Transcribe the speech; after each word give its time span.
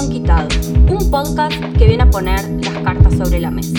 Un 0.00 1.10
podcast 1.10 1.60
que 1.76 1.88
viene 1.88 2.04
a 2.04 2.10
poner 2.10 2.48
las 2.62 2.84
cartas 2.84 3.16
sobre 3.16 3.40
la 3.40 3.50
mesa. 3.50 3.76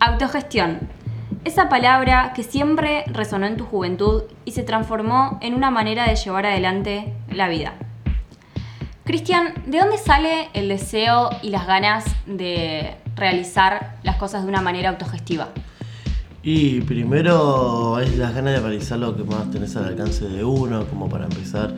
Autogestión. 0.00 0.80
Esa 1.44 1.68
palabra 1.68 2.32
que 2.34 2.42
siempre 2.42 3.04
resonó 3.06 3.46
en 3.46 3.56
tu 3.56 3.64
juventud 3.64 4.24
y 4.44 4.50
se 4.50 4.64
transformó 4.64 5.38
en 5.40 5.54
una 5.54 5.70
manera 5.70 6.04
de 6.08 6.16
llevar 6.16 6.46
adelante 6.46 7.14
la 7.30 7.46
vida. 7.46 7.74
Cristian, 9.04 9.54
¿de 9.66 9.78
dónde 9.78 9.98
sale 9.98 10.48
el 10.52 10.66
deseo 10.66 11.30
y 11.42 11.50
las 11.50 11.64
ganas 11.68 12.04
de 12.26 12.96
realizar 13.14 13.98
las 14.02 14.16
cosas 14.16 14.42
de 14.42 14.48
una 14.48 14.62
manera 14.62 14.88
autogestiva? 14.88 15.50
Y 16.42 16.80
primero 16.82 17.98
es 17.98 18.16
las 18.16 18.32
ganas 18.34 18.54
de 18.54 18.60
realizar 18.60 18.98
lo 18.98 19.16
que 19.16 19.24
más 19.24 19.50
tenés 19.50 19.74
al 19.76 19.86
alcance 19.86 20.28
de 20.28 20.44
uno, 20.44 20.86
como 20.86 21.08
para 21.08 21.24
empezar, 21.24 21.74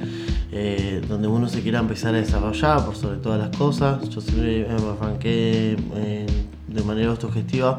eh, 0.52 1.02
donde 1.08 1.28
uno 1.28 1.48
se 1.48 1.62
quiera 1.62 1.78
empezar 1.78 2.14
a 2.14 2.18
desarrollar 2.18 2.84
por 2.84 2.94
sobre 2.94 3.18
todas 3.18 3.38
las 3.38 3.56
cosas. 3.56 4.06
Yo 4.10 4.20
siempre 4.20 4.66
me 4.68 4.90
arranqué 4.90 5.76
eh, 5.94 6.26
de 6.68 6.82
manera 6.82 7.10
autogestiva 7.10 7.76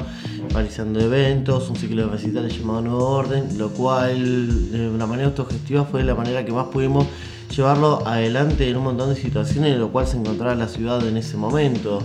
realizando 0.50 1.00
eventos, 1.00 1.70
un 1.70 1.76
ciclo 1.76 2.06
de 2.06 2.12
recitales 2.12 2.58
llamado 2.58 2.82
Nuevo 2.82 3.08
Orden, 3.08 3.58
lo 3.58 3.70
cual 3.70 4.72
de 4.72 4.90
una 4.90 5.06
manera 5.06 5.28
autogestiva 5.28 5.84
fue 5.84 6.02
la 6.02 6.14
manera 6.14 6.44
que 6.44 6.52
más 6.52 6.66
pudimos 6.66 7.06
llevarlo 7.54 8.06
adelante 8.06 8.68
en 8.68 8.76
un 8.76 8.84
montón 8.84 9.14
de 9.14 9.20
situaciones 9.20 9.74
en 9.74 9.80
lo 9.80 9.90
cual 9.90 10.06
se 10.06 10.16
encontraba 10.16 10.54
la 10.54 10.68
ciudad 10.68 11.06
en 11.06 11.16
ese 11.16 11.36
momento. 11.36 12.02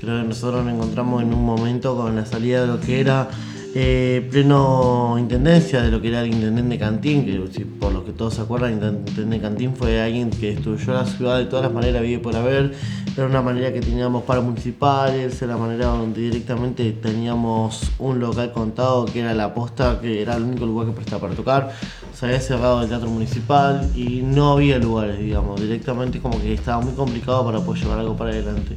Creo 0.00 0.22
que 0.22 0.28
nosotros 0.28 0.64
nos 0.64 0.74
encontramos 0.74 1.22
en 1.22 1.32
un 1.34 1.44
momento 1.44 1.96
con 1.96 2.14
la 2.14 2.26
salida 2.26 2.62
de 2.62 2.66
lo 2.68 2.80
que 2.80 3.00
era 3.00 3.28
eh, 3.76 4.26
pleno 4.30 5.16
intendencia 5.18 5.82
de 5.82 5.90
lo 5.90 6.00
que 6.00 6.08
era 6.08 6.20
el 6.20 6.32
intendente 6.32 6.78
Cantín, 6.78 7.24
que 7.24 7.64
por 7.80 7.92
lo 7.92 8.04
que 8.04 8.12
todos 8.12 8.34
se 8.34 8.42
acuerdan, 8.42 8.72
el 8.72 8.94
intendente 8.94 9.40
Cantín 9.40 9.74
fue 9.74 10.00
alguien 10.00 10.30
que 10.30 10.54
destruyó 10.54 10.94
la 10.94 11.04
ciudad 11.06 11.38
de 11.38 11.46
todas 11.46 11.64
las 11.64 11.72
maneras 11.72 12.02
vive 12.02 12.20
por 12.20 12.36
haber. 12.36 12.72
Era 13.16 13.26
una 13.26 13.42
manera 13.42 13.72
que 13.72 13.80
teníamos 13.80 14.22
para 14.24 14.40
municipales, 14.40 15.40
era 15.42 15.54
la 15.54 15.58
manera 15.58 15.86
donde 15.86 16.20
directamente 16.20 16.92
teníamos 16.92 17.90
un 17.98 18.20
local 18.20 18.52
contado 18.52 19.06
que 19.06 19.20
era 19.20 19.34
la 19.34 19.54
posta, 19.54 20.00
que 20.00 20.22
era 20.22 20.36
el 20.36 20.44
único 20.44 20.66
lugar 20.66 20.86
que 20.86 20.92
prestaba 20.92 21.22
para 21.22 21.34
tocar. 21.34 21.72
Se 22.12 22.26
había 22.26 22.40
cerrado 22.40 22.82
el 22.82 22.88
teatro 22.88 23.10
municipal 23.10 23.90
y 23.96 24.22
no 24.22 24.52
había 24.52 24.78
lugares, 24.78 25.18
digamos. 25.18 25.60
Directamente 25.60 26.20
como 26.20 26.40
que 26.40 26.54
estaba 26.54 26.80
muy 26.80 26.94
complicado 26.94 27.44
para 27.44 27.58
poder 27.60 27.82
llevar 27.82 27.98
algo 27.98 28.16
para 28.16 28.30
adelante. 28.30 28.76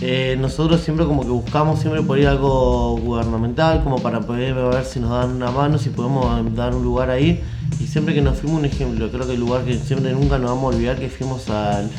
Eh, 0.00 0.36
nosotros 0.38 0.80
siempre 0.80 1.06
como 1.06 1.22
que 1.22 1.28
buscamos 1.28 1.80
siempre 1.80 2.02
por 2.02 2.18
ir 2.18 2.26
algo 2.26 2.96
gubernamental, 2.98 3.82
como 3.82 4.00
para 4.00 4.20
poder 4.20 4.54
ver 4.54 4.84
si 4.84 5.00
nos 5.00 5.10
dan 5.10 5.36
una 5.36 5.50
mano, 5.50 5.78
si 5.78 5.90
podemos 5.90 6.54
dar 6.54 6.74
un 6.74 6.82
lugar 6.82 7.10
ahí. 7.10 7.42
Y 7.80 7.86
siempre 7.86 8.14
que 8.14 8.20
nos 8.20 8.38
fuimos 8.38 8.58
un 8.58 8.64
ejemplo, 8.64 9.10
creo 9.10 9.26
que 9.26 9.34
el 9.34 9.40
lugar 9.40 9.64
que 9.64 9.78
siempre 9.78 10.12
nunca 10.12 10.38
nos 10.38 10.50
vamos 10.50 10.72
a 10.72 10.76
olvidar 10.76 10.98
que 10.98 11.08
fuimos 11.08 11.48
al 11.48 11.90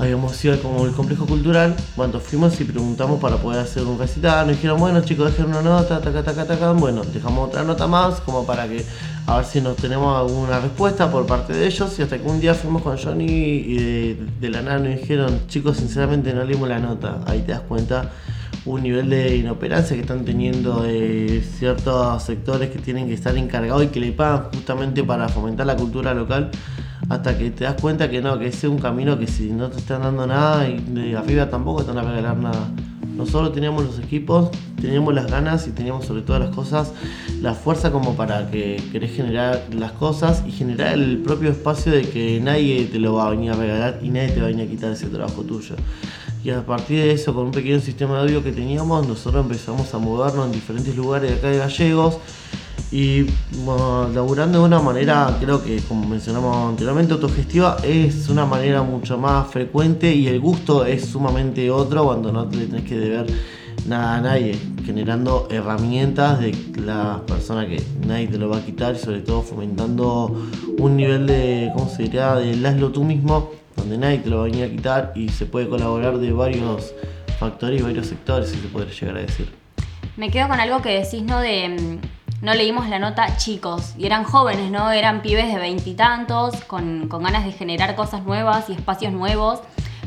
habíamos 0.00 0.42
ido 0.42 0.58
como 0.62 0.86
el 0.86 0.92
complejo 0.92 1.26
cultural, 1.26 1.76
cuando 1.94 2.20
fuimos 2.20 2.58
y 2.58 2.64
preguntamos 2.64 3.20
para 3.20 3.36
poder 3.36 3.60
hacer 3.60 3.84
un 3.84 3.98
recital, 3.98 4.46
nos 4.46 4.56
dijeron, 4.56 4.80
bueno 4.80 5.02
chicos, 5.02 5.30
dejen 5.30 5.50
una 5.50 5.60
nota, 5.60 6.00
taca, 6.00 6.22
taca, 6.22 6.46
taca, 6.46 6.72
bueno, 6.72 7.02
dejamos 7.02 7.48
otra 7.48 7.62
nota 7.64 7.86
más, 7.86 8.20
como 8.20 8.46
para 8.46 8.66
que, 8.66 8.82
a 9.26 9.36
ver 9.36 9.44
si 9.44 9.60
nos 9.60 9.76
tenemos 9.76 10.16
alguna 10.16 10.58
respuesta 10.58 11.10
por 11.10 11.26
parte 11.26 11.52
de 11.52 11.66
ellos, 11.66 11.98
y 11.98 12.02
hasta 12.02 12.16
que 12.16 12.26
un 12.26 12.40
día 12.40 12.54
fuimos 12.54 12.80
con 12.80 12.96
Johnny 12.96 13.26
y 13.26 14.14
de, 14.40 14.48
la 14.48 14.62
nada 14.62 14.78
nos 14.78 14.98
dijeron, 14.98 15.42
chicos, 15.48 15.76
sinceramente 15.76 16.32
no 16.32 16.44
leímos 16.44 16.68
la 16.68 16.78
nota, 16.78 17.20
ahí 17.26 17.42
te 17.42 17.52
das 17.52 17.60
cuenta 17.60 18.10
un 18.64 18.82
nivel 18.82 19.10
de 19.10 19.36
inoperancia 19.36 19.96
que 19.96 20.02
están 20.02 20.24
teniendo 20.24 20.82
de 20.82 21.42
ciertos 21.58 22.22
sectores 22.22 22.70
que 22.70 22.78
tienen 22.78 23.06
que 23.06 23.14
estar 23.14 23.36
encargados 23.36 23.84
y 23.84 23.86
que 23.88 24.00
le 24.00 24.12
pagan 24.12 24.44
justamente 24.54 25.02
para 25.04 25.28
fomentar 25.28 25.66
la 25.66 25.76
cultura 25.76 26.14
local 26.14 26.50
hasta 27.10 27.36
que 27.36 27.50
te 27.50 27.64
das 27.64 27.74
cuenta 27.80 28.08
que 28.08 28.22
no, 28.22 28.38
que 28.38 28.46
ese 28.46 28.68
es 28.68 28.72
un 28.72 28.78
camino 28.78 29.18
que 29.18 29.26
si 29.26 29.50
no 29.50 29.68
te 29.68 29.78
están 29.78 30.02
dando 30.02 30.28
nada 30.28 30.68
y 30.68 30.78
de 30.78 31.16
arriba 31.16 31.50
tampoco 31.50 31.82
te 31.82 31.92
van 31.92 32.06
a 32.06 32.08
regalar 32.08 32.36
nada. 32.36 32.70
Nosotros 33.16 33.52
teníamos 33.52 33.84
los 33.84 33.98
equipos, 33.98 34.50
teníamos 34.80 35.12
las 35.12 35.26
ganas 35.26 35.66
y 35.66 35.72
teníamos 35.72 36.06
sobre 36.06 36.22
todas 36.22 36.40
las 36.40 36.54
cosas 36.54 36.92
la 37.42 37.54
fuerza 37.54 37.90
como 37.90 38.14
para 38.14 38.48
que 38.48 38.80
querés 38.92 39.14
generar 39.16 39.66
las 39.76 39.90
cosas 39.92 40.44
y 40.46 40.52
generar 40.52 40.94
el 40.94 41.18
propio 41.18 41.50
espacio 41.50 41.90
de 41.90 42.02
que 42.02 42.40
nadie 42.40 42.84
te 42.84 43.00
lo 43.00 43.14
va 43.14 43.26
a 43.26 43.30
venir 43.30 43.50
a 43.50 43.54
regalar 43.54 43.98
y 44.02 44.10
nadie 44.10 44.28
te 44.28 44.40
va 44.40 44.46
a 44.46 44.50
venir 44.50 44.68
a 44.68 44.70
quitar 44.70 44.92
ese 44.92 45.08
trabajo 45.08 45.42
tuyo. 45.42 45.74
Y 46.44 46.50
a 46.50 46.64
partir 46.64 47.02
de 47.02 47.12
eso, 47.12 47.34
con 47.34 47.46
un 47.46 47.50
pequeño 47.50 47.80
sistema 47.80 48.14
de 48.14 48.20
audio 48.20 48.44
que 48.44 48.52
teníamos, 48.52 49.06
nosotros 49.06 49.44
empezamos 49.44 49.92
a 49.92 49.98
movernos 49.98 50.46
en 50.46 50.52
diferentes 50.52 50.96
lugares 50.96 51.30
de 51.30 51.36
acá 51.36 51.48
de 51.48 51.58
Gallegos 51.58 52.18
y 52.92 53.26
laburando 54.12 54.58
de 54.58 54.64
una 54.64 54.80
manera, 54.80 55.36
creo 55.40 55.62
que 55.62 55.78
como 55.82 56.08
mencionamos 56.08 56.70
anteriormente, 56.70 57.12
autogestiva 57.14 57.76
es 57.84 58.28
una 58.28 58.46
manera 58.46 58.82
mucho 58.82 59.16
más 59.16 59.48
frecuente 59.48 60.12
y 60.12 60.26
el 60.26 60.40
gusto 60.40 60.84
es 60.84 61.04
sumamente 61.06 61.70
otro 61.70 62.04
cuando 62.04 62.32
no 62.32 62.46
le 62.46 62.66
tenés 62.66 62.84
que 62.84 62.98
deber 62.98 63.26
nada 63.86 64.16
a 64.16 64.20
nadie, 64.20 64.56
generando 64.84 65.48
herramientas 65.50 66.40
de 66.40 66.54
la 66.84 67.22
persona 67.26 67.66
que 67.66 67.80
nadie 68.06 68.26
te 68.26 68.38
lo 68.38 68.48
va 68.48 68.58
a 68.58 68.64
quitar 68.64 68.94
y 68.94 68.98
sobre 68.98 69.20
todo 69.20 69.42
fomentando 69.42 70.48
un 70.78 70.96
nivel 70.96 71.26
de, 71.26 71.70
¿cómo 71.74 71.88
se 71.88 72.04
diría?, 72.04 72.34
de 72.34 72.66
hazlo 72.66 72.90
tú 72.90 73.04
mismo, 73.04 73.50
donde 73.76 73.98
nadie 73.98 74.18
te 74.18 74.30
lo 74.30 74.38
va 74.38 74.42
a 74.42 74.46
venir 74.46 74.64
a 74.64 74.70
quitar 74.70 75.12
y 75.14 75.28
se 75.28 75.46
puede 75.46 75.68
colaborar 75.68 76.18
de 76.18 76.32
varios 76.32 76.92
factores 77.38 77.80
y 77.80 77.84
varios 77.84 78.06
sectores, 78.06 78.50
si 78.50 78.56
se 78.56 78.68
puede 78.68 78.90
llegar 78.90 79.16
a 79.16 79.20
decir. 79.20 79.48
Me 80.16 80.30
quedo 80.30 80.48
con 80.48 80.60
algo 80.60 80.82
que 80.82 80.90
decís, 80.90 81.22
¿no? 81.22 81.40
De 81.40 81.68
mm, 81.68 82.19
no 82.42 82.54
leímos 82.54 82.88
la 82.88 82.98
nota 82.98 83.36
chicos 83.36 83.94
y 83.98 84.06
eran 84.06 84.24
jóvenes, 84.24 84.70
¿no? 84.70 84.90
Eran 84.90 85.20
pibes 85.20 85.52
de 85.52 85.58
veintitantos, 85.58 86.56
con, 86.64 87.08
con, 87.08 87.22
ganas 87.22 87.44
de 87.44 87.52
generar 87.52 87.94
cosas 87.96 88.24
nuevas 88.24 88.70
y 88.70 88.72
espacios 88.72 89.12
nuevos, 89.12 89.60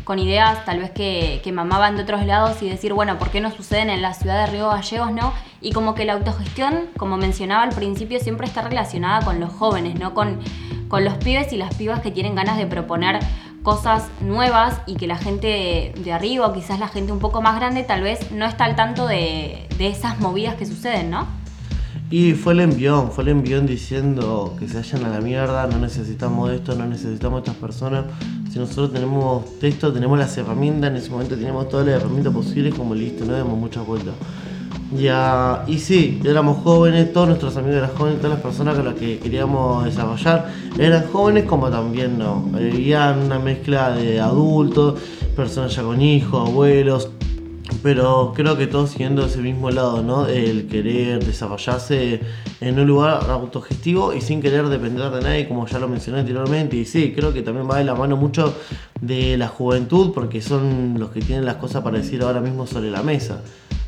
con 0.04 0.18
ideas 0.20 0.66
tal 0.66 0.80
vez 0.80 0.92
que, 0.92 1.42
que, 1.44 1.52
mamaban 1.52 1.96
de 1.96 2.04
otros 2.04 2.26
lados 2.26 2.62
y 2.62 2.70
decir, 2.70 2.94
bueno, 2.94 3.18
¿por 3.20 3.30
qué 3.30 3.40
no 3.40 3.52
suceden 3.52 3.90
en 3.90 4.02
la 4.02 4.14
ciudad 4.14 4.46
de 4.46 4.52
Río 4.52 4.70
Gallegos, 4.70 5.12
no? 5.12 5.34
Y 5.62 5.72
como 5.72 5.94
que 5.94 6.06
la 6.06 6.14
autogestión, 6.14 6.88
como 6.98 7.18
mencionaba 7.18 7.64
al 7.64 7.74
principio, 7.74 8.20
siempre 8.20 8.48
está 8.48 8.62
relacionada 8.64 9.24
con 9.24 9.40
los 9.40 9.52
jóvenes, 9.54 10.00
¿no? 10.00 10.14
Con, 10.14 10.40
con 10.88 11.06
los 11.06 11.14
pibes 11.16 11.54
y 11.54 11.58
las 11.58 11.76
pibas 11.76 12.02
que 12.02 12.12
tienen 12.12 12.36
ganas 12.36 12.58
de 12.58 12.66
proponer 12.66 13.20
cosas 13.62 14.10
nuevas 14.20 14.82
y 14.88 14.96
que 14.96 15.08
la 15.08 15.18
gente 15.18 15.94
de, 15.96 16.14
arriba 16.14 16.48
o 16.48 16.54
quizás 16.54 16.80
la 16.80 16.90
gente 16.90 17.14
un 17.14 17.20
poco 17.20 17.42
más 17.42 17.56
grande 17.56 17.84
tal 17.84 18.02
vez 18.02 18.32
no 18.32 18.46
está 18.46 18.66
al 18.66 18.76
tanto 18.76 19.08
de, 19.08 19.70
de 19.78 19.88
esas 19.88 20.20
movidas 20.20 20.56
que 20.56 20.66
suceden, 20.66 21.12
¿no? 21.12 21.43
Y 22.16 22.34
fue 22.34 22.54
el 22.54 22.60
envión, 22.60 23.12
fue 23.12 23.24
el 23.24 23.30
envión 23.30 23.66
diciendo 23.66 24.56
que 24.60 24.68
se 24.68 24.76
vayan 24.76 25.06
a 25.06 25.10
la 25.10 25.20
mierda, 25.20 25.66
no 25.66 25.80
necesitamos 25.80 26.52
esto, 26.52 26.76
no 26.76 26.86
necesitamos 26.86 27.40
estas 27.40 27.56
personas. 27.56 28.06
Si 28.52 28.60
nosotros 28.60 28.94
tenemos 28.94 29.58
texto, 29.58 29.92
tenemos 29.92 30.20
las 30.20 30.38
herramientas, 30.38 30.92
en 30.92 30.98
ese 30.98 31.10
momento 31.10 31.36
teníamos 31.36 31.70
todas 31.70 31.88
las 31.88 32.00
herramientas 32.00 32.32
posibles, 32.32 32.76
como 32.76 32.94
listo, 32.94 33.26
no 33.26 33.34
damos 33.34 33.58
muchas 33.58 33.84
vueltas. 33.88 34.14
Ya, 34.96 35.64
y 35.66 35.80
sí, 35.80 36.22
éramos 36.24 36.62
jóvenes, 36.62 37.12
todos 37.12 37.30
nuestros 37.30 37.58
amigos 37.58 37.78
eran 37.78 37.96
jóvenes, 37.96 38.20
todas 38.20 38.34
las 38.34 38.44
personas 38.44 38.76
con 38.76 38.86
las 38.86 38.94
que 38.94 39.18
queríamos 39.18 39.84
desarrollar 39.86 40.52
eran 40.78 41.08
jóvenes 41.12 41.46
como 41.46 41.72
también 41.72 42.20
no. 42.20 42.48
Había 42.54 43.18
una 43.20 43.40
mezcla 43.40 43.90
de 43.90 44.22
adultos, 44.22 45.02
personas 45.36 45.76
ya 45.76 45.82
con 45.82 46.00
hijos, 46.00 46.48
abuelos, 46.48 47.10
pero 47.84 48.32
creo 48.34 48.58
que 48.58 48.66
todos 48.66 48.92
siguiendo 48.92 49.26
ese 49.26 49.40
mismo 49.40 49.70
lado, 49.70 50.02
¿no? 50.02 50.26
El 50.28 50.68
querer 50.68 51.24
desarrollarse 51.24 52.22
en 52.62 52.80
un 52.80 52.88
lugar 52.88 53.30
autogestivo 53.30 54.14
y 54.14 54.22
sin 54.22 54.42
querer 54.42 54.70
depender 54.70 55.12
de 55.12 55.22
nadie, 55.22 55.48
como 55.50 55.68
ya 55.68 55.80
lo 55.80 55.90
mencioné 55.90 56.22
anteriormente. 56.22 56.78
Y 56.78 56.86
sí, 56.86 57.12
creo 57.14 57.34
que 57.34 57.42
también 57.42 57.70
va 57.70 57.80
de 57.80 57.84
la 57.84 57.94
mano 57.94 58.16
mucho 58.16 58.56
de 59.02 59.38
la 59.38 59.50
juventud, 59.50 60.14
porque 60.14 60.42
son 60.42 60.96
los 60.98 61.10
que 61.10 61.20
tienen 61.20 61.46
las 61.46 61.58
cosas 61.58 61.84
para 61.84 61.98
decir 61.98 62.22
ahora 62.22 62.40
mismo 62.40 62.66
sobre 62.66 62.90
la 62.90 63.04
mesa. 63.04 63.44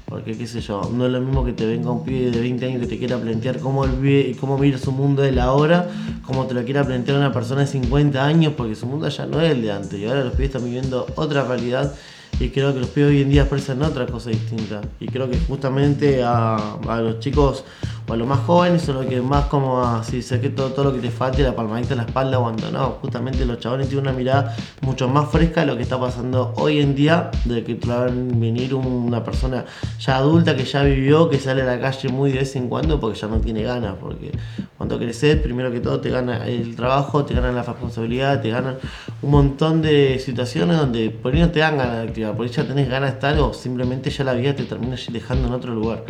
Porque, 0.05 0.37
qué 0.37 0.45
sé 0.45 0.59
yo, 0.59 0.91
no 0.93 1.05
es 1.05 1.11
lo 1.11 1.21
mismo 1.21 1.45
que 1.45 1.53
te 1.53 1.65
venga 1.65 1.89
un 1.89 2.03
pibe 2.03 2.31
de 2.31 2.39
20 2.39 2.65
años 2.65 2.81
que 2.81 2.87
te 2.87 2.99
quiera 2.99 3.17
plantear 3.17 3.59
cómo, 3.59 3.87
vive, 3.87 4.35
cómo 4.39 4.57
vivir 4.57 4.77
su 4.77 4.91
mundo 4.91 5.21
de 5.21 5.31
la 5.31 5.53
hora, 5.53 5.89
como 6.25 6.45
te 6.45 6.53
lo 6.53 6.63
quiera 6.65 6.83
plantear 6.83 7.17
una 7.17 7.31
persona 7.31 7.61
de 7.61 7.67
50 7.67 8.23
años, 8.23 8.53
porque 8.57 8.75
su 8.75 8.85
mundo 8.87 9.07
ya 9.07 9.25
no 9.25 9.41
es 9.41 9.51
el 9.51 9.61
de 9.61 9.71
antes. 9.71 9.97
Y 9.97 10.05
ahora 10.05 10.25
los 10.25 10.33
pibes 10.33 10.49
están 10.49 10.65
viviendo 10.65 11.07
otra 11.15 11.45
realidad 11.45 11.95
y 12.39 12.49
creo 12.49 12.73
que 12.73 12.81
los 12.81 12.89
pibes 12.89 13.11
hoy 13.11 13.21
en 13.21 13.29
día 13.29 13.43
expresan 13.43 13.81
otra 13.81 14.05
cosa 14.05 14.29
distinta. 14.29 14.81
Y 14.99 15.07
creo 15.07 15.29
que 15.29 15.37
justamente 15.39 16.21
a, 16.23 16.77
los 17.01 17.19
chicos 17.19 17.63
o 18.07 18.13
a 18.13 18.17
los 18.17 18.27
más 18.27 18.39
jóvenes 18.39 18.81
son 18.81 18.95
los 18.95 19.05
que 19.05 19.21
más 19.21 19.45
como 19.45 19.81
así 19.81 20.21
sé 20.21 20.39
que 20.41 20.49
todo, 20.49 20.71
todo 20.71 20.85
lo 20.85 20.93
que 20.93 20.99
te 20.99 21.09
falte, 21.09 21.43
la 21.43 21.55
palmadita 21.55 21.93
en 21.93 21.99
la 21.99 22.05
espalda 22.05 22.37
cuando 22.37 22.69
no. 22.71 22.97
Justamente 23.01 23.45
los 23.45 23.59
chavales 23.59 23.87
tienen 23.87 24.07
una 24.07 24.17
mirada 24.17 24.55
mucho 24.81 25.07
más 25.07 25.29
fresca 25.29 25.61
de 25.61 25.67
lo 25.67 25.77
que 25.77 25.83
está 25.83 25.99
pasando 25.99 26.53
hoy 26.57 26.79
en 26.79 26.93
día, 26.93 27.31
de 27.45 27.63
que 27.63 27.75
te 27.75 27.91
a 27.91 28.05
venir 28.05 28.73
una 28.75 29.23
persona 29.23 29.65
ya 29.99 30.17
adulta 30.17 30.55
que 30.57 30.65
ya 30.65 30.83
vivió, 30.83 31.29
que 31.29 31.39
sale 31.39 31.61
a 31.61 31.65
la 31.65 31.79
calle 31.79 32.09
muy 32.09 32.31
de 32.31 32.39
vez 32.39 32.55
en 32.55 32.67
cuando 32.67 32.99
porque 32.99 33.17
ya 33.17 33.27
no 33.27 33.39
tiene 33.39 33.63
ganas, 33.63 33.95
porque 33.99 34.31
cuando 34.77 34.99
creces, 34.99 35.37
primero 35.37 35.71
que 35.71 35.79
todo 35.79 36.01
te 36.01 36.09
gana 36.09 36.45
el 36.47 36.75
trabajo, 36.75 37.23
te 37.23 37.33
ganan 37.33 37.55
la 37.55 37.63
responsabilidad, 37.63 38.41
te 38.41 38.49
ganan 38.49 38.77
un 39.21 39.31
montón 39.31 39.81
de 39.81 40.19
situaciones 40.19 40.77
donde 40.77 41.09
por 41.09 41.33
ahí 41.33 41.39
no 41.39 41.49
te 41.49 41.59
dan 41.59 41.77
ganas 41.77 41.95
de 41.97 42.03
activar, 42.03 42.24
por 42.33 42.45
ahí 42.45 42.51
ya 42.51 42.67
tenés 42.67 42.89
ganas 42.89 43.11
de 43.11 43.15
estar 43.15 43.39
o 43.39 43.53
simplemente 43.53 44.09
ya 44.09 44.23
la 44.23 44.33
vida 44.33 44.55
te 44.55 44.63
termina 44.63 44.95
dejando 45.11 45.47
en 45.47 45.53
otro 45.53 45.73
lugar. 45.73 46.03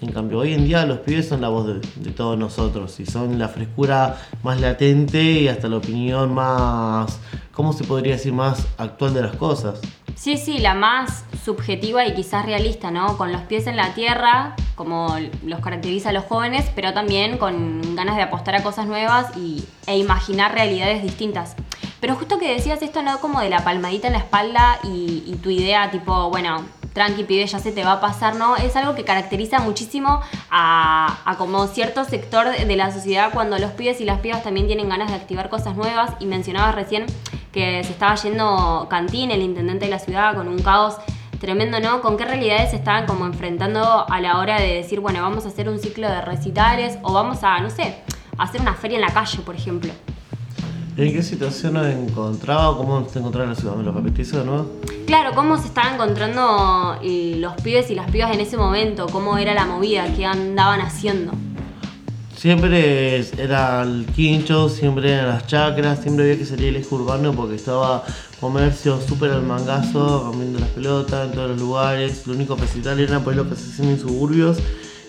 En 0.00 0.12
cambio, 0.12 0.38
hoy 0.38 0.54
en 0.54 0.64
día 0.64 0.86
los 0.86 1.00
pibes 1.00 1.28
son 1.28 1.42
la 1.42 1.48
voz 1.48 1.66
de, 1.66 2.10
todos 2.12 2.38
nosotros 2.38 2.98
y 3.00 3.06
son 3.06 3.38
la 3.38 3.48
frescura 3.48 4.18
más 4.42 4.58
latente 4.60 5.22
y 5.22 5.48
hasta 5.48 5.68
la 5.68 5.76
opinión 5.76 6.32
más, 6.32 7.20
¿cómo 7.52 7.74
se 7.74 7.84
podría 7.84 8.14
decir? 8.14 8.32
Más 8.32 8.66
actual 8.78 9.12
de 9.12 9.22
las 9.22 9.36
cosas. 9.36 9.80
Sí, 10.14 10.36
sí, 10.38 10.58
la 10.58 10.74
más 10.74 11.24
subjetiva 11.44 12.06
y 12.06 12.14
quizás 12.14 12.46
realista, 12.46 12.90
¿no? 12.90 13.16
Con 13.18 13.32
los 13.32 13.42
pies 13.42 13.66
en 13.66 13.76
la 13.76 13.94
tierra, 13.94 14.54
como 14.74 15.16
los 15.44 15.60
caracteriza 15.60 16.10
a 16.10 16.12
los 16.12 16.24
jóvenes, 16.24 16.70
pero 16.74 16.94
también 16.94 17.36
con 17.36 17.94
ganas 17.94 18.16
de 18.16 18.22
apostar 18.22 18.54
a 18.54 18.62
cosas 18.62 18.86
nuevas 18.86 19.34
y, 19.36 19.64
e 19.86 19.98
imaginar 19.98 20.52
realidades 20.52 21.02
distintas. 21.02 21.56
Pero 22.00 22.16
justo 22.16 22.38
que 22.38 22.52
decías 22.52 22.82
esto, 22.82 23.02
¿no? 23.02 23.20
Como 23.20 23.40
de 23.40 23.50
la 23.50 23.62
palmadita 23.62 24.06
en 24.06 24.14
la 24.14 24.20
espalda 24.20 24.78
y, 24.84 25.22
y 25.26 25.36
tu 25.42 25.50
idea, 25.50 25.90
tipo, 25.90 26.30
bueno, 26.30 26.64
tranqui, 26.92 27.24
pibe, 27.24 27.46
ya 27.46 27.58
se 27.58 27.72
te 27.72 27.84
va 27.84 27.92
a 27.92 28.00
pasar, 28.00 28.36
¿no? 28.36 28.56
Es 28.56 28.76
algo 28.76 28.94
que 28.94 29.04
caracteriza 29.04 29.60
muchísimo 29.60 30.20
a, 30.50 31.34
como 31.38 31.66
cierto 31.66 32.04
sector 32.04 32.50
de 32.50 32.76
la 32.76 32.92
sociedad 32.92 33.32
cuando 33.32 33.58
los 33.58 33.72
pibes 33.72 34.00
y 34.00 34.04
las 34.04 34.20
pibas 34.20 34.42
también 34.42 34.66
tienen 34.66 34.88
ganas 34.88 35.10
de 35.10 35.16
activar 35.16 35.48
cosas 35.48 35.76
nuevas. 35.76 36.12
Y 36.20 36.26
mencionabas 36.26 36.74
recién 36.74 37.06
que 37.52 37.82
se 37.84 37.92
estaba 37.92 38.14
yendo 38.16 38.86
Cantín, 38.90 39.30
el 39.30 39.42
intendente 39.42 39.86
de 39.86 39.90
la 39.90 39.98
ciudad, 39.98 40.34
con 40.34 40.48
un 40.48 40.60
caos 40.60 40.96
tremendo, 41.40 41.80
¿no? 41.80 42.02
¿Con 42.02 42.16
qué 42.16 42.24
realidades 42.24 42.70
se 42.70 42.76
estaban 42.76 43.06
como 43.06 43.24
enfrentando 43.24 44.06
a 44.08 44.20
la 44.20 44.38
hora 44.38 44.60
de 44.60 44.74
decir, 44.74 45.00
bueno, 45.00 45.22
vamos 45.22 45.46
a 45.46 45.48
hacer 45.48 45.68
un 45.68 45.78
ciclo 45.78 46.08
de 46.08 46.20
recitales 46.20 46.98
o 47.02 47.12
vamos 47.12 47.42
a, 47.42 47.60
no 47.60 47.70
sé, 47.70 48.02
hacer 48.36 48.60
una 48.60 48.74
feria 48.74 48.96
en 48.96 49.02
la 49.02 49.12
calle, 49.12 49.38
por 49.38 49.54
ejemplo? 49.54 49.92
¿En 50.96 51.12
qué 51.12 51.22
situación 51.22 51.74
nos 51.74 51.86
encontraba? 51.86 52.76
¿Cómo 52.76 53.08
se 53.08 53.20
encontraba 53.20 53.44
en 53.44 53.50
la 53.50 53.56
ciudad? 53.56 53.76
¿Me 53.76 53.84
lo 53.84 53.92
repetís 53.92 54.32
de 54.32 54.44
nuevo? 54.44 54.70
Claro, 55.06 55.30
¿cómo 55.34 55.56
se 55.56 55.68
estaban 55.68 55.94
encontrando 55.94 56.98
los 57.02 57.54
pibes 57.62 57.90
y 57.90 57.94
las 57.94 58.10
pibas 58.10 58.34
en 58.34 58.40
ese 58.40 58.56
momento? 58.56 59.06
¿Cómo 59.06 59.38
era 59.38 59.54
la 59.54 59.66
movida? 59.66 60.12
¿Qué 60.14 60.26
andaban 60.26 60.80
haciendo? 60.80 61.32
Siempre 62.36 63.18
era 63.38 63.82
el 63.82 64.06
quincho, 64.14 64.68
siempre 64.68 65.12
eran 65.12 65.28
las 65.28 65.46
chacras, 65.46 66.00
siempre 66.00 66.24
había 66.24 66.38
que 66.38 66.46
salir 66.46 66.68
el 66.68 66.76
eje 66.76 66.94
urbano 66.94 67.32
porque 67.34 67.54
estaba 67.54 68.02
comercio 68.40 68.98
súper 69.00 69.30
al 69.32 69.42
mangazo, 69.42 70.24
rompiendo 70.24 70.58
las 70.58 70.70
pelotas 70.70 71.28
en 71.28 71.32
todos 71.32 71.50
los 71.50 71.60
lugares. 71.60 72.26
Lo 72.26 72.34
único 72.34 72.56
festival 72.56 72.98
era 72.98 73.20
por 73.20 73.36
lo 73.36 73.48
que 73.48 73.56
se 73.56 73.70
hacían 73.70 73.90
en 73.90 74.00
suburbios 74.00 74.58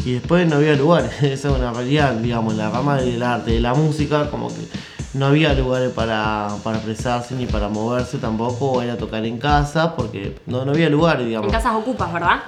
y 0.04 0.14
después 0.14 0.48
no 0.48 0.58
había 0.58 0.76
lugares. 0.76 1.12
Esa 1.24 1.50
es 1.50 1.56
una 1.58 1.72
realidad, 1.72 2.14
digamos, 2.16 2.56
la 2.56 2.70
rama 2.70 2.98
del 2.98 3.24
arte, 3.24 3.52
de 3.52 3.62
la 3.62 3.74
música, 3.74 4.30
como 4.30 4.50
que 4.50 4.68
no 5.14 5.28
había 5.28 5.54
lugares 5.54 5.92
para, 5.92 6.50
para 6.64 6.78
expresarse 6.78 7.36
ni 7.36 7.46
para 7.46 7.68
moverse 7.68 8.18
tampoco, 8.18 8.72
o 8.72 8.82
era 8.82 8.98
tocar 8.98 9.26
en 9.26 9.38
casa, 9.38 9.96
porque 9.96 10.40
no, 10.46 10.66
no 10.66 10.72
había 10.72 10.90
lugares, 10.90 11.26
digamos. 11.26 11.48
En 11.48 11.54
casas 11.54 11.76
ocupas, 11.76 12.12
¿verdad? 12.14 12.42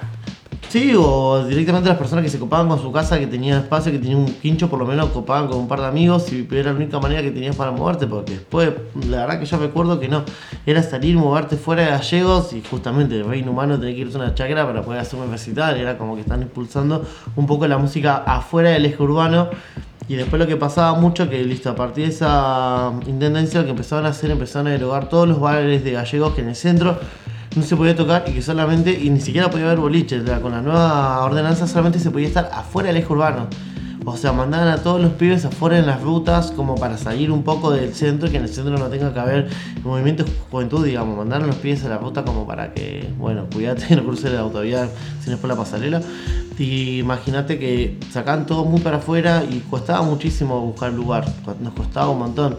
Sí, 0.74 0.92
o 0.98 1.44
directamente 1.44 1.88
las 1.88 1.98
personas 1.98 2.24
que 2.24 2.28
se 2.28 2.40
copaban 2.40 2.66
con 2.66 2.80
su 2.80 2.90
casa, 2.90 3.16
que 3.20 3.28
tenían 3.28 3.60
espacio, 3.60 3.92
que 3.92 3.98
tenían 4.00 4.18
un 4.18 4.26
quincho, 4.26 4.68
por 4.68 4.80
lo 4.80 4.84
menos 4.84 5.10
copaban 5.10 5.46
con 5.46 5.58
un 5.58 5.68
par 5.68 5.78
de 5.80 5.86
amigos 5.86 6.32
y 6.32 6.48
era 6.50 6.72
la 6.72 6.76
única 6.76 6.98
manera 6.98 7.22
que 7.22 7.30
tenías 7.30 7.54
para 7.54 7.70
moverte, 7.70 8.08
porque 8.08 8.32
después, 8.32 8.72
la 9.08 9.18
verdad 9.18 9.38
que 9.38 9.46
yo 9.46 9.56
recuerdo 9.58 10.00
que 10.00 10.08
no, 10.08 10.24
era 10.66 10.82
salir, 10.82 11.16
moverte 11.16 11.56
fuera 11.56 11.84
de 11.84 11.90
gallegos 11.90 12.52
y 12.54 12.62
justamente 12.68 13.14
el 13.14 13.24
reino 13.24 13.52
humano 13.52 13.78
tenía 13.78 13.94
que 13.94 14.00
irse 14.00 14.18
a 14.18 14.22
una 14.22 14.34
chacra 14.34 14.66
para 14.66 14.82
poder 14.82 15.00
hacer 15.00 15.20
un 15.20 15.30
recital, 15.30 15.76
era 15.76 15.96
como 15.96 16.16
que 16.16 16.22
están 16.22 16.42
impulsando 16.42 17.06
un 17.36 17.46
poco 17.46 17.68
la 17.68 17.78
música 17.78 18.24
afuera 18.26 18.70
del 18.70 18.86
eje 18.86 19.00
urbano 19.00 19.50
y 20.08 20.16
después 20.16 20.40
lo 20.40 20.46
que 20.46 20.56
pasaba 20.56 20.98
mucho, 20.98 21.28
que 21.30 21.42
listo, 21.44 21.70
a 21.70 21.74
partir 21.74 22.06
de 22.06 22.10
esa 22.10 22.92
intendencia 23.06 23.60
lo 23.60 23.66
que 23.66 23.70
empezaban 23.70 24.06
a 24.06 24.10
hacer, 24.10 24.30
empezaron 24.30 24.68
a 24.68 24.70
derogar 24.70 25.08
todos 25.08 25.26
los 25.26 25.40
bares 25.40 25.82
de 25.82 25.92
gallegos 25.92 26.34
que 26.34 26.42
en 26.42 26.48
el 26.48 26.56
centro 26.56 26.98
no 27.56 27.62
se 27.62 27.76
podía 27.76 27.94
tocar 27.96 28.24
y 28.26 28.32
que 28.32 28.42
solamente, 28.42 28.92
y 28.92 29.10
ni 29.10 29.20
siquiera 29.20 29.48
podía 29.50 29.66
haber 29.66 29.78
boliches, 29.78 30.22
con 30.40 30.52
la 30.52 30.60
nueva 30.60 31.24
ordenanza 31.24 31.66
solamente 31.66 31.98
se 31.98 32.10
podía 32.10 32.26
estar 32.26 32.50
afuera 32.52 32.88
del 32.88 32.98
eje 32.98 33.12
urbano. 33.12 33.48
O 34.06 34.16
sea, 34.18 34.32
mandaban 34.32 34.68
a 34.68 34.82
todos 34.82 35.00
los 35.00 35.12
pibes 35.12 35.46
afuera 35.46 35.78
en 35.78 35.86
las 35.86 36.02
rutas 36.02 36.50
como 36.50 36.74
para 36.74 36.98
salir 36.98 37.30
un 37.30 37.42
poco 37.42 37.70
del 37.70 37.94
centro 37.94 38.28
y 38.28 38.32
que 38.32 38.36
en 38.36 38.42
el 38.42 38.50
centro 38.50 38.76
no 38.76 38.86
tenga 38.88 39.14
que 39.14 39.20
haber 39.20 39.48
movimiento 39.82 40.26
juventud, 40.50 40.84
digamos. 40.84 41.16
Mandaron 41.16 41.44
a 41.44 41.46
los 41.48 41.56
pibes 41.56 41.84
a 41.84 41.88
la 41.88 41.96
ruta 41.96 42.22
como 42.22 42.46
para 42.46 42.74
que, 42.74 43.10
bueno, 43.18 43.46
cuídate, 43.50 43.96
no 43.96 44.04
cruce 44.04 44.28
la 44.28 44.40
autovía 44.40 44.90
si 45.22 45.30
no 45.30 45.38
fue 45.38 45.48
la 45.48 45.56
pasarela. 45.56 46.02
Y 46.58 46.98
imagínate 46.98 47.58
que 47.58 47.98
sacan 48.10 48.44
todo 48.44 48.66
muy 48.66 48.80
para 48.80 48.98
afuera 48.98 49.42
y 49.42 49.60
costaba 49.60 50.02
muchísimo 50.02 50.60
buscar 50.60 50.92
lugar, 50.92 51.24
nos 51.60 51.72
costaba 51.72 52.10
un 52.10 52.18
montón. 52.18 52.58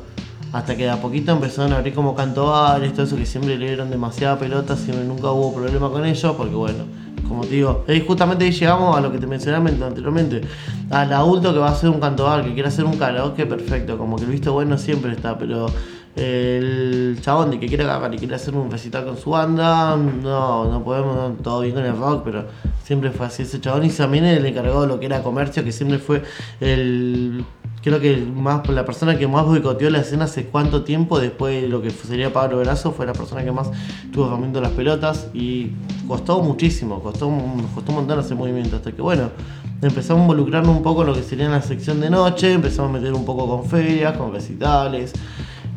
Hasta 0.52 0.76
que 0.76 0.84
de 0.84 0.90
a 0.90 1.02
poquito 1.02 1.32
empezaron 1.32 1.74
a 1.74 1.78
abrir 1.78 1.94
como 1.94 2.16
cantobares, 2.16 2.94
todo 2.94 3.04
eso 3.06 3.18
que 3.18 3.26
siempre 3.26 3.58
le 3.58 3.68
dieron 3.68 3.92
demasiada 3.92 4.40
pelota, 4.40 4.76
siempre 4.76 5.06
nunca 5.06 5.30
hubo 5.32 5.54
problema 5.54 5.92
con 5.92 6.06
ellos, 6.06 6.36
porque 6.36 6.56
bueno, 6.56 6.86
como 7.28 7.44
te 7.44 7.56
digo, 7.56 7.84
ahí 7.88 8.04
justamente 8.06 8.46
ahí 8.46 8.52
llegamos 8.52 8.98
a 8.98 9.02
lo 9.02 9.12
que 9.12 9.18
te 9.18 9.28
mencionaba 9.28 9.70
anteriormente, 9.70 10.42
al 10.90 11.12
adulto 11.14 11.54
que 11.54 11.60
va 11.60 11.70
a 11.70 11.72
hacer 11.72 11.90
un 11.90 12.00
cantobar, 12.00 12.44
que 12.44 12.54
quiere 12.54 12.70
hacer 12.70 12.86
un 12.86 12.98
karaoke, 12.98 13.46
perfecto, 13.46 13.98
como 13.98 14.18
que 14.18 14.26
el 14.26 14.32
visto 14.32 14.54
bueno 14.54 14.78
siempre 14.78 15.14
está, 15.14 15.38
pero 15.38 15.68
el 16.16 17.18
chabón 17.22 17.52
de 17.52 17.60
que 17.60 17.68
quiere 17.68 17.84
agarrar 17.84 18.14
y 18.14 18.18
quiere 18.18 18.36
hacer 18.36 18.56
un 18.56 18.72
recital 18.72 19.06
con 19.06 19.18
su 19.18 19.32
banda, 19.32 19.98
no, 19.98 20.72
no 20.72 20.84
podemos, 20.84 21.42
todo 21.42 21.62
bien 21.62 21.76
con 21.76 21.86
el 21.86 21.98
rock, 21.98 22.22
pero 22.24 22.46
siempre 22.84 23.12
fue 23.12 23.26
así 23.26 23.44
ese 23.44 23.60
chabón 23.60 23.86
y 23.86 23.90
también 23.90 24.24
el 24.26 24.46
encargado 24.46 24.82
de 24.82 24.88
lo 24.88 25.00
que 25.00 25.08
era 25.08 25.22
comercio, 25.22 25.64
que 25.64 25.72
siempre 25.72 26.00
fue 26.00 26.24
el 26.62 27.44
creo 27.86 28.00
que 28.00 28.18
más 28.18 28.68
la 28.68 28.84
persona 28.84 29.16
que 29.16 29.28
más 29.28 29.46
boicoteó 29.46 29.92
la 29.92 30.00
escena 30.00 30.26
hace 30.26 30.46
cuánto 30.46 30.84
tiempo 30.84 31.20
después 31.20 31.62
de 31.62 31.70
lo 31.70 31.84
que 31.84 31.92
sería 31.92 32.34
Pablo 32.34 32.58
Verazo 32.58 32.92
fue 32.92 33.06
la 33.06 33.14
persona 33.14 33.44
que 33.44 33.52
más 33.52 33.70
estuvo 34.04 34.28
rompiendo 34.28 34.60
las 34.60 34.72
pelotas 34.72 35.28
y 35.36 35.70
costó 36.08 36.42
muchísimo, 36.42 37.00
costó, 37.04 37.30
costó 37.76 37.92
un 37.92 37.98
montón 37.98 38.20
ese 38.20 38.34
movimiento 38.34 38.78
hasta 38.78 38.92
que 38.92 39.04
bueno, 39.04 39.30
empezamos 39.84 40.22
a 40.22 40.24
involucrarnos 40.24 40.76
un 40.76 40.82
poco 40.82 41.02
en 41.02 41.10
lo 41.10 41.14
que 41.14 41.22
sería 41.22 41.48
la 41.48 41.62
sección 41.62 42.02
de 42.02 42.10
noche, 42.10 42.54
empezamos 42.54 42.90
a 42.90 42.94
meter 42.94 43.14
un 43.14 43.24
poco 43.24 43.48
con 43.48 43.70
ferias, 43.70 44.18
con 44.18 44.34
recitales 44.34 45.14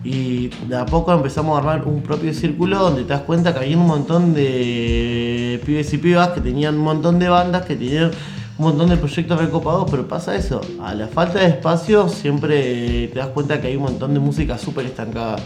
y 0.03 0.49
de 0.67 0.77
a 0.79 0.87
poco 0.87 1.13
empezamos 1.13 1.57
a 1.57 1.59
armar 1.59 1.87
un 1.87 2.01
propio 2.01 2.33
círculo 2.33 2.79
donde 2.79 3.03
te 3.03 3.09
das 3.09 3.23
cuenta 3.23 3.53
que 3.53 3.59
había 3.59 3.77
un 3.77 3.87
montón 3.87 4.33
de 4.33 5.61
pibes 5.67 5.93
y 5.93 5.99
pibas 5.99 6.31
que 6.31 6.41
tenían 6.41 6.77
un 6.77 6.85
montón 6.85 7.19
de 7.19 7.29
bandas, 7.29 7.67
que 7.67 7.77
tenían 7.77 8.13
un 8.59 8.65
montón 8.65 8.89
de 8.89 8.97
proyectos 8.97 9.39
recopados, 9.41 9.89
pero 9.91 10.09
pasa 10.09 10.35
eso, 10.35 10.61
a 10.83 10.93
la 10.93 11.07
falta 11.07 11.39
de 11.39 11.47
espacio 11.47 12.09
siempre 12.09 13.09
te 13.09 13.19
das 13.19 13.29
cuenta 13.29 13.61
que 13.61 13.69
hay 13.69 13.77
un 13.77 13.85
montón 13.85 14.15
de 14.15 14.21
música 14.21 14.59
súper 14.59 14.87
estancada. 14.87 15.37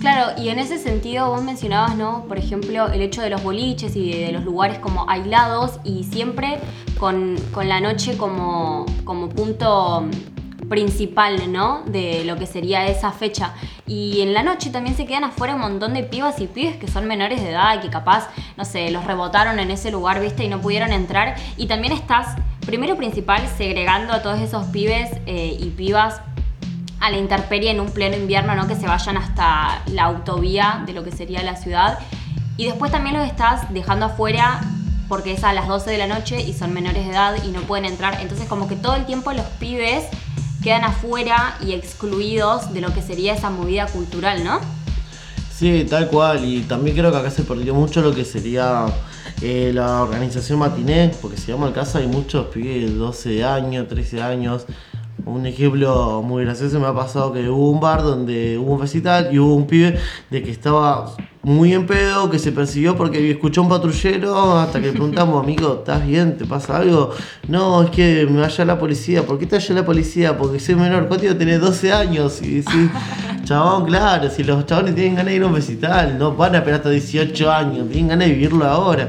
Claro, 0.00 0.40
y 0.40 0.48
en 0.48 0.58
ese 0.58 0.78
sentido 0.78 1.28
vos 1.30 1.42
mencionabas, 1.42 1.96
¿no? 1.96 2.24
Por 2.26 2.38
ejemplo, 2.38 2.86
el 2.88 3.00
hecho 3.00 3.20
de 3.22 3.30
los 3.30 3.42
boliches 3.42 3.96
y 3.96 4.12
de, 4.12 4.32
los 4.32 4.44
lugares 4.44 4.78
como 4.78 5.08
aislados 5.08 5.80
y 5.84 6.04
siempre 6.04 6.58
con, 6.98 7.36
con 7.52 7.68
la 7.68 7.80
noche 7.80 8.16
como, 8.16 8.86
como 9.04 9.28
punto 9.28 10.08
principal, 10.68 11.52
¿no? 11.52 11.82
De 11.86 12.24
lo 12.24 12.36
que 12.36 12.46
sería 12.46 12.86
esa 12.86 13.12
fecha. 13.12 13.54
Y 13.86 14.20
en 14.20 14.34
la 14.34 14.42
noche 14.42 14.70
también 14.70 14.96
se 14.96 15.06
quedan 15.06 15.24
afuera 15.24 15.54
un 15.54 15.60
montón 15.60 15.94
de 15.94 16.02
pibas 16.02 16.40
y 16.40 16.46
pibes 16.46 16.76
que 16.76 16.88
son 16.88 17.06
menores 17.06 17.42
de 17.42 17.50
edad 17.50 17.76
y 17.76 17.80
que 17.80 17.90
capaz, 17.90 18.28
no 18.56 18.64
sé, 18.64 18.90
los 18.90 19.04
rebotaron 19.04 19.58
en 19.58 19.70
ese 19.70 19.90
lugar, 19.90 20.20
¿viste? 20.20 20.44
Y 20.44 20.48
no 20.48 20.60
pudieron 20.60 20.92
entrar. 20.92 21.36
Y 21.56 21.66
también 21.66 21.92
estás, 21.92 22.36
primero 22.66 22.96
principal, 22.96 23.42
segregando 23.56 24.12
a 24.12 24.22
todos 24.22 24.40
esos 24.40 24.66
pibes 24.66 25.10
eh, 25.26 25.56
y 25.58 25.70
pibas 25.70 26.20
a 27.00 27.10
la 27.10 27.16
intemperie 27.16 27.70
en 27.70 27.80
un 27.80 27.90
pleno 27.90 28.16
invierno, 28.16 28.54
¿no? 28.54 28.66
Que 28.66 28.74
se 28.74 28.86
vayan 28.86 29.16
hasta 29.16 29.82
la 29.86 30.04
autovía 30.04 30.82
de 30.84 30.92
lo 30.92 31.04
que 31.04 31.12
sería 31.12 31.42
la 31.42 31.56
ciudad. 31.56 31.98
Y 32.56 32.64
después 32.64 32.90
también 32.90 33.16
los 33.16 33.26
estás 33.26 33.72
dejando 33.72 34.06
afuera 34.06 34.60
porque 35.08 35.32
es 35.32 35.42
a 35.44 35.52
las 35.52 35.68
12 35.68 35.90
de 35.90 35.98
la 35.98 36.06
noche 36.06 36.40
y 36.42 36.52
son 36.52 36.74
menores 36.74 37.06
de 37.06 37.12
edad 37.12 37.36
y 37.42 37.48
no 37.48 37.60
pueden 37.62 37.86
entrar. 37.86 38.18
Entonces 38.20 38.46
como 38.46 38.68
que 38.68 38.76
todo 38.76 38.96
el 38.96 39.06
tiempo 39.06 39.32
los 39.32 39.46
pibes 39.58 40.04
quedan 40.62 40.84
afuera 40.84 41.56
y 41.64 41.72
excluidos 41.72 42.72
de 42.72 42.80
lo 42.80 42.92
que 42.92 43.02
sería 43.02 43.34
esa 43.34 43.50
movida 43.50 43.86
cultural, 43.86 44.44
¿no? 44.44 44.60
Sí, 45.58 45.86
tal 45.88 46.08
cual. 46.08 46.44
Y 46.44 46.62
también 46.62 46.96
creo 46.96 47.10
que 47.10 47.16
acá 47.16 47.30
se 47.30 47.42
perdió 47.42 47.74
mucho 47.74 48.00
lo 48.00 48.14
que 48.14 48.24
sería 48.24 48.86
eh, 49.42 49.72
la 49.74 50.02
organización 50.02 50.58
matiné, 50.60 51.12
porque 51.20 51.36
si 51.36 51.50
vamos 51.50 51.68
al 51.68 51.74
caso 51.74 51.98
hay 51.98 52.06
muchos 52.06 52.46
pibes 52.46 52.90
de 52.90 52.96
12 52.96 53.44
años, 53.44 53.88
13 53.88 54.22
años. 54.22 54.66
Un 55.24 55.46
ejemplo 55.46 56.22
muy 56.22 56.44
gracioso 56.44 56.78
me 56.80 56.86
ha 56.86 56.94
pasado 56.94 57.32
que 57.32 57.48
hubo 57.48 57.70
un 57.70 57.80
bar 57.80 58.02
donde 58.02 58.56
hubo 58.56 58.74
un 58.74 58.80
recital 58.80 59.28
y 59.32 59.38
hubo 59.38 59.54
un 59.54 59.66
pibe 59.66 59.98
de 60.30 60.42
que 60.42 60.50
estaba 60.50 61.14
muy 61.42 61.72
en 61.72 61.86
pedo, 61.86 62.30
que 62.30 62.38
se 62.38 62.52
persiguió 62.52 62.96
porque 62.96 63.30
escuchó 63.30 63.62
un 63.62 63.68
patrullero, 63.68 64.58
hasta 64.58 64.80
que 64.80 64.88
le 64.88 64.92
preguntamos, 64.92 65.42
amigo, 65.42 65.76
¿estás 65.78 66.06
bien? 66.06 66.36
¿Te 66.36 66.44
pasa 66.44 66.76
algo? 66.76 67.10
No, 67.48 67.82
es 67.82 67.90
que 67.90 68.26
me 68.30 68.40
vaya 68.40 68.64
la 68.64 68.78
policía. 68.78 69.24
¿Por 69.24 69.38
qué 69.38 69.46
te 69.46 69.56
vaya 69.56 69.74
la 69.74 69.84
policía? 69.84 70.36
Porque 70.36 70.60
soy 70.60 70.74
menor. 70.74 71.08
¿Cuánto 71.08 71.36
tenés 71.36 71.60
12 71.60 71.92
años? 71.92 72.42
Y 72.42 72.62
sí, 72.62 72.90
chabón, 73.48 73.86
claro, 73.86 74.28
si 74.28 74.44
los 74.44 74.66
chabones 74.66 74.94
tienen 74.94 75.14
ganas 75.14 75.30
de 75.30 75.36
ir 75.36 75.42
a 75.42 75.46
un 75.46 75.54
recital, 75.54 76.18
no 76.18 76.36
van 76.36 76.54
a 76.54 76.58
esperar 76.58 76.80
hasta 76.80 76.90
18 76.90 77.50
años, 77.50 77.88
tienen 77.88 78.08
ganas 78.08 78.28
de 78.28 78.34
vivirlo 78.34 78.66
ahora. 78.66 79.08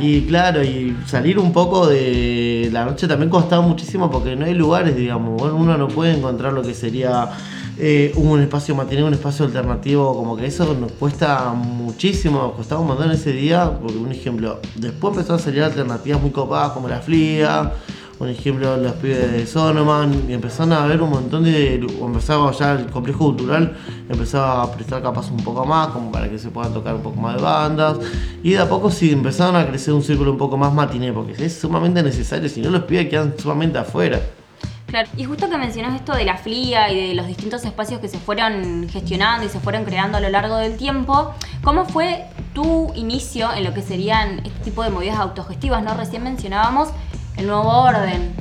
Y 0.00 0.22
claro, 0.22 0.64
y 0.64 0.96
salir 1.06 1.38
un 1.38 1.52
poco 1.52 1.86
de 1.86 2.70
la 2.72 2.86
noche 2.86 3.06
también 3.06 3.28
costaba 3.28 3.60
muchísimo 3.60 4.10
porque 4.10 4.34
no 4.36 4.46
hay 4.46 4.54
lugares, 4.54 4.96
digamos. 4.96 5.42
uno 5.42 5.76
no 5.76 5.88
puede 5.88 6.16
encontrar 6.16 6.54
lo 6.54 6.62
que 6.62 6.72
sería 6.72 7.28
eh, 7.76 8.12
un 8.16 8.40
espacio, 8.40 8.74
mantener 8.74 9.04
un 9.04 9.12
espacio 9.12 9.44
alternativo, 9.44 10.16
como 10.16 10.34
que 10.34 10.46
eso 10.46 10.74
nos 10.74 10.92
cuesta 10.92 11.52
muchísimo, 11.52 12.54
costaba 12.54 12.80
un 12.80 13.02
en 13.02 13.10
ese 13.10 13.32
día, 13.32 13.70
porque 13.82 13.98
un 13.98 14.10
ejemplo, 14.10 14.60
después 14.76 15.14
empezó 15.14 15.34
a 15.34 15.38
salir 15.38 15.62
alternativas 15.62 16.22
muy 16.22 16.30
copadas 16.30 16.72
como 16.72 16.88
la 16.88 17.00
fría, 17.00 17.70
por 18.18 18.28
ejemplo, 18.28 18.76
los 18.76 18.92
pibes 18.94 19.30
de 19.30 19.46
Sonoman, 19.46 20.28
y 20.28 20.32
empezaron 20.32 20.72
a 20.72 20.84
ver 20.86 21.00
un 21.00 21.10
montón 21.10 21.44
de. 21.44 21.76
Empezaba 21.76 22.50
ya 22.50 22.72
el 22.72 22.86
complejo 22.86 23.26
cultural, 23.26 23.76
empezaba 24.08 24.64
a 24.64 24.72
prestar 24.72 25.00
capas 25.02 25.30
un 25.30 25.36
poco 25.36 25.64
más, 25.64 25.88
como 25.88 26.10
para 26.10 26.28
que 26.28 26.36
se 26.36 26.50
puedan 26.50 26.74
tocar 26.74 26.96
un 26.96 27.02
poco 27.02 27.20
más 27.20 27.36
de 27.36 27.42
bandas. 27.42 27.98
Y 28.42 28.50
de 28.50 28.58
a 28.58 28.68
poco 28.68 28.90
sí 28.90 29.12
empezaron 29.12 29.54
a 29.54 29.64
crecer 29.68 29.94
un 29.94 30.02
círculo 30.02 30.32
un 30.32 30.38
poco 30.38 30.56
más 30.56 30.74
matiné, 30.74 31.12
porque 31.12 31.32
es 31.44 31.58
sumamente 31.60 32.02
necesario, 32.02 32.48
si 32.48 32.60
no 32.60 32.70
los 32.70 32.82
pibes 32.82 33.08
quedan 33.08 33.34
sumamente 33.38 33.78
afuera. 33.78 34.20
Claro, 34.88 35.06
y 35.18 35.24
justo 35.24 35.50
que 35.50 35.58
mencionas 35.58 35.94
esto 35.94 36.14
de 36.14 36.24
la 36.24 36.38
FLIA 36.38 36.90
y 36.90 37.08
de 37.08 37.14
los 37.14 37.26
distintos 37.26 37.62
espacios 37.66 38.00
que 38.00 38.08
se 38.08 38.18
fueron 38.18 38.88
gestionando 38.88 39.44
y 39.44 39.50
se 39.50 39.60
fueron 39.60 39.84
creando 39.84 40.16
a 40.16 40.20
lo 40.20 40.30
largo 40.30 40.56
del 40.56 40.78
tiempo, 40.78 41.34
¿cómo 41.62 41.84
fue 41.84 42.24
tu 42.54 42.90
inicio 42.94 43.52
en 43.52 43.64
lo 43.64 43.74
que 43.74 43.82
serían 43.82 44.38
este 44.46 44.64
tipo 44.64 44.82
de 44.82 44.88
movidas 44.88 45.18
autogestivas? 45.18 45.82
¿no? 45.82 45.92
Recién 45.92 46.24
mencionábamos 46.24 46.88
el 47.38 47.46
nuevo 47.46 47.68
orden. 47.68 48.32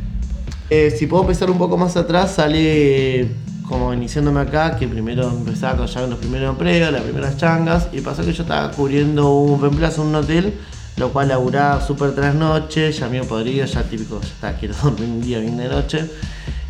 Eh, 0.70 0.94
si 0.98 1.08
puedo 1.08 1.24
empezar 1.24 1.50
un 1.50 1.58
poco 1.58 1.78
más 1.78 1.96
atrás, 1.96 2.32
sale 2.32 3.30
como 3.68 3.94
iniciándome 3.94 4.42
acá, 4.42 4.78
que 4.78 4.88
primero 4.88 5.30
empezaba 5.30 5.86
con 5.86 6.10
los 6.10 6.20
primeros 6.20 6.50
empleos, 6.50 6.92
las 6.92 7.02
primeras 7.02 7.38
changas, 7.38 7.88
y 7.94 8.02
pasó 8.02 8.24
que 8.24 8.34
yo 8.34 8.44
estaba 8.44 8.72
cubriendo 8.72 9.34
un 9.36 9.62
reemplazo 9.62 10.02
en 10.02 10.08
un 10.10 10.16
hotel 10.16 10.54
lo 10.98 11.14
cual 11.14 11.28
laburaba 11.30 11.80
súper 11.80 12.14
tras 12.16 12.34
noche, 12.36 12.92
ya 12.92 13.08
mío 13.08 13.24
podrido, 13.24 13.66
ya 13.66 13.84
típico, 13.84 14.20
ya 14.20 14.28
está, 14.28 14.54
quiero 14.58 14.76
dormir 14.84 15.10
un 15.10 15.22
día 15.22 15.40
bien 15.40 15.58
de 15.58 15.70
noche. 15.70 16.10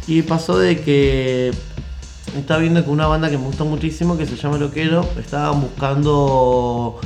Y 0.05 0.21
pasó 0.21 0.57
de 0.57 0.81
que 0.81 1.51
estaba 2.37 2.59
viendo 2.59 2.83
que 2.83 2.89
una 2.89 3.07
banda 3.07 3.29
que 3.29 3.37
me 3.37 3.45
gustó 3.45 3.65
muchísimo, 3.65 4.17
que 4.17 4.25
se 4.25 4.35
llama 4.35 4.57
Loquero, 4.57 5.07
estaban 5.17 5.61
buscando 5.61 6.99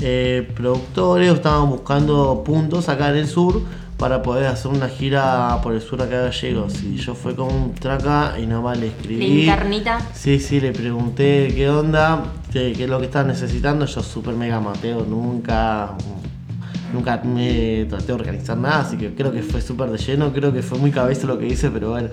eh, 0.00 0.48
productores, 0.54 1.32
estaban 1.32 1.70
buscando 1.70 2.42
puntos 2.44 2.88
acá 2.88 3.10
en 3.10 3.16
el 3.16 3.28
sur 3.28 3.62
para 3.98 4.22
poder 4.22 4.46
hacer 4.46 4.70
una 4.70 4.88
gira 4.88 5.60
por 5.62 5.74
el 5.74 5.80
sur 5.80 6.02
acá 6.02 6.18
de 6.18 6.24
Gallegos. 6.24 6.82
Y 6.82 6.96
yo 6.96 7.14
fue 7.14 7.34
con 7.34 7.52
un 7.52 7.74
traca 7.74 8.38
y 8.38 8.46
nomás 8.46 8.78
le 8.78 8.88
escribí. 8.88 9.46
¿La 9.46 9.56
Sí, 10.14 10.40
sí, 10.40 10.60
le 10.60 10.72
pregunté 10.72 11.52
qué 11.54 11.68
onda, 11.68 12.24
qué, 12.52 12.72
qué 12.76 12.84
es 12.84 12.90
lo 12.90 12.98
que 12.98 13.06
estaba 13.06 13.26
necesitando. 13.26 13.86
Yo 13.86 14.02
súper 14.02 14.34
mega 14.34 14.60
mateo, 14.60 15.06
nunca 15.08 15.94
nunca 16.94 17.20
me 17.24 17.86
traté 17.86 18.06
de 18.06 18.12
organizar 18.12 18.56
nada, 18.56 18.80
así 18.80 18.96
que 18.96 19.14
creo 19.14 19.32
que 19.32 19.42
fue 19.42 19.60
súper 19.60 19.90
de 19.90 19.98
lleno, 19.98 20.32
creo 20.32 20.52
que 20.52 20.62
fue 20.62 20.78
muy 20.78 20.90
cabeza 20.90 21.26
lo 21.26 21.38
que 21.38 21.46
hice, 21.46 21.70
pero 21.70 21.90
bueno. 21.90 22.08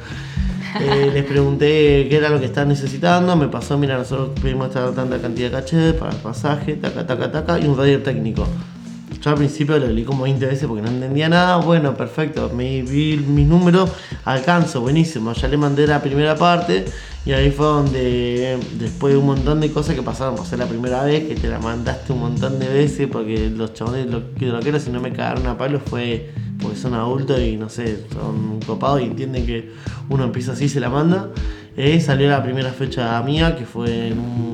Eh, 0.79 1.11
les 1.13 1.23
pregunté 1.23 2.07
qué 2.09 2.17
era 2.17 2.29
lo 2.29 2.39
que 2.39 2.45
estaban 2.45 2.69
necesitando, 2.69 3.35
me 3.35 3.47
pasó, 3.47 3.77
mira, 3.77 3.97
nosotros 3.97 4.31
pedimos 4.41 4.67
esta 4.67 4.91
tanta 4.91 5.19
cantidad 5.19 5.50
de 5.50 5.55
caché 5.55 5.93
para 5.93 6.11
el 6.11 6.17
pasaje, 6.17 6.75
taca, 6.75 7.05
taca, 7.05 7.31
taca, 7.31 7.59
y 7.59 7.67
un 7.67 7.77
radio 7.77 8.01
técnico. 8.01 8.47
Yo 9.21 9.29
al 9.29 9.35
principio 9.35 9.77
lo 9.77 9.87
leí 9.87 10.03
como 10.03 10.23
20 10.23 10.45
veces 10.45 10.67
porque 10.67 10.81
no 10.81 10.89
entendía 10.89 11.29
nada. 11.29 11.57
Bueno, 11.57 11.95
perfecto. 11.95 12.49
Me 12.53 12.81
vi 12.81 13.17
mis 13.17 13.47
números, 13.47 13.91
alcanzo, 14.25 14.81
buenísimo. 14.81 15.33
Ya 15.33 15.47
le 15.47 15.57
mandé 15.57 15.85
la 15.85 16.01
primera 16.01 16.35
parte 16.35 16.85
y 17.23 17.33
ahí 17.33 17.51
fue 17.51 17.67
donde, 17.67 18.57
después 18.79 19.13
de 19.13 19.19
un 19.19 19.27
montón 19.27 19.59
de 19.59 19.71
cosas 19.71 19.93
que 19.93 20.01
pasaron 20.01 20.35
por 20.35 20.57
la 20.57 20.65
primera 20.65 21.03
vez, 21.03 21.27
que 21.27 21.35
te 21.35 21.47
la 21.47 21.59
mandaste 21.59 22.13
un 22.13 22.19
montón 22.19 22.57
de 22.57 22.67
veces 22.67 23.07
porque 23.11 23.51
los 23.51 23.75
chabones 23.75 24.07
lo 24.07 24.33
que 24.33 24.47
lo 24.47 24.79
si 24.79 24.89
no 24.89 24.99
me 24.99 25.13
cagaron 25.13 25.45
a 25.45 25.55
palo 25.55 25.79
fue 25.79 26.31
porque 26.59 26.77
son 26.77 26.95
adultos 26.95 27.39
y 27.39 27.57
no 27.57 27.69
sé, 27.69 28.05
son 28.13 28.59
copados 28.65 29.01
y 29.01 29.03
entienden 29.03 29.45
que 29.45 29.71
uno 30.09 30.23
empieza 30.23 30.53
así 30.53 30.65
y 30.65 30.69
se 30.69 30.79
la 30.79 30.89
manda. 30.89 31.29
Eh, 31.77 32.01
salió 32.01 32.27
la 32.29 32.43
primera 32.43 32.71
fecha 32.71 33.21
mía, 33.21 33.55
que 33.55 33.65
fue 33.65 34.07
en 34.07 34.19
un, 34.19 34.50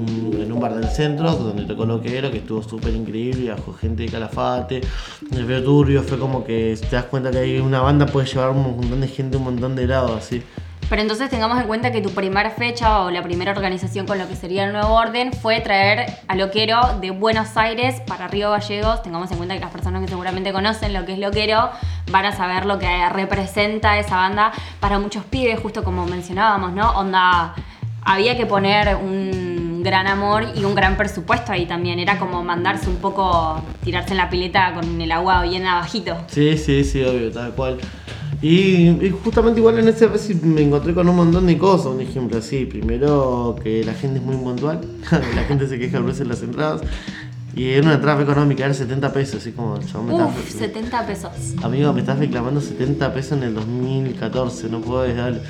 un 0.58 0.62
bar 0.62 0.74
del 0.74 0.90
centro, 0.90 1.32
donde 1.34 1.66
tocó 1.66 1.86
Loquero, 1.86 2.32
que 2.32 2.40
estuvo 2.40 2.64
súper 2.64 2.94
increíble, 2.94 3.52
bajó 3.52 3.74
gente 3.74 4.04
de 4.04 4.10
Calafate, 4.10 4.82
el 5.32 5.46
veo 5.46 5.64
turbio, 5.64 6.02
fue 6.02 6.18
como 6.18 6.44
que 6.44 6.78
te 6.90 6.96
das 6.96 7.06
cuenta 7.06 7.30
que 7.30 7.38
hay 7.38 7.60
una 7.60 7.82
banda 7.82 8.08
puede 8.08 8.26
llevar 8.28 8.50
un 8.50 8.64
montón 8.64 9.00
de 9.00 9.08
gente 9.08 9.38
un 9.38 9.44
montón 9.44 9.76
de 9.76 9.86
lados, 9.86 10.12
así. 10.18 10.44
Pero 10.90 11.02
entonces 11.02 11.30
tengamos 11.30 11.60
en 11.60 11.68
cuenta 11.68 11.92
que 11.92 12.02
tu 12.02 12.12
primera 12.12 12.50
fecha 12.50 13.02
o 13.04 13.12
la 13.12 13.22
primera 13.22 13.52
organización 13.52 14.08
con 14.08 14.18
lo 14.18 14.28
que 14.28 14.36
sería 14.36 14.64
el 14.64 14.72
nuevo 14.72 14.94
orden 14.94 15.34
fue 15.34 15.60
traer 15.60 16.06
a 16.28 16.36
Loquero 16.36 16.80
de 17.02 17.12
Buenos 17.12 17.58
Aires 17.58 18.02
para 18.08 18.30
Río 18.30 18.52
Gallegos. 18.52 19.04
Tengamos 19.04 19.30
en 19.32 19.38
cuenta 19.38 19.56
que 19.56 19.60
las 19.60 19.72
personas 19.72 20.02
que 20.02 20.08
seguramente 20.08 20.54
conocen 20.54 20.94
lo 20.94 21.06
que 21.06 21.14
es 21.14 21.20
Loquero 21.20 21.70
van 22.10 22.26
a 22.26 22.32
saber 22.32 22.66
lo 22.66 22.80
que 22.80 22.88
representa 23.10 24.00
esa 24.00 24.16
banda 24.16 24.54
para 24.80 24.98
muchos 24.98 25.26
pibes, 25.26 25.60
justo 25.60 25.84
como 25.84 26.06
mencionábamos, 26.06 26.72
¿no? 26.72 26.92
Onda, 26.92 27.54
había 28.02 28.38
que 28.38 28.46
poner 28.46 28.96
un 28.96 29.47
gran 29.88 30.06
amor 30.06 30.46
y 30.56 30.64
un 30.66 30.76
gran 30.76 30.98
presupuesto 30.98 31.52
ahí 31.52 31.66
también. 31.66 31.98
Era 31.98 32.20
como 32.20 32.44
mandarse 32.44 32.90
un 32.90 32.98
poco, 32.98 33.62
tirarse 33.84 34.12
en 34.12 34.18
la 34.18 34.30
pileta 34.30 34.74
con 34.74 35.02
el 35.02 35.12
agua 35.12 35.44
bien 35.44 35.66
abajito. 35.66 36.16
Sí, 36.28 36.58
sí, 36.58 36.84
sí, 36.84 37.04
obvio, 37.04 37.32
tal 37.32 37.54
cual. 37.54 37.78
Y, 38.42 39.12
justamente 39.24 39.60
igual 39.60 39.80
en 39.80 39.88
ese 39.88 40.08
me 40.44 40.62
encontré 40.62 40.94
con 40.94 41.10
un 41.10 41.16
montón 41.16 41.48
de 41.48 41.58
cosas, 41.58 41.88
un 41.88 42.02
ejemplo 42.02 42.38
así. 42.38 42.66
Primero 42.66 43.56
que 43.64 43.84
la 43.84 43.94
gente 43.94 44.20
es 44.20 44.26
muy 44.26 44.36
puntual, 44.36 44.82
la 45.12 45.44
gente 45.46 45.68
se 45.68 45.80
queja 45.80 45.98
a 45.98 46.02
veces 46.02 46.22
en 46.22 46.28
las 46.28 46.44
entradas. 46.44 46.82
Y 47.56 47.70
era 47.70 47.82
una 47.88 47.96
entrada 47.96 48.22
económica, 48.22 48.66
era 48.66 48.74
70 48.76 49.12
pesos, 49.12 49.42
así 49.42 49.52
como 49.52 49.74
Uf, 49.74 50.48
70 50.48 51.08
pesos. 51.08 51.32
Amigo, 51.64 51.92
me 51.92 52.02
estás 52.02 52.20
reclamando 52.20 52.62
70 52.62 53.14
pesos 53.16 53.32
en 53.32 53.46
el 53.46 53.56
2014, 53.56 54.70
no 54.70 54.80
puedo 54.82 55.08
darle. 55.12 55.42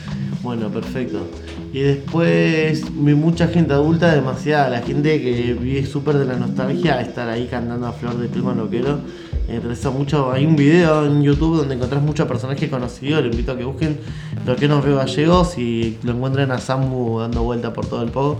Bueno, 0.44 0.70
perfecto. 0.70 1.27
Y 1.74 1.79
después 1.82 2.89
mucha 2.91 3.48
gente 3.48 3.74
adulta, 3.74 4.13
demasiada, 4.13 4.70
la 4.70 4.82
gente 4.82 5.22
que 5.22 5.53
vive 5.53 5.86
súper 5.86 6.17
de 6.17 6.25
la 6.25 6.36
nostalgia, 6.36 7.01
estar 7.01 7.27
ahí 7.29 7.48
cantando 7.48 7.88
a 7.88 7.91
flor 7.91 8.17
de 8.17 8.27
piel 8.27 8.44
con 8.44 8.58
loquero. 8.58 9.00
Me 9.48 9.56
interesa 9.56 9.89
mucho. 9.89 10.32
Hay 10.32 10.46
un 10.46 10.56
video 10.56 11.06
en 11.06 11.24
YouTube 11.24 11.58
donde 11.58 11.75
encontrás 11.75 12.01
muchos 12.01 12.27
personajes 12.27 12.70
conocidos. 12.70 13.24
Les 13.24 13.32
invito 13.32 13.53
a 13.53 13.58
que 13.58 13.63
busquen 13.63 13.98
lo 14.46 14.56
que 14.56 14.67
nos 14.67 14.84
veo 14.84 14.98
gallegos 14.98 15.58
y 15.58 15.98
lo 16.03 16.13
encuentren 16.13 16.51
a 16.51 16.58
Samu 16.58 17.20
dando 17.20 17.44
vuelta 17.44 17.74
por 17.74 17.86
todo 17.86 18.03
el 18.03 18.12
poco. 18.12 18.39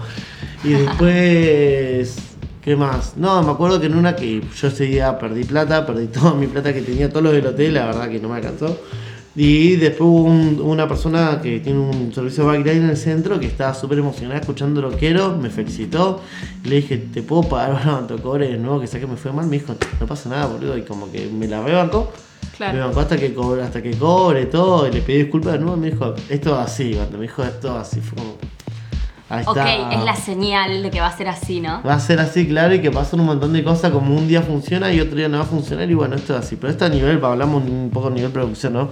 Y 0.64 0.70
después 0.72 2.18
¿Qué 2.68 2.76
más? 2.76 3.16
No, 3.16 3.42
me 3.44 3.52
acuerdo 3.52 3.80
que 3.80 3.86
en 3.86 3.96
una 3.96 4.14
que 4.14 4.42
yo 4.42 4.68
ese 4.68 4.84
día 4.84 5.18
perdí 5.18 5.46
plata, 5.46 5.86
perdí 5.86 6.08
toda 6.14 6.34
mi 6.34 6.48
plata 6.48 6.74
que 6.74 6.82
tenía, 6.82 7.10
todo 7.10 7.22
lo 7.22 7.32
del 7.32 7.48
hotel, 7.48 7.76
la 7.76 7.86
verdad 7.86 8.10
que 8.10 8.20
no 8.20 8.28
me 8.28 8.36
alcanzó. 8.36 8.78
Y 9.40 9.76
después 9.76 10.02
hubo 10.02 10.24
una 10.66 10.88
persona 10.88 11.40
que 11.44 11.60
tiene 11.60 11.78
un 11.78 12.12
servicio 12.12 12.44
de 12.44 12.58
backline 12.58 12.86
en 12.86 12.90
el 12.90 12.98
centro 12.98 13.40
que 13.40 13.46
estaba 13.46 13.72
súper 13.76 14.00
emocionada 14.00 14.40
escuchando 14.40 14.82
lo 14.82 14.92
quiero, 14.92 15.38
me 15.38 15.52
felicitó. 15.52 16.22
Le 16.64 16.78
dije, 16.78 16.98
¿te 16.98 17.22
puedo 17.22 17.44
pagar 17.44 17.80
cuando 17.84 18.20
cobre 18.20 18.48
de 18.48 18.58
nuevo? 18.58 18.80
Que 18.82 18.88
sé 18.88 19.00
que 19.00 19.06
me 19.06 19.16
fue 19.16 19.32
mal. 19.32 19.46
Me 19.46 19.60
dijo, 19.60 19.76
no 20.00 20.08
pasa 20.08 20.30
nada, 20.30 20.48
boludo. 20.48 20.76
Y 20.76 20.82
como 20.82 21.12
que 21.12 21.28
me 21.28 21.48
la 21.48 21.62
rebancó. 21.62 22.12
Claro. 22.58 22.74
Me 22.74 22.80
bancó 22.80 23.02
hasta 23.02 23.16
que 23.16 23.32
cobre, 23.36 23.62
hasta 23.62 23.84
que 23.84 23.92
cobre 23.92 24.48
todo. 24.48 24.88
Y 24.88 24.92
le 24.92 25.02
pedí 25.02 25.20
disculpas 25.20 25.54
de 25.54 25.60
nuevo. 25.60 25.78
Me 25.78 25.92
dijo, 25.92 26.16
esto 26.30 26.58
así. 26.58 26.96
Cuando 26.96 27.20
me 27.20 27.28
dijo 27.28 27.44
esto 27.44 27.78
así, 27.78 28.02
fue 28.02 28.18
como 28.18 28.38
ok, 29.30 29.58
es 29.92 30.04
la 30.04 30.16
señal 30.16 30.84
de 30.84 30.90
que 30.90 31.00
va 31.00 31.08
a 31.08 31.18
ser 31.18 31.28
así, 31.28 31.60
¿no? 31.60 31.82
Va 31.84 31.94
a 31.94 32.00
ser 32.00 32.20
así, 32.20 32.48
claro, 32.48 32.74
y 32.74 32.82
que 32.82 32.92
pasan 32.92 33.20
un 33.20 33.28
montón 33.28 33.54
de 33.54 33.64
cosas, 33.64 33.92
como 33.92 34.16
un 34.16 34.28
día 34.28 34.42
funciona 34.42 34.92
y 34.94 35.00
otro 35.00 35.16
día 35.16 35.28
no 35.28 35.38
va 35.38 35.44
a 35.44 35.48
funcionar, 35.48 35.90
y 35.90 35.94
bueno, 35.94 36.16
esto 36.16 36.34
es 36.34 36.46
así. 36.46 36.56
Pero 36.56 36.72
esto 36.72 36.86
a 36.86 36.90
nivel, 36.90 37.24
hablamos 37.24 37.64
un 37.64 37.90
poco 37.92 38.08
a 38.08 38.12
nivel 38.12 38.32
producción, 38.32 38.74
¿no? 38.74 38.90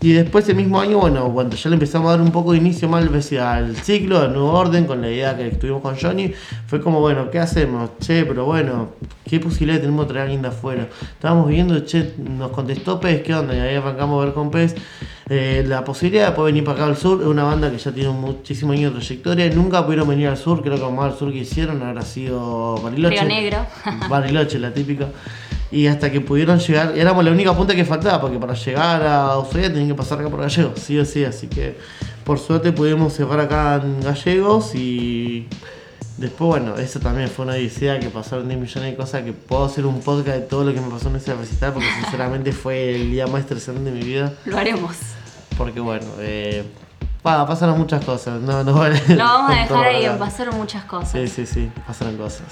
Y 0.00 0.12
después 0.12 0.48
el 0.48 0.56
mismo 0.56 0.80
año, 0.80 0.98
bueno, 0.98 1.32
cuando 1.32 1.56
ya 1.56 1.70
le 1.70 1.74
empezamos 1.74 2.08
a 2.08 2.10
dar 2.12 2.20
un 2.20 2.32
poco 2.32 2.52
de 2.52 2.58
inicio 2.58 2.88
mal 2.88 3.08
al 3.40 3.76
ciclo, 3.76 4.18
al 4.18 4.32
nuevo 4.32 4.52
orden, 4.52 4.86
con 4.86 5.00
la 5.00 5.10
idea 5.10 5.36
que 5.36 5.48
estuvimos 5.48 5.82
con 5.82 5.96
Johnny, 5.96 6.32
fue 6.66 6.80
como, 6.80 7.00
bueno, 7.00 7.30
¿qué 7.30 7.38
hacemos? 7.38 7.90
Che, 8.00 8.24
pero 8.24 8.44
bueno, 8.44 8.90
¿qué 9.24 9.40
posibilidad 9.40 9.80
tenemos 9.80 10.06
de 10.06 10.12
traer 10.12 10.20
a 10.20 10.24
alguien 10.24 10.42
de 10.42 10.48
afuera? 10.48 10.88
Estábamos 11.14 11.48
viendo, 11.48 11.78
che, 11.80 12.14
nos 12.18 12.50
contestó 12.50 13.00
Pez, 13.00 13.22
¿qué 13.22 13.34
onda? 13.34 13.54
Y 13.54 13.60
ahí 13.60 13.76
arrancamos 13.76 14.20
a 14.20 14.24
ver 14.26 14.34
con 14.34 14.50
Pez. 14.50 14.74
Eh, 15.28 15.64
la 15.66 15.82
posibilidad 15.82 16.28
de 16.28 16.36
poder 16.36 16.52
venir 16.52 16.64
para 16.64 16.78
acá 16.78 16.86
al 16.86 16.96
sur 16.96 17.20
es 17.20 17.26
una 17.26 17.42
banda 17.42 17.68
que 17.68 17.78
ya 17.78 17.90
tiene 17.90 18.10
muchísimos 18.10 18.76
años 18.76 18.92
de 18.92 19.00
trayectoria. 19.00 19.50
Nunca 19.50 19.84
pudieron 19.84 20.08
venir 20.08 20.28
al 20.28 20.36
sur, 20.36 20.62
creo 20.62 20.74
que 20.74 20.80
lo 20.80 20.92
más 20.92 21.12
al 21.12 21.18
sur 21.18 21.32
que 21.32 21.38
hicieron 21.38 21.82
habrá 21.82 22.02
sido 22.02 22.76
Bariloche. 22.80 23.16
Río 23.16 23.28
Negro. 23.28 23.66
Bariloche, 24.08 24.60
la 24.60 24.72
típica. 24.72 25.08
Y 25.72 25.88
hasta 25.88 26.12
que 26.12 26.20
pudieron 26.20 26.60
llegar, 26.60 26.96
éramos 26.96 27.24
la 27.24 27.32
única 27.32 27.52
punta 27.56 27.74
que 27.74 27.84
faltaba, 27.84 28.20
porque 28.20 28.38
para 28.38 28.54
llegar 28.54 29.02
a 29.02 29.36
Ushuaia 29.38 29.68
tenían 29.68 29.88
que 29.88 29.94
pasar 29.96 30.20
acá 30.20 30.30
por 30.30 30.40
Gallegos, 30.40 30.78
sí 30.78 30.96
o 30.96 31.04
sí. 31.04 31.24
Así 31.24 31.48
que 31.48 31.76
por 32.22 32.38
suerte 32.38 32.70
pudimos 32.70 33.12
cerrar 33.12 33.40
acá 33.40 33.80
en 33.82 34.00
Gallegos 34.00 34.76
y 34.76 35.48
después, 36.18 36.60
bueno, 36.60 36.76
eso 36.76 37.00
también 37.00 37.28
fue 37.28 37.46
una 37.46 37.58
idea 37.58 37.98
que 37.98 38.10
pasaron 38.10 38.46
10 38.46 38.60
millones 38.60 38.90
de 38.92 38.96
cosas, 38.96 39.24
que 39.24 39.32
puedo 39.32 39.64
hacer 39.64 39.86
un 39.86 40.00
podcast 40.00 40.38
de 40.38 40.42
todo 40.42 40.62
lo 40.62 40.72
que 40.72 40.80
me 40.80 40.88
pasó 40.88 41.08
en 41.08 41.16
ese 41.16 41.34
recital, 41.34 41.72
porque 41.72 41.88
sinceramente 42.00 42.52
fue 42.52 42.94
el 42.94 43.10
día 43.10 43.26
más 43.26 43.40
estresante 43.40 43.82
de 43.82 43.90
mi 43.90 44.04
vida. 44.04 44.32
Lo 44.44 44.56
haremos. 44.56 45.15
Porque 45.56 45.80
bueno, 45.80 46.06
eh, 46.18 46.64
pasaron 47.22 47.78
muchas 47.78 48.04
cosas. 48.04 48.40
No, 48.40 48.62
no. 48.62 48.72
Lo 48.72 49.16
vamos 49.16 49.50
a 49.50 49.54
dejar 49.62 49.86
ahí, 49.86 50.08
pasaron 50.18 50.56
muchas 50.56 50.84
cosas. 50.84 51.10
Sí, 51.10 51.26
sí, 51.28 51.46
sí, 51.46 51.70
pasaron 51.86 52.16
cosas. 52.16 52.46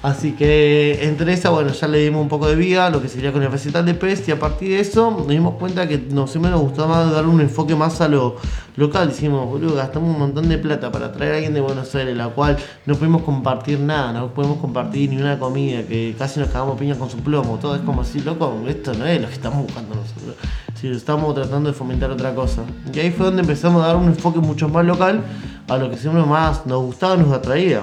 Así 0.00 0.32
que 0.32 1.04
entre 1.08 1.32
esa, 1.32 1.50
bueno, 1.50 1.72
ya 1.72 1.88
le 1.88 1.98
dimos 1.98 2.22
un 2.22 2.28
poco 2.28 2.46
de 2.46 2.54
vida 2.54 2.88
lo 2.88 3.02
que 3.02 3.08
sería 3.08 3.32
con 3.32 3.42
el 3.42 3.50
recital 3.50 3.84
de 3.84 3.94
Pest 3.94 4.28
y 4.28 4.30
a 4.30 4.38
partir 4.38 4.68
de 4.68 4.78
eso 4.78 5.10
nos 5.10 5.26
dimos 5.26 5.54
cuenta 5.54 5.88
que 5.88 5.98
nos 5.98 6.30
siempre 6.30 6.52
nos 6.52 6.60
gustaba 6.60 7.04
dar 7.06 7.26
un 7.26 7.40
enfoque 7.40 7.74
más 7.74 8.00
a 8.00 8.06
lo 8.08 8.36
local. 8.76 9.08
Decimos, 9.08 9.46
boludo, 9.48 9.74
gastamos 9.74 10.14
un 10.14 10.20
montón 10.20 10.48
de 10.48 10.56
plata 10.56 10.92
para 10.92 11.12
traer 11.12 11.32
a 11.32 11.34
alguien 11.36 11.52
de 11.52 11.60
Buenos 11.60 11.92
Aires, 11.96 12.16
la 12.16 12.28
cual 12.28 12.56
no 12.86 12.94
podemos 12.94 13.22
compartir 13.22 13.80
nada, 13.80 14.12
no 14.12 14.28
podemos 14.32 14.58
compartir 14.58 15.10
ni 15.10 15.16
una 15.16 15.36
comida, 15.36 15.82
que 15.82 16.14
casi 16.16 16.38
nos 16.38 16.50
cagamos 16.50 16.78
piña 16.78 16.94
con 16.94 17.10
su 17.10 17.18
plomo. 17.18 17.58
Todo 17.58 17.74
es 17.74 17.82
como 17.82 18.02
así, 18.02 18.20
loco, 18.20 18.54
esto 18.68 18.94
no 18.94 19.04
es 19.04 19.20
lo 19.20 19.26
que 19.26 19.34
estamos 19.34 19.62
buscando 19.64 19.96
nosotros 19.96 20.36
Sí, 20.80 20.88
estamos 20.88 21.34
tratando 21.34 21.70
de 21.70 21.74
fomentar 21.74 22.08
otra 22.08 22.32
cosa. 22.36 22.62
Y 22.94 23.00
ahí 23.00 23.10
fue 23.10 23.26
donde 23.26 23.42
empezamos 23.42 23.82
a 23.82 23.88
dar 23.88 23.96
un 23.96 24.06
enfoque 24.06 24.38
mucho 24.38 24.68
más 24.68 24.84
local 24.84 25.24
a 25.66 25.76
lo 25.76 25.90
que 25.90 25.96
siempre 25.96 26.22
más 26.22 26.66
nos 26.66 26.82
gustaba 26.82 27.16
nos 27.16 27.32
atraía. 27.32 27.82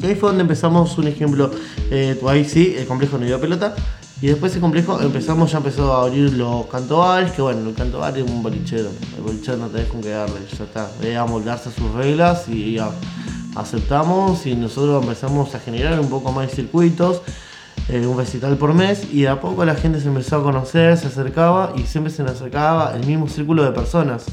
Y 0.00 0.06
ahí 0.06 0.14
fue 0.14 0.30
donde 0.30 0.42
empezamos, 0.42 0.96
un 0.98 1.08
ejemplo, 1.08 1.50
eh, 1.90 2.18
ahí 2.26 2.44
sí, 2.44 2.74
el 2.76 2.86
complejo 2.86 3.18
no 3.18 3.26
dio 3.26 3.40
pelota. 3.40 3.74
Y 4.22 4.28
después 4.28 4.52
ese 4.52 4.60
complejo 4.60 5.00
empezamos, 5.00 5.50
ya 5.50 5.58
empezó 5.58 5.92
a 5.92 6.04
abrir 6.04 6.32
los 6.34 6.66
cantobares, 6.66 7.32
que 7.32 7.42
bueno, 7.42 7.68
el 7.68 7.74
cantobar 7.74 8.16
es 8.16 8.22
un 8.22 8.40
bolichero. 8.40 8.88
El 9.16 9.22
bolichero 9.22 9.56
no 9.56 9.66
tenés 9.66 9.88
con 9.88 10.00
qué 10.00 10.10
darle, 10.10 10.38
ya 10.56 10.64
está. 10.64 10.84
A 11.52 11.58
sus 11.58 11.92
reglas 11.92 12.48
y 12.48 12.78
aceptamos 13.56 14.46
y 14.46 14.54
nosotros 14.54 15.02
empezamos 15.02 15.52
a 15.56 15.58
generar 15.58 15.98
un 15.98 16.08
poco 16.08 16.30
más 16.30 16.48
de 16.48 16.54
circuitos, 16.54 17.20
eh, 17.88 18.06
un 18.06 18.16
recital 18.16 18.56
por 18.56 18.74
mes 18.74 19.08
y 19.12 19.22
de 19.22 19.28
a 19.28 19.40
poco 19.40 19.64
la 19.64 19.74
gente 19.74 20.00
se 20.00 20.06
empezó 20.06 20.36
a 20.36 20.42
conocer, 20.44 20.96
se 20.96 21.08
acercaba 21.08 21.72
y 21.76 21.82
siempre 21.82 22.12
se 22.12 22.22
nos 22.22 22.32
acercaba 22.32 22.94
el 22.94 23.04
mismo 23.04 23.26
círculo 23.26 23.64
de 23.64 23.72
personas. 23.72 24.26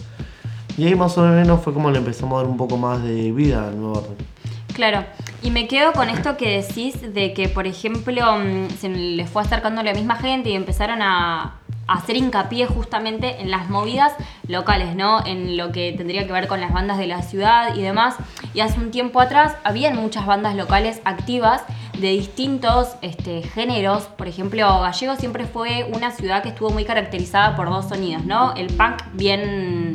Y 0.77 0.85
ahí 0.85 0.93
más 0.93 1.17
o 1.17 1.23
menos 1.23 1.61
fue 1.63 1.73
como 1.73 1.89
le 1.89 1.97
empezamos 1.97 2.37
a 2.37 2.43
dar 2.43 2.51
un 2.51 2.57
poco 2.57 2.77
más 2.77 3.03
de 3.03 3.31
vida 3.31 3.67
al 3.67 3.75
nuevo 3.75 3.97
orden. 3.97 4.38
Claro, 4.79 5.03
y 5.43 5.51
me 5.51 5.67
quedo 5.67 5.91
con 5.91 6.07
esto 6.07 6.37
que 6.37 6.61
decís 6.61 7.13
de 7.13 7.33
que, 7.33 7.49
por 7.49 7.67
ejemplo, 7.67 8.37
mm, 8.37 8.69
se 8.79 8.87
les 8.87 9.29
fue 9.29 9.41
acercando 9.41 9.83
la 9.83 9.91
misma 9.91 10.15
gente 10.15 10.51
y 10.51 10.55
empezaron 10.55 11.01
a, 11.01 11.55
hacer 11.85 12.15
hincapié 12.15 12.65
justamente 12.65 13.41
en 13.41 13.51
las 13.51 13.69
movidas 13.69 14.13
locales, 14.47 14.95
¿no? 14.95 15.25
En 15.25 15.57
lo 15.57 15.73
que 15.73 15.91
tendría 15.91 16.25
que 16.25 16.31
ver 16.31 16.47
con 16.47 16.61
las 16.61 16.71
bandas 16.71 16.97
de 16.97 17.07
la 17.07 17.23
ciudad 17.23 17.75
y 17.75 17.81
demás. 17.81 18.15
Y 18.53 18.61
hace 18.61 18.79
un 18.79 18.91
tiempo 18.91 19.19
atrás 19.19 19.57
habían 19.65 19.97
muchas 19.97 20.25
bandas 20.25 20.55
locales 20.55 21.01
activas 21.03 21.61
de 21.97 22.11
distintos 22.11 22.95
este, 23.01 23.41
géneros. 23.41 24.03
Por 24.03 24.29
ejemplo, 24.29 24.79
Gallego 24.79 25.17
siempre 25.17 25.45
fue 25.45 25.89
una 25.93 26.11
ciudad 26.11 26.41
que 26.41 26.49
estuvo 26.49 26.69
muy 26.69 26.85
caracterizada 26.85 27.57
por 27.57 27.69
dos 27.69 27.89
sonidos, 27.89 28.23
¿no? 28.23 28.53
El 28.55 28.67
punk 28.67 29.01
bien 29.11 29.91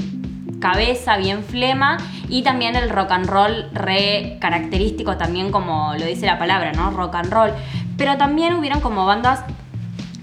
cabeza, 0.65 1.19
bien 1.19 1.45
flema, 1.45 1.99
y 2.31 2.43
también 2.43 2.75
el 2.75 2.89
rock 2.89 3.11
and 3.11 3.27
roll 3.27 3.69
re 3.75 4.39
característico 4.41 5.19
también 5.19 5.53
como 5.53 5.93
lo 5.93 6.07
dice 6.07 6.25
la 6.25 6.39
palabra, 6.39 6.73
¿no? 6.73 6.91
Rock 6.91 7.17
and 7.17 7.31
roll. 7.31 7.51
Pero 7.99 8.17
también 8.17 8.55
hubieron 8.55 8.81
como 8.81 9.05
bandas 9.05 9.41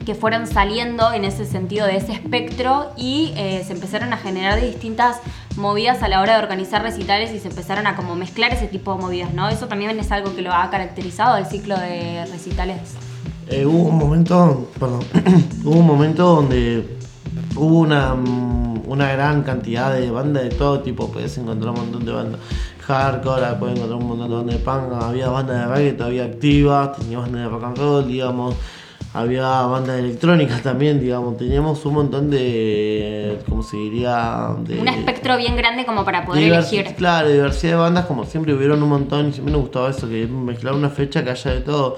que 0.04 0.16
fueron 0.16 0.48
saliendo 0.48 1.14
en 1.14 1.26
ese 1.26 1.46
sentido 1.46 1.86
de 1.86 1.98
ese 1.98 2.14
espectro 2.14 2.92
y 2.98 3.34
eh, 3.38 3.64
se 3.68 3.74
empezaron 3.74 4.14
a 4.14 4.18
generar 4.18 4.60
distintas 4.60 5.18
movidas 5.58 6.02
a 6.02 6.08
la 6.08 6.22
hora 6.22 6.38
de 6.38 6.40
organizar 6.40 6.82
recitales 6.82 7.32
y 7.34 7.40
se 7.40 7.50
empezaron 7.50 7.86
a 7.86 7.96
como 7.96 8.16
mezclar 8.16 8.52
ese 8.52 8.66
tipo 8.66 8.96
de 8.96 9.00
movidas, 9.00 9.36
¿no? 9.36 9.48
Eso 9.48 9.68
también 9.68 10.00
es 10.00 10.12
algo 10.12 10.36
que 10.36 10.42
lo 10.42 10.52
ha 10.52 10.72
caracterizado 10.72 11.38
el 11.38 11.46
ciclo 11.46 11.78
de 11.78 12.26
recitales. 12.32 12.96
Eh, 13.48 13.68
hubo 13.68 13.90
un 13.90 13.98
momento, 14.00 14.72
perdón, 14.80 15.04
hubo 15.64 15.78
un 15.78 15.86
momento 15.86 16.24
donde 16.26 16.98
hubo 17.56 17.80
una, 17.80 18.14
una 18.14 19.12
gran 19.14 19.44
cantidad 19.44 19.94
de 19.94 20.12
bandas 20.12 20.44
de 20.44 20.50
todo 20.50 20.82
tipo, 20.82 21.12
puedes 21.12 21.38
encontrar 21.38 21.72
un 21.72 21.80
montón 21.80 22.06
de 22.06 22.12
bandas 22.12 22.40
hardcore, 22.82 23.56
puedes 23.60 23.78
encontrar 23.78 24.00
un 24.00 24.08
montón 24.08 24.30
de 24.30 24.36
bandas 24.36 24.56
de 24.56 24.62
punk, 24.62 25.04
había 25.04 25.30
bandas 25.30 25.60
de 25.60 25.76
reggae 25.76 25.94
todavía 25.94 26.26
activas, 26.26 26.98
teníamos 26.98 27.32
bandas 27.32 27.44
de 27.44 27.50
rock 27.50 27.64
and 27.64 27.78
roll, 27.78 28.08
digamos, 28.08 28.56
había 29.14 29.44
bandas 29.64 30.00
electrónicas 30.00 30.62
también, 30.62 31.00
digamos, 31.00 31.38
teníamos 31.38 31.86
un 31.86 31.94
montón 31.94 32.30
de, 32.30 33.40
¿cómo 33.50 33.62
se 33.62 33.76
diría? 33.76 34.56
De, 34.66 34.80
un 34.80 34.88
espectro 34.88 35.36
bien 35.38 35.56
grande 35.58 35.86
como 35.86 36.06
para 36.06 36.26
poder 36.26 36.44
elegir. 36.44 36.86
Claro, 36.96 37.30
diversidad 37.30 37.74
de 37.74 37.78
bandas, 37.78 38.06
como 38.06 38.26
siempre 38.26 38.54
hubieron 38.54 38.82
un 38.82 38.90
montón 38.90 39.30
y 39.30 39.34
siempre 39.34 39.52
nos 39.52 39.62
gustaba 39.64 39.90
eso, 39.90 40.08
que 40.08 40.28
mezclar 40.28 40.74
una 40.74 40.90
fecha 40.90 41.24
que 41.24 41.32
haya 41.32 41.52
de 41.52 41.62
todo. 41.62 41.96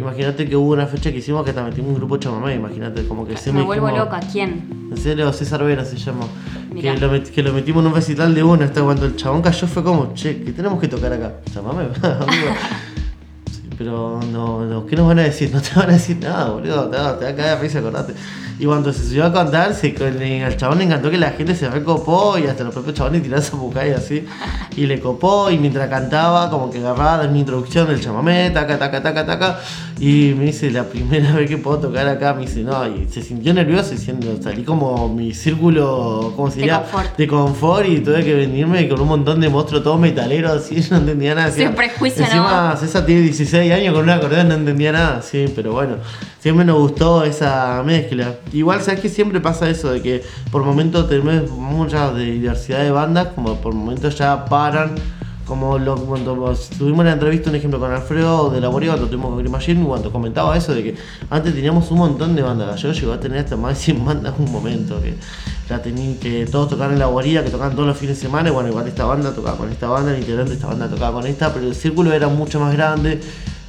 Imagínate 0.00 0.48
que 0.48 0.56
hubo 0.56 0.72
una 0.72 0.86
fecha 0.86 1.12
que 1.12 1.18
hicimos 1.18 1.44
que 1.44 1.52
también 1.52 1.74
metimos 1.74 1.90
un 1.90 1.96
grupo 1.96 2.16
chamamé, 2.16 2.54
imagínate, 2.54 3.06
como 3.06 3.26
que 3.26 3.36
se 3.36 3.52
me 3.52 3.60
vuelvo 3.60 3.90
loca, 3.90 4.18
¿quién? 4.32 4.88
En 4.90 4.96
serio, 4.96 5.30
César 5.30 5.62
Vera 5.62 5.84
se 5.84 5.98
llamó. 5.98 6.26
Que 6.74 6.96
lo, 6.96 7.22
que 7.22 7.42
lo, 7.42 7.52
metimos 7.52 7.82
en 7.82 7.88
un 7.88 7.94
recital 7.94 8.34
de 8.34 8.42
uno, 8.42 8.64
hasta 8.64 8.82
cuando 8.82 9.04
el 9.04 9.16
chabón 9.16 9.42
cayó 9.42 9.66
fue 9.66 9.82
como, 9.82 10.14
che, 10.14 10.42
¿qué 10.42 10.52
tenemos 10.52 10.80
que 10.80 10.88
tocar 10.88 11.12
acá? 11.12 11.34
Chamamé, 11.52 11.88
pero 13.76 14.20
no, 14.32 14.64
no, 14.64 14.86
¿qué 14.86 14.96
nos 14.96 15.06
van 15.06 15.18
a 15.18 15.22
decir? 15.24 15.52
No 15.52 15.60
te 15.60 15.68
van 15.76 15.90
a 15.90 15.92
decir 15.92 16.16
nada, 16.18 16.48
boludo, 16.48 16.88
te 16.88 16.96
te 16.96 17.02
va 17.02 17.10
a 17.10 17.34
caer 17.34 17.58
a 17.58 17.60
risa, 17.60 17.80
acordate. 17.80 18.14
Y 18.60 18.66
cuando 18.66 18.92
se 18.92 19.06
subió 19.06 19.24
a 19.24 19.32
contar, 19.32 19.72
se, 19.72 19.94
al 20.44 20.56
chabón 20.58 20.78
le 20.78 20.84
encantó 20.84 21.10
que 21.10 21.16
la 21.16 21.30
gente 21.30 21.54
se 21.54 21.70
recopó 21.70 22.36
y 22.36 22.46
hasta 22.46 22.62
los 22.62 22.74
propios 22.74 22.94
chabones 22.94 23.22
tiraron 23.22 23.42
esa 23.42 23.86
y 23.86 23.90
así. 23.92 24.26
Y 24.76 24.84
le 24.84 25.00
copó 25.00 25.50
y 25.50 25.56
mientras 25.56 25.88
cantaba, 25.88 26.50
como 26.50 26.70
que 26.70 26.76
agarraba 26.76 27.26
mi 27.28 27.40
introducción 27.40 27.88
del 27.88 28.02
chamamé, 28.02 28.50
taca, 28.50 28.78
taca, 28.78 29.02
taca, 29.02 29.24
taca. 29.24 29.60
Y 29.98 30.34
me 30.36 30.44
dice, 30.44 30.70
la 30.70 30.84
primera 30.84 31.32
vez 31.36 31.48
que 31.48 31.56
puedo 31.56 31.78
tocar 31.78 32.06
acá, 32.06 32.34
me 32.34 32.42
dice, 32.42 32.60
no, 32.60 32.86
y 32.86 33.08
se 33.10 33.22
sintió 33.22 33.54
nervioso 33.54 33.92
diciendo, 33.92 34.38
salí 34.42 34.62
como 34.62 35.08
mi 35.08 35.32
círculo, 35.32 36.34
¿cómo 36.36 36.50
se 36.50 36.58
diría? 36.58 36.84
De 37.16 37.26
confort. 37.26 37.88
y 37.88 38.00
tuve 38.00 38.22
que 38.22 38.34
venirme 38.34 38.86
con 38.90 39.00
un 39.00 39.08
montón 39.08 39.40
de 39.40 39.48
monstruos 39.48 39.82
todos 39.82 39.98
metaleros, 39.98 40.52
así, 40.52 40.86
no 40.90 40.98
entendía 40.98 41.34
nada. 41.34 41.50
Sin 41.50 41.72
prejuicio, 41.72 42.24
Encima, 42.24 42.76
César 42.78 43.06
tiene 43.06 43.22
16 43.22 43.72
años 43.72 43.94
con 43.94 44.02
una 44.02 44.16
acordeón, 44.16 44.48
no 44.48 44.54
entendía 44.54 44.92
nada, 44.92 45.22
sí, 45.22 45.46
pero 45.56 45.72
bueno, 45.72 45.96
siempre 46.40 46.64
nos 46.64 46.78
gustó 46.78 47.24
esa 47.24 47.82
mezcla. 47.84 48.36
Igual, 48.52 48.80
¿sabes 48.82 49.00
que 49.00 49.08
siempre 49.08 49.40
pasa 49.40 49.68
eso? 49.68 49.92
De 49.92 50.02
que 50.02 50.24
por 50.50 50.64
momentos 50.64 51.08
tenemos 51.08 51.50
mucha 51.50 52.12
diversidad 52.12 52.82
de 52.82 52.90
bandas, 52.90 53.28
como 53.28 53.56
por 53.56 53.74
momentos 53.74 54.18
ya 54.18 54.44
paran. 54.46 54.94
Como 55.46 55.80
lo, 55.80 55.96
cuando 55.96 56.54
tuvimos 56.78 57.04
la 57.04 57.12
entrevista, 57.12 57.50
un 57.50 57.56
ejemplo 57.56 57.80
con 57.80 57.90
Alfredo 57.90 58.50
de 58.50 58.60
la 58.60 58.68
Boria, 58.68 58.90
cuando 58.90 59.08
tuvimos 59.08 59.30
con 59.30 59.38
Green 59.38 59.50
Machine, 59.50 59.84
cuando 59.84 60.12
comentaba 60.12 60.56
eso 60.56 60.72
de 60.72 60.82
que 60.84 60.94
antes 61.28 61.52
teníamos 61.54 61.90
un 61.90 61.98
montón 61.98 62.36
de 62.36 62.42
bandas. 62.42 62.80
Yo 62.80 62.92
llegó 62.92 63.12
a 63.12 63.18
tener 63.18 63.38
hasta 63.40 63.56
más 63.56 63.76
de 63.76 63.84
100 63.84 64.04
bandas 64.04 64.34
en 64.38 64.44
un 64.44 64.52
momento. 64.52 65.02
Que, 65.02 65.16
ya 65.68 65.82
tenía, 65.82 66.18
que 66.20 66.46
todos 66.46 66.68
tocaban 66.68 66.92
en 66.92 67.00
la 67.00 67.06
Boria, 67.06 67.42
que 67.42 67.50
tocaban 67.50 67.74
todos 67.74 67.88
los 67.88 67.96
fines 67.96 68.16
de 68.16 68.22
semana. 68.26 68.48
Y 68.48 68.52
bueno, 68.52 68.68
igual 68.68 68.86
esta 68.86 69.04
banda 69.04 69.34
tocaba 69.34 69.56
con 69.56 69.70
esta 69.70 69.88
banda, 69.88 70.12
el 70.12 70.20
integrante 70.20 70.50
de 70.50 70.56
esta 70.56 70.68
banda 70.68 70.88
tocaba 70.88 71.20
con 71.20 71.26
esta, 71.26 71.52
pero 71.52 71.66
el 71.66 71.74
círculo 71.74 72.12
era 72.12 72.28
mucho 72.28 72.60
más 72.60 72.72
grande 72.72 73.20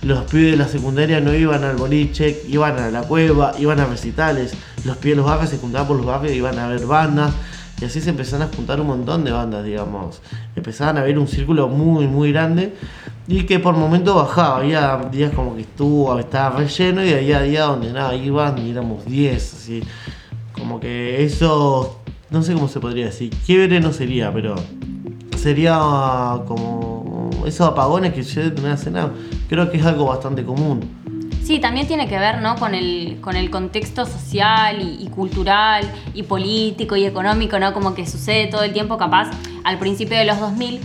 los 0.03 0.23
pibes 0.23 0.51
de 0.51 0.57
la 0.57 0.67
secundaria 0.67 1.19
no 1.19 1.33
iban 1.33 1.63
al 1.63 1.75
boliche, 1.75 2.43
iban 2.47 2.79
a 2.79 2.89
la 2.89 3.03
cueva, 3.03 3.53
iban 3.59 3.79
a 3.79 3.85
recitales, 3.85 4.53
los 4.85 4.97
pibes 4.97 5.17
de 5.17 5.21
los 5.21 5.25
barrios 5.25 5.49
se 5.49 5.57
juntaban 5.57 5.87
por 5.87 5.97
los 5.97 6.05
barrios, 6.05 6.35
iban 6.35 6.57
a 6.57 6.67
ver 6.67 6.85
bandas, 6.85 7.33
y 7.81 7.85
así 7.85 7.99
se 7.99 8.11
empezaron 8.11 8.47
a 8.47 8.55
juntar 8.55 8.79
un 8.79 8.87
montón 8.87 9.23
de 9.23 9.31
bandas, 9.31 9.65
digamos. 9.65 10.21
Empezaban 10.55 10.99
a 10.99 11.01
ver 11.01 11.17
un 11.17 11.27
círculo 11.27 11.67
muy, 11.67 12.05
muy 12.07 12.31
grande 12.31 12.75
y 13.27 13.43
que 13.45 13.57
por 13.57 13.75
momentos 13.75 14.15
bajaba. 14.15 14.57
Había 14.57 14.97
días 15.11 15.33
como 15.33 15.55
que 15.55 15.61
estuvo, 15.61 16.17
estaba 16.19 16.59
relleno 16.59 17.03
y 17.03 17.11
había 17.11 17.41
días 17.41 17.67
donde 17.67 17.91
nada, 17.91 18.15
iban 18.15 18.59
y 18.59 18.69
éramos 18.69 19.03
10, 19.05 19.53
así. 19.53 19.83
Como 20.53 20.79
que 20.79 21.23
eso, 21.23 22.01
no 22.29 22.43
sé 22.43 22.53
cómo 22.53 22.67
se 22.67 22.79
podría 22.79 23.05
decir, 23.05 23.31
quiebre 23.47 23.79
no 23.79 23.91
sería, 23.91 24.31
pero 24.31 24.53
sería 25.37 25.79
como 26.45 26.90
esos 27.45 27.67
apagones 27.67 28.13
que 28.13 28.23
yo 28.23 28.49
de 28.49 28.61
una 28.61 28.77
cena 28.77 29.11
creo 29.49 29.69
que 29.69 29.77
es 29.77 29.85
algo 29.85 30.05
bastante 30.05 30.43
común. 30.43 30.81
Sí, 31.43 31.59
también 31.59 31.87
tiene 31.87 32.07
que 32.07 32.19
ver 32.19 32.39
¿no? 32.41 32.55
con, 32.55 32.75
el, 32.75 33.17
con 33.19 33.35
el 33.35 33.49
contexto 33.49 34.05
social 34.05 34.81
y, 34.81 35.07
cultural 35.07 35.83
y 36.13 36.23
político 36.23 36.95
y 36.95 37.05
económico, 37.05 37.59
¿no? 37.59 37.73
Como 37.73 37.93
que 37.95 38.05
sucede 38.05 38.47
todo 38.47 38.63
el 38.63 38.73
tiempo, 38.73 38.97
capaz, 38.97 39.31
al 39.63 39.79
principio 39.79 40.17
de 40.17 40.25
los 40.25 40.39
2000 40.39 40.79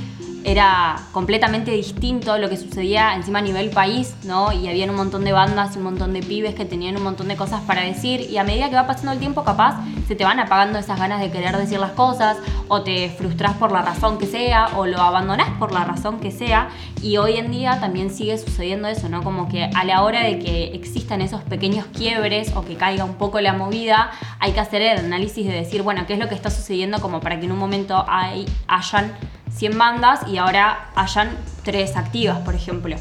era 0.46 0.94
completamente 1.10 1.72
distinto 1.72 2.38
lo 2.38 2.48
que 2.48 2.56
sucedía 2.56 3.16
encima 3.16 3.40
a 3.40 3.42
nivel 3.42 3.70
país, 3.70 4.14
¿no? 4.22 4.52
Y 4.52 4.68
había 4.68 4.88
un 4.88 4.94
montón 4.94 5.24
de 5.24 5.32
bandas 5.32 5.74
y 5.74 5.78
un 5.78 5.84
montón 5.84 6.12
de 6.12 6.20
pibes 6.20 6.54
que 6.54 6.64
tenían 6.64 6.96
un 6.96 7.02
montón 7.02 7.26
de 7.26 7.34
cosas 7.34 7.62
para 7.62 7.82
decir 7.82 8.20
y 8.20 8.38
a 8.38 8.44
medida 8.44 8.70
que 8.70 8.76
va 8.76 8.86
pasando 8.86 9.10
el 9.10 9.18
tiempo 9.18 9.42
capaz 9.42 9.80
se 10.06 10.14
te 10.14 10.22
van 10.22 10.38
apagando 10.38 10.78
esas 10.78 11.00
ganas 11.00 11.20
de 11.20 11.32
querer 11.32 11.56
decir 11.56 11.80
las 11.80 11.90
cosas 11.90 12.36
o 12.68 12.82
te 12.82 13.10
frustras 13.10 13.54
por 13.54 13.72
la 13.72 13.82
razón 13.82 14.18
que 14.18 14.26
sea 14.26 14.68
o 14.76 14.86
lo 14.86 15.00
abandonás 15.00 15.50
por 15.58 15.72
la 15.72 15.84
razón 15.84 16.20
que 16.20 16.30
sea 16.30 16.68
y 17.02 17.16
hoy 17.16 17.38
en 17.38 17.50
día 17.50 17.80
también 17.80 18.10
sigue 18.10 18.38
sucediendo 18.38 18.86
eso, 18.86 19.08
¿no? 19.08 19.24
Como 19.24 19.48
que 19.48 19.64
a 19.64 19.84
la 19.84 20.04
hora 20.04 20.22
de 20.22 20.38
que 20.38 20.66
existan 20.74 21.22
esos 21.22 21.42
pequeños 21.42 21.86
quiebres 21.86 22.54
o 22.54 22.64
que 22.64 22.76
caiga 22.76 23.04
un 23.04 23.14
poco 23.14 23.40
la 23.40 23.52
movida, 23.52 24.12
hay 24.38 24.52
que 24.52 24.60
hacer 24.60 24.80
el 24.82 24.98
análisis 24.98 25.44
de 25.44 25.54
decir, 25.54 25.82
bueno, 25.82 26.06
¿qué 26.06 26.12
es 26.12 26.20
lo 26.20 26.28
que 26.28 26.36
está 26.36 26.50
sucediendo 26.50 27.00
como 27.00 27.18
para 27.18 27.40
que 27.40 27.46
en 27.46 27.52
un 27.52 27.58
momento 27.58 28.04
hay, 28.08 28.46
hayan 28.68 29.12
100 29.56 29.78
bandas 29.78 30.20
y 30.28 30.36
ahora 30.36 30.90
hayan 30.94 31.30
3 31.64 31.96
activas, 31.96 32.38
por 32.38 32.54
ejemplo. 32.54 32.96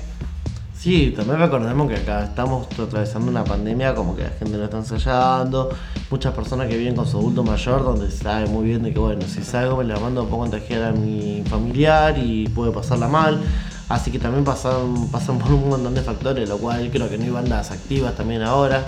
Sí, 0.77 1.13
también 1.15 1.39
recordemos 1.39 1.87
que 1.89 1.95
acá 1.95 2.23
estamos 2.23 2.67
atravesando 2.79 3.31
una 3.31 3.43
pandemia, 3.43 3.95
como 3.95 4.15
que 4.15 4.23
la 4.23 4.29
gente 4.29 4.57
no 4.57 4.65
está 4.65 4.77
ensayando, 4.77 5.69
muchas 6.11 6.33
personas 6.33 6.67
que 6.67 6.77
viven 6.77 6.95
con 6.95 7.07
su 7.07 7.17
adulto 7.17 7.43
mayor, 7.43 7.83
donde 7.83 8.11
sabe 8.11 8.45
muy 8.45 8.65
bien 8.65 8.83
de 8.83 8.93
que, 8.93 8.99
bueno, 8.99 9.23
si 9.23 9.43
salgo 9.43 9.77
me 9.77 9.83
la 9.85 9.99
mando, 9.99 10.25
puedo 10.27 10.41
contagiar 10.41 10.83
a 10.83 10.91
mi 10.91 11.43
familiar 11.49 12.17
y 12.17 12.47
puede 12.49 12.71
pasarla 12.71 13.07
mal. 13.07 13.41
Así 13.89 14.11
que 14.11 14.19
también 14.19 14.43
pasan, 14.43 15.07
pasan 15.11 15.39
por 15.39 15.53
un 15.53 15.69
montón 15.69 15.95
de 15.95 16.01
factores, 16.01 16.47
lo 16.47 16.57
cual 16.57 16.89
creo 16.91 17.09
que 17.09 17.17
no 17.17 17.23
hay 17.23 17.29
bandas 17.31 17.71
activas 17.71 18.15
también 18.15 18.43
ahora. 18.43 18.83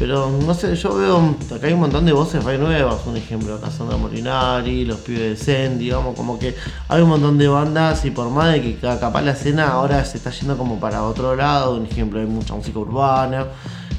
Pero 0.00 0.30
no 0.30 0.54
sé, 0.54 0.74
yo 0.76 0.96
veo, 0.96 1.36
acá 1.54 1.66
hay 1.66 1.74
un 1.74 1.80
montón 1.80 2.06
de 2.06 2.12
voces 2.12 2.42
re 2.42 2.56
nuevas, 2.56 3.06
un 3.06 3.18
ejemplo, 3.18 3.54
acá 3.54 3.70
Sandra 3.70 3.98
Molinari, 3.98 4.86
los 4.86 4.98
pibes 5.00 5.20
de 5.20 5.36
Zen, 5.36 5.78
digamos, 5.78 6.16
como 6.16 6.38
que 6.38 6.56
hay 6.88 7.02
un 7.02 7.10
montón 7.10 7.36
de 7.36 7.46
bandas 7.48 8.06
y 8.06 8.10
por 8.10 8.30
más 8.30 8.50
de 8.50 8.62
que 8.62 8.76
capaz 8.76 9.20
la 9.20 9.32
escena 9.32 9.68
ahora 9.68 10.02
se 10.06 10.16
está 10.16 10.30
yendo 10.30 10.56
como 10.56 10.80
para 10.80 11.04
otro 11.04 11.36
lado, 11.36 11.76
un 11.76 11.84
ejemplo, 11.84 12.18
hay 12.18 12.24
mucha 12.26 12.54
música 12.54 12.78
urbana, 12.78 13.46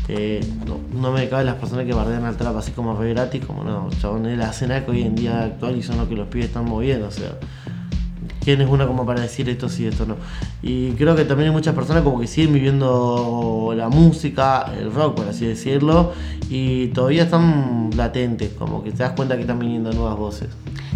Eh, 0.07 0.41
no, 0.65 1.11
me 1.11 1.29
caben 1.29 1.45
las 1.45 1.55
personas 1.55 1.85
que 1.85 1.93
bardean 1.93 2.25
al 2.25 2.35
trap 2.35 2.57
así 2.57 2.71
como 2.71 2.97
re 2.99 3.13
gratis, 3.13 3.45
como 3.45 3.63
no, 3.63 3.87
chabón, 4.01 4.25
es 4.25 4.37
la 4.37 4.49
escena 4.49 4.83
que 4.83 4.91
hoy 4.91 5.03
en 5.03 5.15
día 5.15 5.43
actual 5.43 5.77
y 5.77 5.83
son 5.83 5.97
los 5.97 6.07
que 6.09 6.15
los 6.15 6.27
pibes 6.27 6.47
están 6.47 6.65
moviendo, 6.65 7.07
o 7.07 7.11
sea. 7.11 7.37
¿Quién 8.43 8.60
es 8.60 8.67
uno 8.67 8.88
como 8.88 9.06
para 9.06 9.21
decir 9.21 9.47
esto 9.49 9.69
sí, 9.69 9.86
esto 9.86 10.06
no? 10.06 10.15
Y 10.63 10.91
creo 10.93 11.15
que 11.15 11.25
también 11.25 11.49
hay 11.49 11.54
muchas 11.54 11.75
personas 11.75 12.04
como 12.04 12.19
que 12.19 12.27
siguen 12.27 12.54
viviendo 12.54 13.73
la 13.75 13.88
música, 13.89 14.65
el 14.80 14.91
rock, 14.91 15.15
por 15.15 15.27
así 15.27 15.45
decirlo, 15.45 16.13
y 16.49 16.88
todavía 16.88 17.23
están 17.23 17.91
latentes, 17.95 18.54
como 18.54 18.84
que 18.84 18.91
te 18.91 19.04
das 19.04 19.12
cuenta 19.12 19.36
que 19.36 19.41
están 19.41 19.60
viniendo 19.60 19.91
nuevas 19.93 20.17
voces. 20.17 20.49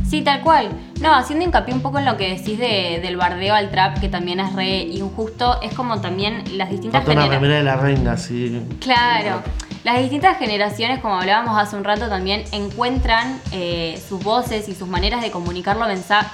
Sí, 0.07 0.21
tal 0.21 0.41
cual. 0.41 0.69
No, 1.01 1.13
haciendo 1.15 1.45
hincapié 1.45 1.73
un 1.73 1.81
poco 1.81 1.99
en 1.99 2.05
lo 2.05 2.15
que 2.17 2.29
decís 2.29 2.57
de, 2.59 2.99
del 3.01 3.17
bardeo 3.17 3.53
al 3.53 3.71
trap, 3.71 3.99
que 3.99 4.07
también 4.07 4.39
es 4.39 4.53
re 4.53 4.81
injusto, 4.81 5.59
es 5.61 5.73
como 5.73 5.99
también 5.99 6.43
las 6.57 6.69
distintas 6.69 7.03
generaciones. 7.05 7.49
de 7.49 7.63
la 7.63 7.75
reina, 7.75 8.17
sí. 8.17 8.61
Claro. 8.79 9.41
Las 9.85 9.99
distintas 9.99 10.39
generaciones, 10.39 10.99
como 10.99 11.13
hablábamos 11.19 11.59
hace 11.59 11.75
un 11.75 11.83
rato, 11.83 12.09
también 12.09 12.43
encuentran 12.51 13.39
eh, 13.51 14.01
sus 14.09 14.23
voces 14.23 14.67
y 14.67 14.73
sus 14.73 14.87
maneras 14.87 15.21
de 15.21 15.29
comunicarlo, 15.29 15.85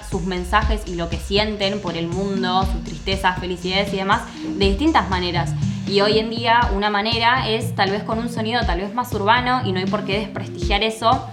sus 0.09 0.23
mensajes 0.23 0.83
y 0.85 0.95
lo 0.95 1.09
que 1.09 1.17
sienten 1.17 1.81
por 1.81 1.97
el 1.97 2.07
mundo, 2.07 2.65
sus 2.71 2.81
tristezas, 2.85 3.41
felicidades 3.41 3.93
y 3.93 3.97
demás, 3.97 4.21
de 4.41 4.69
distintas 4.69 5.09
maneras. 5.09 5.53
Y 5.85 5.99
hoy 5.99 6.19
en 6.19 6.29
día 6.29 6.61
una 6.73 6.89
manera 6.89 7.49
es 7.49 7.75
tal 7.75 7.91
vez 7.91 8.03
con 8.03 8.19
un 8.19 8.29
sonido 8.29 8.61
tal 8.65 8.79
vez 8.79 8.93
más 8.93 9.11
urbano 9.11 9.63
y 9.65 9.73
no 9.73 9.79
hay 9.79 9.85
por 9.85 10.05
qué 10.05 10.19
desprestigiar 10.19 10.81
eso, 10.81 11.27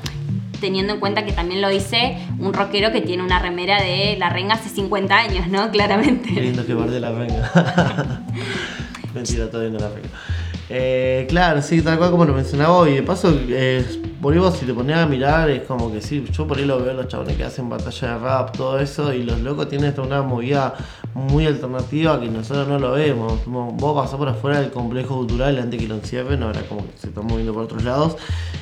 teniendo 0.61 0.95
en 0.95 0.99
cuenta 0.99 1.25
que 1.25 1.31
también 1.31 1.63
lo 1.63 1.69
dice 1.69 2.19
un 2.41 2.53
rockero 2.53 2.91
que 2.91 3.01
tiene 3.01 3.23
una 3.23 3.39
remera 3.39 3.81
de 3.81 4.17
La 4.19 4.29
Renga 4.29 4.55
hace 4.55 4.71
50 4.71 5.17
años, 5.17 5.47
¿no? 5.47 5.71
Claramente. 5.71 6.35
Qué 6.35 6.41
lindo 6.41 6.67
que 6.67 6.75
La 6.75 7.13
Renga. 7.13 7.53
Mentira, 9.15 9.49
todavía 9.49 9.71
no 9.71 9.79
La 9.79 9.91
Renga. 9.95 10.09
Eh, 10.69 11.27
claro, 11.29 11.63
sí, 11.63 11.81
tal 11.83 11.99
cual 11.99 12.11
como 12.11 12.25
lo 12.25 12.35
mencionaba 12.35 12.77
hoy. 12.77 12.95
De 12.95 13.03
paso, 13.03 13.33
eh, 13.49 13.85
por 14.21 14.35
ahí 14.35 14.41
si 14.59 14.67
te 14.67 14.75
ponías 14.75 14.99
a 14.99 15.07
mirar, 15.07 15.49
es 15.49 15.63
como 15.63 15.93
que 15.93 16.01
sí, 16.01 16.25
yo 16.33 16.47
por 16.47 16.59
ahí 16.59 16.65
lo 16.65 16.83
veo 16.83 16.93
los 16.93 17.07
chabones 17.07 17.37
que 17.37 17.45
hacen 17.45 17.69
batalla 17.69 18.15
de 18.15 18.19
rap, 18.19 18.57
todo 18.57 18.79
eso, 18.81 19.13
y 19.13 19.23
los 19.23 19.41
locos 19.41 19.69
tienen 19.69 19.91
esta 19.91 20.03
una 20.03 20.23
movida 20.23 20.75
muy 21.15 21.47
alternativa 21.47 22.19
que 22.19 22.29
nosotros 22.29 22.67
no 22.67 22.79
lo 22.79 22.93
vemos. 22.93 23.41
Vos 23.47 24.03
pasás 24.03 24.17
por 24.17 24.29
afuera 24.29 24.61
del 24.61 24.71
complejo 24.71 25.17
cultural 25.17 25.59
antes 25.59 25.81
que 25.81 25.87
lo 25.87 25.95
encierren, 25.95 26.43
ahora 26.43 26.63
como 26.69 26.85
que 26.85 26.99
se 26.99 27.09
están 27.09 27.27
moviendo 27.27 27.53
por 27.53 27.63
otros 27.65 27.85
lados, 27.85 28.17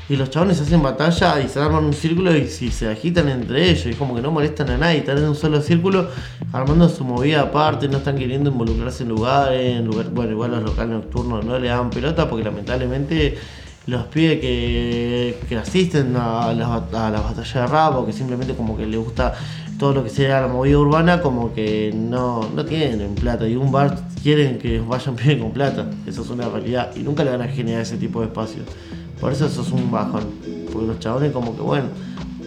y 0.09 0.17
los 0.17 0.29
chabones 0.29 0.61
hacen 0.61 0.83
batalla 0.83 1.41
y 1.41 1.49
se 1.49 1.59
arman 1.59 1.85
un 1.85 1.95
círculo 1.95 2.37
y 2.37 2.49
si 2.49 2.71
se 2.71 2.91
agitan 2.91 3.29
entre 3.29 3.71
ellos, 3.71 3.87
y 3.87 3.95
como 3.95 4.15
que 4.15 4.21
no 4.21 4.31
molestan 4.31 4.69
a 4.71 4.77
nadie, 4.77 4.99
están 4.99 5.19
en 5.19 5.25
un 5.25 5.37
solo 5.37 5.63
círculo 5.63 6.09
armando 6.53 6.89
su 6.89 7.05
movida 7.05 7.43
aparte, 7.43 7.89
no 7.89 7.99
están 7.99 8.19
queriendo 8.19 8.51
involucrarse 8.51 9.05
en 9.05 9.09
lugares, 9.09 9.77
en 9.79 9.87
lugar, 9.87 10.11
bueno, 10.11 10.33
igual 10.33 10.51
los 10.51 10.63
locales 10.63 10.93
nocturnos 10.93 11.45
no 11.45 11.59
le 11.59 11.69
dan 11.69 11.89
pelota 11.89 12.29
porque 12.29 12.45
lamentablemente 12.45 13.39
los 13.87 14.05
pibes 14.07 14.41
que, 14.41 15.57
asisten 15.61 16.17
a 16.17 16.53
las, 16.53 16.69
a 16.69 16.81
batallas 16.81 17.55
de 17.55 17.67
rap 17.67 17.97
o 17.97 18.07
que 18.07 18.13
simplemente 18.13 18.55
como 18.55 18.77
que 18.77 18.87
les 18.87 18.99
gusta 18.99 19.35
todo 19.79 19.93
lo 19.93 20.05
que 20.05 20.11
sea 20.11 20.41
la 20.41 20.49
movida 20.49 20.79
urbana 20.79 21.21
como 21.21 21.53
que 21.53 21.93
no, 21.95 22.49
no 22.55 22.65
tienen 22.65 23.15
plata. 23.15 23.47
Y 23.47 23.57
un 23.57 23.71
bar 23.71 23.99
quieren 24.23 24.59
que 24.59 24.81
vayan 24.81 25.17
pibes 25.17 25.39
con 25.39 25.53
plata, 25.53 25.89
eso 26.07 26.23
es 26.23 26.31
una 26.31 26.49
realidad. 26.49 26.91
Y 26.97 27.01
nunca 27.01 27.25
le 27.25 27.31
van 27.31 27.43
a 27.43 27.49
generar 27.49 27.83
ese 27.83 27.97
tipo 27.97 28.21
de 28.21 28.27
espacios. 28.27 28.67
Por 29.21 29.33
eso 29.33 29.47
eso 29.47 29.63
es 29.63 29.71
un 29.71 29.91
bajón, 29.91 30.25
porque 30.73 30.87
los 30.87 30.99
chabones 30.99 31.33
como 31.33 31.57
que 31.57 31.63
bueno, 31.63 31.87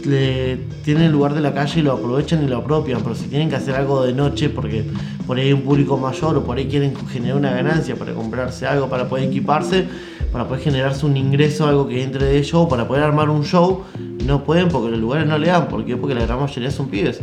le, 0.05 0.57
tienen 0.83 1.03
el 1.03 1.11
lugar 1.11 1.33
de 1.33 1.41
la 1.41 1.53
calle 1.53 1.79
y 1.79 1.83
lo 1.83 1.93
aprovechan 1.93 2.43
y 2.43 2.47
lo 2.47 2.57
apropian, 2.57 3.01
pero 3.01 3.15
si 3.15 3.27
tienen 3.27 3.49
que 3.49 3.55
hacer 3.55 3.75
algo 3.75 4.03
de 4.03 4.13
noche 4.13 4.49
porque 4.49 4.85
por 5.25 5.37
ahí 5.37 5.47
hay 5.47 5.53
un 5.53 5.61
público 5.61 5.97
mayor 5.97 6.37
o 6.37 6.43
por 6.43 6.57
ahí 6.57 6.67
quieren 6.67 6.95
generar 7.07 7.37
una 7.37 7.51
ganancia 7.51 7.95
para 7.95 8.13
comprarse 8.13 8.67
algo, 8.67 8.87
para 8.87 9.09
poder 9.09 9.29
equiparse, 9.29 9.87
para 10.31 10.47
poder 10.47 10.63
generarse 10.63 11.05
un 11.05 11.17
ingreso, 11.17 11.67
algo 11.67 11.87
que 11.87 12.03
entre 12.03 12.25
de 12.25 12.37
ellos, 12.37 12.67
para 12.69 12.87
poder 12.87 13.03
armar 13.03 13.29
un 13.29 13.43
show, 13.43 13.83
no 14.25 14.43
pueden 14.43 14.69
porque 14.69 14.89
los 14.91 14.99
lugares 14.99 15.27
no 15.27 15.37
le 15.37 15.47
dan, 15.47 15.67
porque 15.67 15.97
porque 15.97 16.15
la 16.15 16.25
gran 16.25 16.39
mayoría 16.39 16.71
son 16.71 16.87
pibes. 16.87 17.21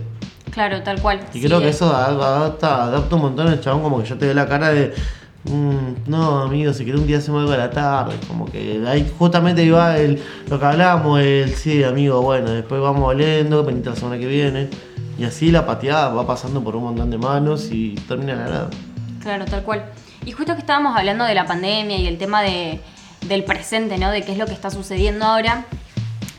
Claro, 0.50 0.82
tal 0.82 1.00
cual. 1.00 1.20
Y 1.34 1.40
creo 1.40 1.60
que 1.60 1.68
eso 1.68 1.94
adapta, 1.94 2.84
adapta 2.84 3.16
un 3.16 3.22
montón 3.22 3.48
el 3.48 3.60
chabón, 3.60 3.82
como 3.82 4.02
que 4.02 4.08
ya 4.08 4.16
te 4.16 4.26
ve 4.26 4.34
la 4.34 4.48
cara 4.48 4.70
de 4.70 4.94
Mm, 5.48 6.10
no, 6.10 6.42
amigo, 6.42 6.72
si 6.72 6.84
querés 6.84 7.00
un 7.00 7.06
día 7.06 7.18
hacemos 7.18 7.40
algo 7.42 7.52
a 7.52 7.56
la 7.56 7.70
tarde. 7.70 8.16
Como 8.26 8.46
que 8.46 8.82
ahí 8.86 9.10
justamente 9.18 9.62
iba 9.62 9.96
el, 9.96 10.20
lo 10.48 10.58
que 10.58 10.64
hablábamos, 10.64 11.20
el 11.20 11.54
sí, 11.54 11.84
amigo, 11.84 12.20
bueno, 12.22 12.50
después 12.50 12.80
vamos 12.80 13.02
volviendo, 13.02 13.64
venite 13.64 13.90
la 13.90 13.96
semana 13.96 14.18
que 14.18 14.26
viene. 14.26 14.68
Y 15.18 15.24
así 15.24 15.50
la 15.50 15.64
pateada 15.64 16.08
va 16.08 16.26
pasando 16.26 16.62
por 16.62 16.76
un 16.76 16.84
montón 16.84 17.10
de 17.10 17.18
manos 17.18 17.70
y 17.70 17.94
termina 18.08 18.34
la 18.34 18.44
nada. 18.44 18.70
Claro, 19.22 19.44
tal 19.44 19.62
cual. 19.62 19.84
Y 20.24 20.32
justo 20.32 20.54
que 20.54 20.60
estábamos 20.60 20.96
hablando 20.96 21.24
de 21.24 21.34
la 21.34 21.46
pandemia 21.46 21.96
y 21.96 22.06
el 22.06 22.18
tema 22.18 22.42
de, 22.42 22.80
del 23.28 23.44
presente, 23.44 23.98
¿no? 23.98 24.10
De 24.10 24.22
qué 24.22 24.32
es 24.32 24.38
lo 24.38 24.46
que 24.46 24.52
está 24.52 24.70
sucediendo 24.70 25.24
ahora. 25.24 25.64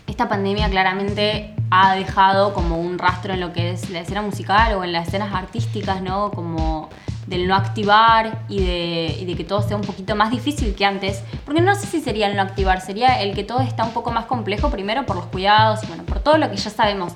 Esta 0.08 0.30
pandemia 0.30 0.70
claramente 0.70 1.54
ha 1.70 1.96
dejado 1.96 2.54
como 2.54 2.80
un 2.80 2.98
rastro 2.98 3.34
en 3.34 3.42
lo 3.42 3.54
que 3.54 3.72
es 3.72 3.90
la 3.90 4.00
escena 4.00 4.22
musical 4.22 4.76
o 4.76 4.84
en 4.84 4.94
las 4.94 5.08
escenas 5.08 5.34
artísticas, 5.34 6.02
¿no? 6.02 6.32
Como 6.32 6.90
del 7.28 7.46
no 7.46 7.56
activar 7.56 8.46
y 8.48 8.60
de, 8.60 9.34
que 9.36 9.44
todo 9.44 9.62
sea 9.62 9.76
un 9.76 9.84
poquito 9.84 10.16
más 10.16 10.32
difícil 10.32 10.74
que 10.76 10.86
antes. 10.86 11.24
Porque 11.46 11.62
no 11.62 11.76
sé 11.76 11.86
si 11.86 12.02
sería 12.02 12.28
el 12.28 12.36
no 12.36 12.42
activar, 12.42 12.82
sería 12.82 13.22
el 13.22 13.36
que 13.36 13.44
todo 13.44 13.60
está 13.60 13.84
un 13.84 13.92
poco 13.92 14.12
más 14.12 14.26
complejo, 14.26 14.70
primero 14.72 15.06
por 15.06 15.18
los 15.18 15.26
cuidados 15.26 15.84
y 15.84 15.88
bueno, 15.88 16.04
por 16.04 16.20
todo 16.20 16.38
lo 16.38 16.50
que 16.50 16.56
ya 16.56 16.70
sabemos. 16.70 17.14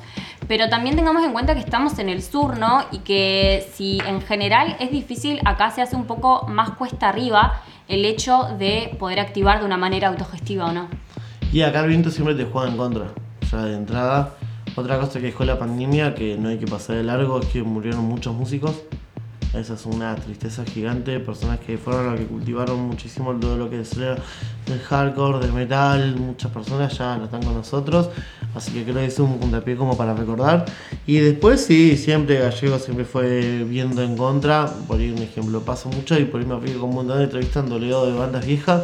Pero 0.51 0.67
también 0.67 0.97
tengamos 0.97 1.23
en 1.23 1.31
cuenta 1.31 1.53
que 1.53 1.61
estamos 1.61 1.97
en 1.97 2.09
el 2.09 2.21
sur, 2.21 2.57
¿no? 2.57 2.83
Y 2.91 2.97
que 2.97 3.65
si 3.73 3.99
en 4.05 4.19
general 4.19 4.75
es 4.81 4.91
difícil, 4.91 5.39
acá 5.45 5.71
se 5.71 5.81
hace 5.81 5.95
un 5.95 6.03
poco 6.03 6.45
más 6.49 6.71
cuesta 6.71 7.07
arriba 7.07 7.61
el 7.87 8.03
hecho 8.03 8.49
de 8.59 8.93
poder 8.99 9.21
activar 9.21 9.61
de 9.61 9.65
una 9.65 9.77
manera 9.77 10.09
autogestiva 10.09 10.65
o 10.65 10.73
no. 10.73 10.89
Y 11.53 11.61
acá 11.61 11.79
el 11.79 11.87
viento 11.87 12.11
siempre 12.11 12.35
te 12.35 12.43
juega 12.43 12.69
en 12.69 12.75
contra. 12.75 13.05
Ya 13.49 13.63
de 13.63 13.77
entrada, 13.77 14.33
otra 14.75 14.99
cosa 14.99 15.21
que 15.21 15.27
dejó 15.27 15.45
la 15.45 15.57
pandemia, 15.57 16.15
que 16.15 16.35
no 16.35 16.49
hay 16.49 16.57
que 16.57 16.67
pasar 16.67 16.97
de 16.97 17.03
largo, 17.03 17.39
es 17.39 17.45
que 17.45 17.63
murieron 17.63 18.03
muchos 18.03 18.35
músicos 18.35 18.75
esa 19.53 19.73
es 19.73 19.85
una 19.85 20.15
tristeza 20.15 20.63
gigante. 20.63 21.19
Personas 21.19 21.59
que 21.59 21.77
fueron 21.77 22.11
los 22.11 22.19
que 22.19 22.25
cultivaron 22.25 22.79
muchísimo 22.79 23.33
todo 23.33 23.57
lo 23.57 23.69
que 23.69 23.81
es 23.81 23.91
el 23.97 24.79
hardcore, 24.87 25.39
del 25.39 25.53
metal. 25.53 26.15
Muchas 26.15 26.51
personas 26.51 26.97
ya 26.97 27.17
no 27.17 27.25
están 27.25 27.43
con 27.43 27.53
nosotros. 27.53 28.09
Así 28.55 28.71
que 28.71 28.83
creo 28.83 28.95
que 28.95 29.05
es 29.05 29.19
un 29.19 29.39
puntapié 29.39 29.75
como 29.75 29.97
para 29.97 30.13
recordar. 30.13 30.65
Y 31.05 31.17
después 31.17 31.61
sí, 31.65 31.97
siempre 31.97 32.39
Gallego 32.39 32.79
siempre 32.79 33.03
fue 33.03 33.63
viendo 33.65 34.01
en 34.01 34.15
contra. 34.15 34.67
Por 34.87 34.99
ahí 34.99 35.11
un 35.11 35.19
ejemplo 35.19 35.61
pasa 35.61 35.89
mucho 35.89 36.17
y 36.17 36.25
por 36.25 36.39
ahí 36.39 36.47
me 36.47 36.55
aplico 36.55 36.79
con 36.79 36.89
un 36.89 36.95
montón 36.95 37.17
de 37.17 37.25
entrevistas 37.25 37.65
en 37.65 37.79
de 37.79 38.13
bandas 38.17 38.45
viejas. 38.45 38.83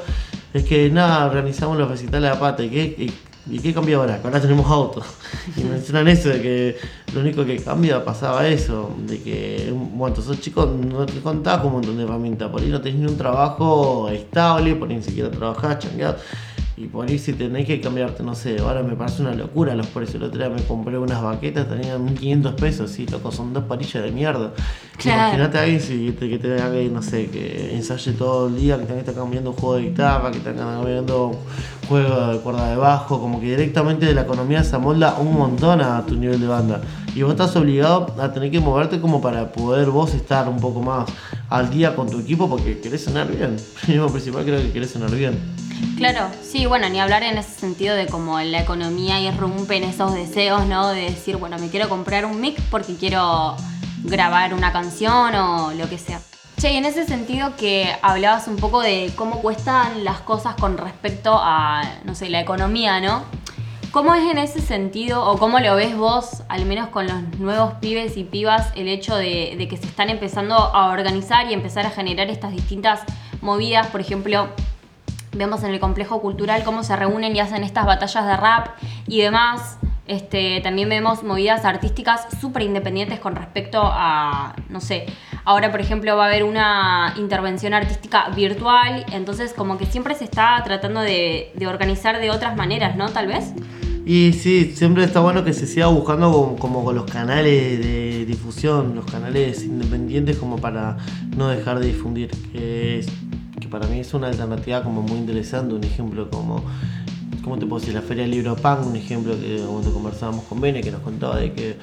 Es 0.53 0.63
que 0.63 0.89
nada, 0.89 1.25
organizamos 1.25 1.77
los 1.77 1.89
recitales 1.89 2.31
a 2.31 2.39
pata. 2.39 2.63
¿Y 2.63 2.69
qué, 2.69 3.13
¿Y 3.49 3.59
qué 3.59 3.73
cambia 3.73 3.97
ahora? 3.97 4.19
ahora 4.23 4.41
tenemos 4.41 4.65
autos. 4.69 5.05
Y 5.55 5.63
mencionan 5.63 6.07
eso, 6.07 6.29
de 6.29 6.41
que 6.41 6.77
lo 7.13 7.21
único 7.21 7.45
que 7.45 7.57
cambia 7.57 8.03
pasaba 8.03 8.47
eso, 8.47 8.91
de 9.05 9.21
que, 9.21 9.73
bueno, 9.93 10.15
esos 10.17 10.39
chicos 10.41 10.69
no 10.69 11.05
te 11.05 11.19
contabas 11.21 11.61
con 11.61 11.67
un 11.67 11.73
montón 11.75 11.97
de 11.97 12.03
herramientas, 12.03 12.49
por 12.49 12.61
ahí 12.61 12.69
no 12.69 12.81
tenés 12.81 12.99
ni 12.99 13.05
un 13.05 13.17
trabajo 13.17 14.09
estable, 14.09 14.75
por 14.75 14.89
ni 14.89 15.01
siquiera 15.01 15.31
trabajás, 15.31 15.79
changueado. 15.79 16.17
Y 16.79 16.85
por 16.85 17.09
ahí 17.09 17.17
si 17.17 17.33
tenés 17.33 17.65
que 17.65 17.81
cambiarte, 17.81 18.21
no 18.21 18.35
sé, 18.35 18.59
ahora 18.59 18.83
me 18.83 18.95
parece 18.95 19.23
una 19.23 19.33
locura 19.33 19.73
los 19.73 19.87
precios. 19.87 20.17
El 20.17 20.23
otro 20.25 20.37
día 20.37 20.49
me 20.49 20.61
compré 20.61 20.95
unas 20.99 21.23
baquetas, 21.23 21.67
tenían 21.67 22.05
1500 22.05 22.53
pesos, 22.53 22.91
sí, 22.91 23.07
loco, 23.07 23.31
son 23.31 23.51
dos 23.51 23.63
parillas 23.63 24.03
de 24.03 24.11
mierda. 24.11 24.53
Imagínate 25.03 25.57
a 25.57 25.63
alguien 25.63 25.81
si, 25.81 26.11
que 26.11 26.37
te 26.37 26.61
haga, 26.61 26.79
no 26.91 27.01
sé, 27.01 27.31
que 27.31 27.75
ensaye 27.75 28.11
todo 28.11 28.47
el 28.47 28.57
día, 28.57 28.77
que 28.77 28.85
que 28.85 28.99
estar 28.99 29.15
cambiando 29.15 29.49
un 29.49 29.55
juego 29.55 29.77
de 29.77 29.89
guitarra, 29.89 30.29
que 30.29 30.37
esté 30.37 30.53
cambiando 30.53 31.31
juego 31.87 32.27
de 32.27 32.39
cuerda 32.41 32.69
de 32.69 32.75
bajo, 32.75 33.19
como 33.19 33.39
que 33.39 33.47
directamente 33.47 34.05
de 34.05 34.13
la 34.13 34.21
economía 34.21 34.63
se 34.63 34.75
amolda 34.75 35.17
un 35.17 35.33
montón 35.33 35.81
a 35.81 36.05
tu 36.05 36.15
nivel 36.15 36.39
de 36.39 36.47
banda. 36.47 36.81
Y 37.15 37.23
vos 37.23 37.31
estás 37.31 37.55
obligado 37.55 38.13
a 38.19 38.31
tener 38.31 38.51
que 38.51 38.59
moverte 38.59 39.01
como 39.01 39.19
para 39.19 39.51
poder 39.51 39.89
vos 39.89 40.13
estar 40.13 40.47
un 40.47 40.59
poco 40.59 40.83
más 40.83 41.09
al 41.49 41.71
día 41.71 41.95
con 41.95 42.07
tu 42.07 42.19
equipo 42.19 42.47
porque 42.47 42.79
querés 42.79 43.03
sonar 43.03 43.27
bien. 43.35 43.57
Lo 43.87 44.09
principal 44.09 44.45
creo 44.45 44.61
que 44.61 44.71
querés 44.71 44.91
sonar 44.91 45.09
bien. 45.09 45.66
Claro, 45.97 46.29
sí, 46.43 46.65
bueno, 46.67 46.87
ni 46.89 46.99
hablar 46.99 47.23
en 47.23 47.37
ese 47.37 47.59
sentido 47.59 47.95
de 47.95 48.05
cómo 48.05 48.39
la 48.39 48.61
economía 48.61 49.19
irrumpe 49.19 49.77
en 49.77 49.83
esos 49.83 50.13
deseos, 50.13 50.65
¿no? 50.67 50.89
De 50.89 51.01
decir, 51.01 51.37
bueno, 51.37 51.57
me 51.57 51.69
quiero 51.69 51.89
comprar 51.89 52.25
un 52.25 52.39
mic 52.39 52.61
porque 52.69 52.95
quiero 52.95 53.55
grabar 54.03 54.53
una 54.53 54.71
canción 54.71 55.33
o 55.35 55.71
lo 55.73 55.89
que 55.89 55.97
sea. 55.97 56.19
Che, 56.59 56.71
y 56.71 56.77
en 56.77 56.85
ese 56.85 57.05
sentido 57.05 57.55
que 57.55 57.95
hablabas 58.01 58.47
un 58.47 58.57
poco 58.57 58.81
de 58.81 59.11
cómo 59.15 59.41
cuestan 59.41 60.03
las 60.03 60.19
cosas 60.21 60.55
con 60.55 60.77
respecto 60.77 61.39
a, 61.41 61.83
no 62.03 62.15
sé, 62.15 62.29
la 62.29 62.41
economía, 62.41 62.99
¿no? 62.99 63.23
¿Cómo 63.91 64.13
es 64.13 64.29
en 64.29 64.37
ese 64.37 64.61
sentido, 64.61 65.25
o 65.25 65.39
cómo 65.39 65.59
lo 65.59 65.75
ves 65.75 65.95
vos, 65.97 66.43
al 66.49 66.65
menos 66.65 66.89
con 66.89 67.07
los 67.07 67.39
nuevos 67.39 67.73
pibes 67.75 68.17
y 68.17 68.23
pibas, 68.23 68.71
el 68.75 68.87
hecho 68.87 69.15
de 69.15 69.67
que 69.69 69.77
se 69.77 69.85
están 69.85 70.09
empezando 70.09 70.55
a 70.55 70.89
organizar 70.89 71.49
y 71.49 71.53
empezar 71.53 71.85
a 71.85 71.89
generar 71.89 72.29
estas 72.29 72.51
distintas 72.51 73.01
movidas, 73.41 73.87
por 73.87 74.01
ejemplo, 74.01 74.49
vemos 75.37 75.63
en 75.63 75.71
el 75.71 75.79
complejo 75.79 76.21
cultural 76.21 76.63
cómo 76.63 76.83
se 76.83 76.95
reúnen 76.95 77.35
y 77.35 77.39
hacen 77.39 77.63
estas 77.63 77.85
batallas 77.85 78.25
de 78.25 78.37
rap 78.37 78.67
y 79.07 79.21
demás. 79.21 79.77
Este, 80.07 80.61
también 80.61 80.87
vemos 80.87 81.23
movidas 81.23 81.65
artísticas 81.65 82.27
súper 82.39 82.63
independientes 82.63 83.19
con 83.19 83.35
respecto 83.35 83.81
a, 83.83 84.55
no 84.69 84.79
sé, 84.79 85.05
Ahora, 85.47 85.71
por 85.71 85.79
ejemplo, 85.79 86.17
va 86.17 86.25
a 86.25 86.27
haber 86.27 86.43
una 86.43 87.13
intervención 87.17 87.73
artística 87.73 88.27
virtual, 88.35 89.05
entonces 89.13 89.53
como 89.53 89.77
que 89.77 89.85
siempre 89.85 90.13
se 90.13 90.25
está 90.25 90.61
tratando 90.65 90.99
de, 90.99 91.53
de 91.55 91.67
organizar 91.67 92.19
de 92.19 92.31
otras 92.31 92.57
maneras, 92.57 92.97
¿no? 92.97 93.07
Tal 93.07 93.27
vez. 93.27 93.53
Y 94.05 94.33
sí, 94.33 94.73
siempre 94.75 95.05
está 95.05 95.21
bueno 95.21 95.45
que 95.45 95.53
se 95.53 95.65
siga 95.65 95.87
buscando 95.87 96.57
como, 96.59 96.83
con 96.83 96.95
los 96.95 97.09
canales 97.09 97.79
de 97.79 98.25
difusión, 98.25 98.93
los 98.93 99.05
canales 99.05 99.63
independientes 99.63 100.35
como 100.35 100.57
para 100.57 100.97
no 101.37 101.47
dejar 101.47 101.79
de 101.79 101.87
difundir, 101.87 102.29
para 103.69 103.87
mí 103.87 103.99
es 103.99 104.13
una 104.13 104.27
alternativa 104.27 104.83
como 104.83 105.01
muy 105.01 105.17
interesante, 105.17 105.75
un 105.75 105.83
ejemplo 105.83 106.29
como, 106.29 106.63
¿cómo 107.47 107.57
te 107.57 107.65
puedo 107.65 107.79
decir? 107.79 107.95
La 107.95 108.01
Feria 108.01 108.23
del 108.23 108.31
Libro 108.31 108.57
Pan, 108.57 108.85
un 108.85 108.95
ejemplo 108.97 109.33
que 109.39 109.63
cuando 109.65 109.93
conversábamos 109.93 110.43
con 110.43 110.59
Bene, 110.59 110.81
que 110.81 110.91
nos 110.91 110.99
contaba 110.99 111.37
de 111.37 111.53
que, 111.53 111.77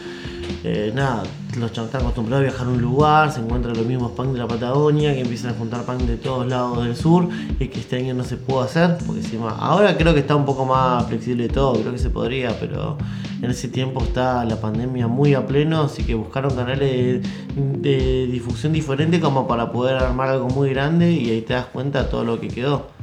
eh, 0.62 0.92
nada, 0.94 1.22
los 1.59 1.72
chavos 1.72 1.88
están 1.88 2.03
acostumbrados 2.03 2.46
a 2.46 2.50
viajar 2.50 2.66
a 2.66 2.70
un 2.70 2.83
lugar, 2.83 3.33
se 3.33 3.40
encuentran 3.40 3.74
los 3.74 3.87
mismos 3.87 4.12
pan 4.12 4.35
de 4.35 4.40
la 4.40 4.46
Patagonia, 4.46 5.14
que 5.14 5.22
empiezan 5.22 5.55
a 5.55 5.55
juntar 5.55 5.87
pan 5.87 6.07
de 6.07 6.18
todos 6.18 6.46
lados 6.46 6.85
del 6.85 6.94
sur, 6.94 7.31
y 7.59 7.68
que 7.68 7.81
este 7.81 7.96
año 7.96 8.12
no 8.12 8.24
se 8.24 8.37
pudo 8.37 8.61
hacer, 8.61 8.98
porque 9.07 9.22
encima, 9.22 9.57
ahora 9.59 9.96
creo 9.96 10.12
que 10.12 10.20
está 10.20 10.37
un 10.37 10.44
poco 10.44 10.66
más 10.66 11.07
flexible 11.07 11.48
todo, 11.48 11.81
creo 11.81 11.92
que 11.92 11.98
se 11.98 12.11
podría, 12.11 12.61
pero 12.61 12.98
en 13.40 13.50
ese 13.50 13.68
tiempo 13.68 14.03
está 14.03 14.44
la 14.44 14.61
pandemia 14.61 15.09
muy 15.09 15.33
a 15.33 15.46
pleno, 15.46 15.85
así 15.85 16.05
que 16.05 16.14
buscaron 16.14 16.55
canales 16.55 16.90
de, 16.90 17.22
de 17.57 18.27
difusión 18.27 18.74
diferentes 18.74 19.18
como 19.18 19.48
para 19.48 19.72
poder 19.72 19.96
armar 19.96 20.29
algo 20.29 20.48
muy 20.48 20.68
grande, 20.68 21.11
y 21.11 21.31
ahí 21.31 21.40
te 21.40 21.55
das 21.55 21.66
cuenta 21.66 22.03
de 22.03 22.11
todo 22.11 22.22
lo 22.22 22.38
que 22.38 22.48
quedó. 22.48 22.94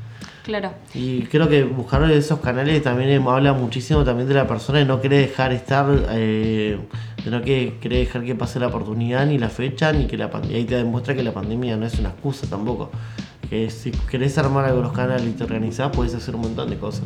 Claro. 0.51 0.73
Y 0.93 1.21
creo 1.23 1.47
que 1.47 1.63
buscar 1.63 2.03
esos 2.11 2.41
canales 2.41 2.83
también 2.83 3.25
habla 3.25 3.53
muchísimo 3.53 4.03
también 4.03 4.27
de 4.27 4.33
la 4.33 4.47
persona 4.47 4.79
de 4.79 4.85
no 4.85 4.99
querer 4.99 5.29
dejar 5.29 5.53
estar, 5.53 5.85
eh, 6.09 6.77
de 7.23 7.31
no 7.31 7.41
que 7.41 7.77
querer 7.79 7.99
dejar 7.99 8.25
que 8.25 8.35
pase 8.35 8.59
la 8.59 8.67
oportunidad 8.67 9.25
ni 9.25 9.37
la 9.37 9.47
fecha, 9.47 9.93
ni 9.93 10.07
que 10.07 10.17
la 10.17 10.29
pandemia. 10.29 10.57
Ahí 10.57 10.65
te 10.65 10.75
demuestra 10.75 11.15
que 11.15 11.23
la 11.23 11.31
pandemia 11.31 11.77
no 11.77 11.85
es 11.85 11.97
una 11.99 12.09
excusa 12.09 12.47
tampoco. 12.49 12.91
Que 13.49 13.69
si 13.69 13.91
querés 13.91 14.37
armar 14.37 14.69
los 14.73 14.91
canales 14.91 15.25
y 15.25 15.31
te 15.31 15.45
organizás, 15.45 15.89
puedes 15.95 16.13
hacer 16.15 16.35
un 16.35 16.41
montón 16.41 16.69
de 16.69 16.75
cosas. 16.75 17.03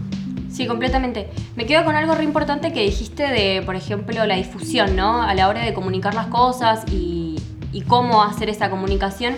Sí, 0.49 0.65
completamente. 0.65 1.29
Me 1.55 1.67
quedo 1.67 1.86
con 1.86 1.95
algo 1.95 2.15
re 2.15 2.23
importante 2.23 2.73
que 2.73 2.81
dijiste 2.81 3.27
de, 3.27 3.62
por 3.63 3.75
ejemplo, 3.75 4.25
la 4.25 4.38
difusión, 4.38 4.95
¿no? 4.95 5.21
A 5.21 5.36
la 5.36 5.49
hora 5.49 5.63
de 5.63 5.75
comunicar 5.75 6.15
las 6.15 6.27
cosas 6.27 6.84
y, 6.91 7.36
y 7.71 7.81
cómo 7.81 8.23
hacer 8.23 8.49
esa 8.49 8.71
comunicación. 8.71 9.36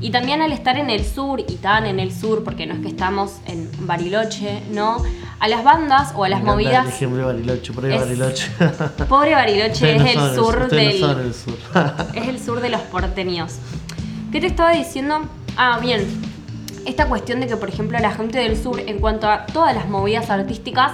Y 0.00 0.10
también 0.10 0.42
al 0.42 0.52
estar 0.52 0.76
en 0.76 0.90
el 0.90 1.04
sur 1.06 1.40
y 1.40 1.54
tan 1.56 1.86
en 1.86 1.98
el 2.00 2.12
sur, 2.12 2.44
porque 2.44 2.66
no 2.66 2.74
es 2.74 2.80
que 2.80 2.88
estamos 2.88 3.36
en 3.46 3.70
Bariloche, 3.86 4.62
¿no? 4.70 4.98
A 5.40 5.48
las 5.48 5.64
bandas 5.64 6.12
o 6.14 6.24
a 6.24 6.28
las 6.28 6.42
Me 6.42 6.50
encanta 6.50 6.60
El 6.62 6.66
movidas. 6.82 6.88
ejemplo 6.94 7.26
Bariloche, 7.26 7.72
por 7.72 7.84
ahí 7.86 7.94
Es- 7.94 8.00
Bariloche. 8.00 8.50
Pobre 9.08 9.32
Bariloche 9.34 9.96
es 9.96 10.14
no 10.16 10.26
el 10.28 10.34
sur 10.34 10.58
no 10.60 10.68
del. 10.68 11.00
son 11.00 11.20
el 11.20 11.34
sur. 11.34 11.54
es 12.14 12.28
el 12.28 12.38
sur 12.38 12.60
de 12.60 12.68
los 12.68 12.80
porteños. 12.82 13.54
¿Qué 14.32 14.40
te 14.40 14.46
estaba 14.48 14.72
diciendo? 14.72 15.20
Ah, 15.56 15.78
bien. 15.80 16.04
Esta 16.84 17.06
cuestión 17.06 17.40
de 17.40 17.46
que, 17.46 17.56
por 17.56 17.68
ejemplo, 17.70 17.96
a 17.96 18.00
la 18.00 18.10
gente 18.12 18.38
del 18.38 18.62
sur, 18.62 18.78
en 18.78 18.98
cuanto 19.00 19.28
a 19.28 19.46
todas 19.46 19.74
las 19.74 19.88
movidas 19.88 20.28
artísticas, 20.30 20.92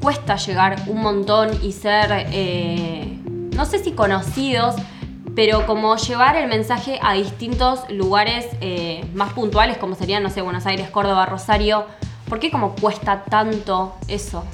cuesta 0.00 0.34
llegar 0.36 0.76
un 0.88 1.00
montón 1.02 1.50
y 1.62 1.72
ser, 1.72 2.26
eh, 2.32 3.16
no 3.54 3.64
sé 3.64 3.78
si 3.78 3.92
conocidos, 3.92 4.74
pero 5.42 5.64
como 5.64 5.96
llevar 5.96 6.36
el 6.36 6.50
mensaje 6.50 6.98
a 7.00 7.14
distintos 7.14 7.88
lugares 7.88 8.44
eh, 8.60 9.06
más 9.14 9.32
puntuales, 9.32 9.78
como 9.78 9.94
serían, 9.94 10.22
no 10.22 10.28
sé, 10.28 10.42
Buenos 10.42 10.66
Aires, 10.66 10.90
Córdoba, 10.90 11.24
Rosario. 11.24 11.86
¿Por 12.28 12.38
qué 12.40 12.50
como 12.50 12.74
cuesta 12.74 13.24
tanto 13.24 13.94
eso? 14.06 14.44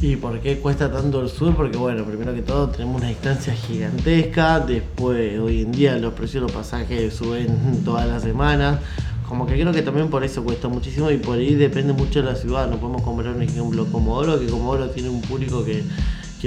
¿Y 0.00 0.16
por 0.16 0.40
qué 0.40 0.58
cuesta 0.58 0.90
tanto 0.90 1.20
el 1.20 1.28
sur? 1.28 1.54
Porque 1.54 1.76
bueno, 1.78 2.02
primero 2.02 2.34
que 2.34 2.42
todo 2.42 2.68
tenemos 2.68 3.00
una 3.00 3.10
distancia 3.10 3.54
gigantesca, 3.54 4.58
después 4.58 5.38
hoy 5.38 5.62
en 5.62 5.70
día 5.70 5.96
los 5.98 6.14
precios 6.14 6.42
de 6.42 6.48
los 6.48 6.50
pasajes 6.50 7.14
suben 7.14 7.84
todas 7.84 8.08
las 8.08 8.24
semanas, 8.24 8.80
como 9.28 9.46
que 9.46 9.54
creo 9.54 9.70
que 9.70 9.82
también 9.82 10.10
por 10.10 10.24
eso 10.24 10.42
cuesta 10.42 10.66
muchísimo 10.66 11.12
y 11.12 11.18
por 11.18 11.38
ahí 11.38 11.54
depende 11.54 11.92
mucho 11.92 12.22
de 12.22 12.32
la 12.32 12.34
ciudad, 12.34 12.68
no 12.68 12.78
podemos 12.78 13.02
comparar 13.02 13.36
un 13.36 13.42
ejemplo 13.42 13.86
Comodoro, 13.92 14.40
que 14.40 14.46
Comodoro 14.46 14.90
tiene 14.90 15.10
un 15.10 15.20
público 15.20 15.64
que, 15.64 15.84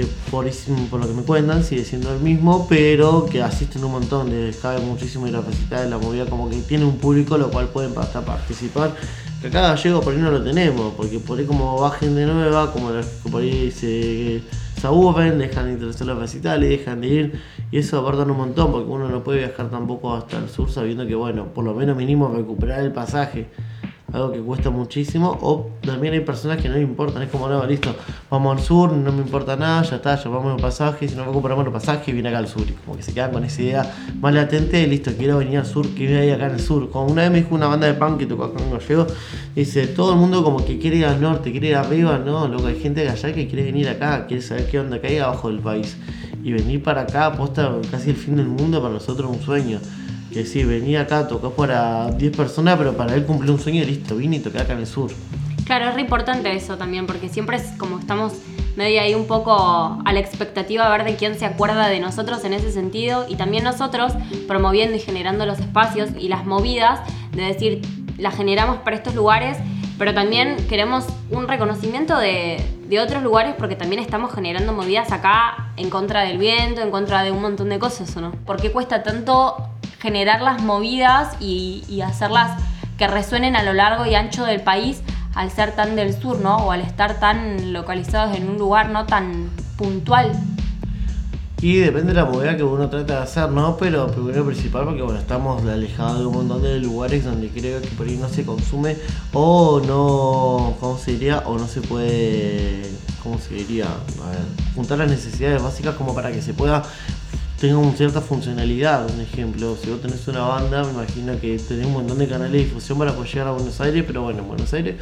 que 0.00 0.30
por, 0.30 0.48
por 0.90 1.00
lo 1.00 1.06
que 1.06 1.14
me 1.14 1.22
cuentan 1.22 1.62
sigue 1.62 1.84
siendo 1.84 2.12
el 2.12 2.20
mismo, 2.20 2.66
pero 2.68 3.26
que 3.26 3.42
asisten 3.42 3.84
un 3.84 3.92
montón, 3.92 4.30
les 4.30 4.56
cabe 4.56 4.80
muchísimo 4.80 5.26
ir 5.26 5.36
a 5.36 5.40
visitar 5.40 5.86
la 5.86 5.98
movida, 5.98 6.26
como 6.26 6.48
que 6.48 6.56
tiene 6.62 6.84
un 6.84 6.96
público 6.96 7.36
lo 7.36 7.50
cual 7.50 7.68
pueden 7.68 7.96
hasta 7.98 8.24
participar. 8.24 8.94
Que 9.40 9.48
acá 9.48 9.62
gallego 9.62 10.00
por 10.00 10.12
ahí 10.12 10.20
no 10.20 10.30
lo 10.30 10.42
tenemos, 10.42 10.92
porque 10.96 11.18
por 11.18 11.38
ahí 11.38 11.46
como 11.46 11.80
bajen 11.80 12.14
de 12.14 12.26
nueva, 12.26 12.72
como 12.72 12.90
los 12.90 13.06
que 13.06 13.30
por 13.30 13.42
ahí 13.42 13.70
se, 13.70 14.42
se 14.78 14.86
aburren, 14.86 15.38
dejan 15.38 15.66
de 15.66 15.72
interesar 15.72 16.06
los 16.06 16.18
recitales, 16.18 16.68
dejan 16.68 17.00
de 17.00 17.08
ir, 17.08 17.40
y 17.70 17.78
eso 17.78 17.98
aportan 17.98 18.30
un 18.30 18.36
montón, 18.36 18.70
porque 18.70 18.90
uno 18.90 19.08
no 19.08 19.22
puede 19.22 19.38
viajar 19.38 19.70
tampoco 19.70 20.14
hasta 20.14 20.38
el 20.38 20.48
sur 20.48 20.70
sabiendo 20.70 21.06
que, 21.06 21.14
bueno, 21.14 21.46
por 21.54 21.64
lo 21.64 21.74
menos 21.74 21.96
mínimo 21.96 22.28
recuperar 22.28 22.80
el 22.80 22.92
pasaje, 22.92 23.48
algo 24.12 24.32
que 24.32 24.40
cuesta 24.40 24.70
muchísimo, 24.70 25.38
o 25.40 25.70
también 25.80 26.14
hay 26.14 26.20
personas 26.20 26.60
que 26.60 26.68
no 26.68 26.74
le 26.74 26.82
importan, 26.82 27.22
es 27.22 27.30
como, 27.30 27.48
no, 27.48 27.64
listo, 27.66 27.94
vamos 28.30 28.58
al 28.58 28.64
sur, 28.64 28.92
no 28.92 29.12
me 29.12 29.22
importa 29.22 29.56
nada, 29.56 29.82
ya 29.82 29.96
está, 29.96 30.22
llevamos 30.22 30.56
el 30.56 30.62
pasaje, 30.62 31.08
si 31.08 31.14
no 31.14 31.24
recuperamos 31.24 31.66
el 31.66 31.72
pasaje, 31.72 32.12
viene 32.12 32.28
acá 32.28 32.38
al 32.38 32.48
sur, 32.48 32.62
y 32.68 32.72
como 32.72 32.96
que 32.96 33.02
se 33.02 33.12
quedan 33.12 33.32
con 33.32 33.44
esa 33.44 33.62
idea 33.62 33.94
más 34.20 34.34
latente 34.34 34.86
listo, 34.86 35.10
quiero 35.16 35.38
venir 35.38 35.58
al 35.58 35.66
sur, 35.66 35.86
que 35.94 36.16
hay 36.16 36.30
acá 36.30 36.46
en 36.46 36.54
el 36.54 36.60
sur. 36.60 36.90
Como 36.90 37.06
una 37.06 37.22
vez 37.22 37.30
me 37.30 37.38
dijo 37.38 37.54
una 37.54 37.66
banda 37.66 37.86
de 37.86 37.94
punk 37.94 38.18
que 38.18 38.26
tocó 38.26 38.44
acá 38.44 38.62
en 38.62 38.70
Gallego, 38.70 39.06
dice, 39.54 39.86
todo 39.86 40.12
el 40.12 40.18
mundo 40.18 40.42
como 40.42 40.64
que 40.64 40.78
quiere 40.78 40.96
ir 40.96 41.06
al 41.06 41.20
norte, 41.20 41.50
quiere 41.50 41.68
ir 41.68 41.76
arriba, 41.76 42.18
no, 42.18 42.48
loco, 42.48 42.66
hay 42.66 42.80
gente 42.80 43.02
de 43.02 43.08
allá 43.08 43.32
que 43.32 43.46
quiere 43.46 43.64
venir 43.64 43.88
acá, 43.88 44.26
quiere 44.26 44.42
saber 44.42 44.68
qué 44.68 44.80
onda 44.80 45.00
que 45.00 45.08
hay 45.08 45.18
abajo 45.18 45.48
del 45.48 45.60
país. 45.60 45.96
Y 46.42 46.52
venir 46.52 46.82
para 46.82 47.02
acá, 47.02 47.26
aposta 47.26 47.70
casi 47.90 48.10
el 48.10 48.16
fin 48.16 48.36
del 48.36 48.48
mundo, 48.48 48.80
para 48.80 48.94
nosotros 48.94 49.30
es 49.30 49.36
un 49.36 49.42
sueño. 49.42 49.78
Que 50.32 50.44
sí, 50.46 50.64
venir 50.64 50.98
acá, 50.98 51.26
tocó 51.26 51.50
para 51.50 52.10
10 52.12 52.36
personas, 52.36 52.76
pero 52.78 52.96
para 52.96 53.14
él 53.14 53.24
cumplió 53.26 53.52
un 53.52 53.60
sueño 53.60 53.82
y 53.82 53.86
listo, 53.86 54.16
vine 54.16 54.36
y 54.36 54.40
toqué 54.40 54.58
acá 54.58 54.74
en 54.74 54.80
el 54.80 54.86
sur. 54.86 55.10
Claro, 55.64 55.88
es 55.88 55.94
re 55.94 56.00
importante 56.00 56.54
eso 56.54 56.76
también, 56.76 57.06
porque 57.06 57.28
siempre 57.28 57.56
es 57.56 57.64
como 57.78 57.98
estamos 57.98 58.34
medio 58.76 59.00
ahí 59.00 59.14
un 59.14 59.26
poco 59.26 60.00
a 60.04 60.12
la 60.12 60.20
expectativa 60.20 60.86
a 60.86 60.90
ver 60.96 61.04
de 61.04 61.16
quién 61.16 61.38
se 61.38 61.44
acuerda 61.44 61.88
de 61.88 62.00
nosotros 62.00 62.44
en 62.44 62.54
ese 62.54 62.72
sentido 62.72 63.26
y 63.28 63.36
también 63.36 63.64
nosotros 63.64 64.12
promoviendo 64.46 64.96
y 64.96 65.00
generando 65.00 65.46
los 65.46 65.58
espacios 65.58 66.10
y 66.18 66.28
las 66.28 66.46
movidas, 66.46 67.00
de 67.32 67.42
decir, 67.42 67.82
las 68.18 68.36
generamos 68.36 68.78
para 68.78 68.96
estos 68.96 69.14
lugares, 69.14 69.58
pero 69.98 70.14
también 70.14 70.56
queremos 70.68 71.06
un 71.30 71.46
reconocimiento 71.46 72.16
de, 72.18 72.64
de 72.88 73.00
otros 73.00 73.22
lugares 73.22 73.54
porque 73.58 73.76
también 73.76 74.00
estamos 74.00 74.32
generando 74.32 74.72
movidas 74.72 75.12
acá 75.12 75.72
en 75.76 75.90
contra 75.90 76.22
del 76.22 76.38
viento, 76.38 76.80
en 76.80 76.90
contra 76.90 77.22
de 77.22 77.32
un 77.32 77.42
montón 77.42 77.68
de 77.68 77.78
cosas, 77.78 78.16
¿o 78.16 78.20
no? 78.20 78.32
¿Por 78.46 78.60
qué 78.60 78.72
cuesta 78.72 79.02
tanto 79.02 79.56
generar 80.00 80.40
las 80.40 80.62
movidas 80.62 81.36
y, 81.40 81.84
y 81.88 82.00
hacerlas 82.00 82.60
que 82.98 83.06
resuenen 83.06 83.56
a 83.56 83.62
lo 83.62 83.72
largo 83.72 84.06
y 84.06 84.14
ancho 84.14 84.44
del 84.44 84.60
país 84.60 85.02
al 85.34 85.50
ser 85.50 85.72
tan 85.72 85.96
del 85.96 86.18
sur, 86.20 86.40
¿no? 86.40 86.56
O 86.56 86.72
al 86.72 86.80
estar 86.80 87.20
tan 87.20 87.72
localizados 87.72 88.36
en 88.36 88.48
un 88.48 88.58
lugar 88.58 88.90
no 88.90 89.06
tan 89.06 89.50
puntual. 89.76 90.32
Y 91.62 91.76
depende 91.76 92.14
de 92.14 92.14
la 92.14 92.24
movida 92.24 92.56
que 92.56 92.62
uno 92.62 92.88
trata 92.88 93.16
de 93.16 93.22
hacer, 93.22 93.50
¿no? 93.50 93.76
Pero 93.76 94.06
primero 94.06 94.46
principal 94.46 94.84
porque 94.84 95.02
bueno, 95.02 95.18
estamos 95.18 95.62
alejados 95.62 96.20
de 96.20 96.26
un 96.26 96.32
montón 96.32 96.62
de 96.62 96.80
lugares 96.80 97.24
donde 97.24 97.50
creo 97.50 97.82
que 97.82 97.88
por 97.88 98.06
ahí 98.06 98.16
no 98.16 98.30
se 98.30 98.46
consume 98.46 98.96
o 99.34 99.80
no, 99.86 100.76
¿cómo 100.80 100.96
se 100.96 101.12
diría? 101.12 101.40
O 101.40 101.58
no 101.58 101.68
se 101.68 101.82
puede, 101.82 102.82
¿cómo 103.22 103.38
se 103.38 103.54
diría? 103.54 103.84
A 103.84 104.30
ver, 104.30 104.40
juntar 104.74 104.98
las 104.98 105.10
necesidades 105.10 105.62
básicas 105.62 105.94
como 105.96 106.14
para 106.14 106.32
que 106.32 106.40
se 106.40 106.54
pueda 106.54 106.82
tenga 107.60 107.76
una 107.76 107.92
cierta 107.92 108.20
funcionalidad. 108.20 109.08
Un 109.14 109.20
ejemplo, 109.20 109.76
si 109.76 109.90
vos 109.90 110.00
tenés 110.00 110.26
una 110.28 110.40
banda, 110.40 110.82
me 110.82 110.92
imagino 110.92 111.38
que 111.38 111.58
tenés 111.58 111.86
un 111.86 111.92
montón 111.92 112.18
de 112.18 112.26
canales 112.26 112.52
de 112.52 112.58
difusión 112.58 112.98
para 112.98 113.12
poder 113.12 113.30
llegar 113.30 113.48
a 113.48 113.52
Buenos 113.52 113.80
Aires, 113.80 114.02
pero 114.06 114.22
bueno, 114.22 114.40
en 114.40 114.48
Buenos 114.48 114.72
Aires 114.72 114.96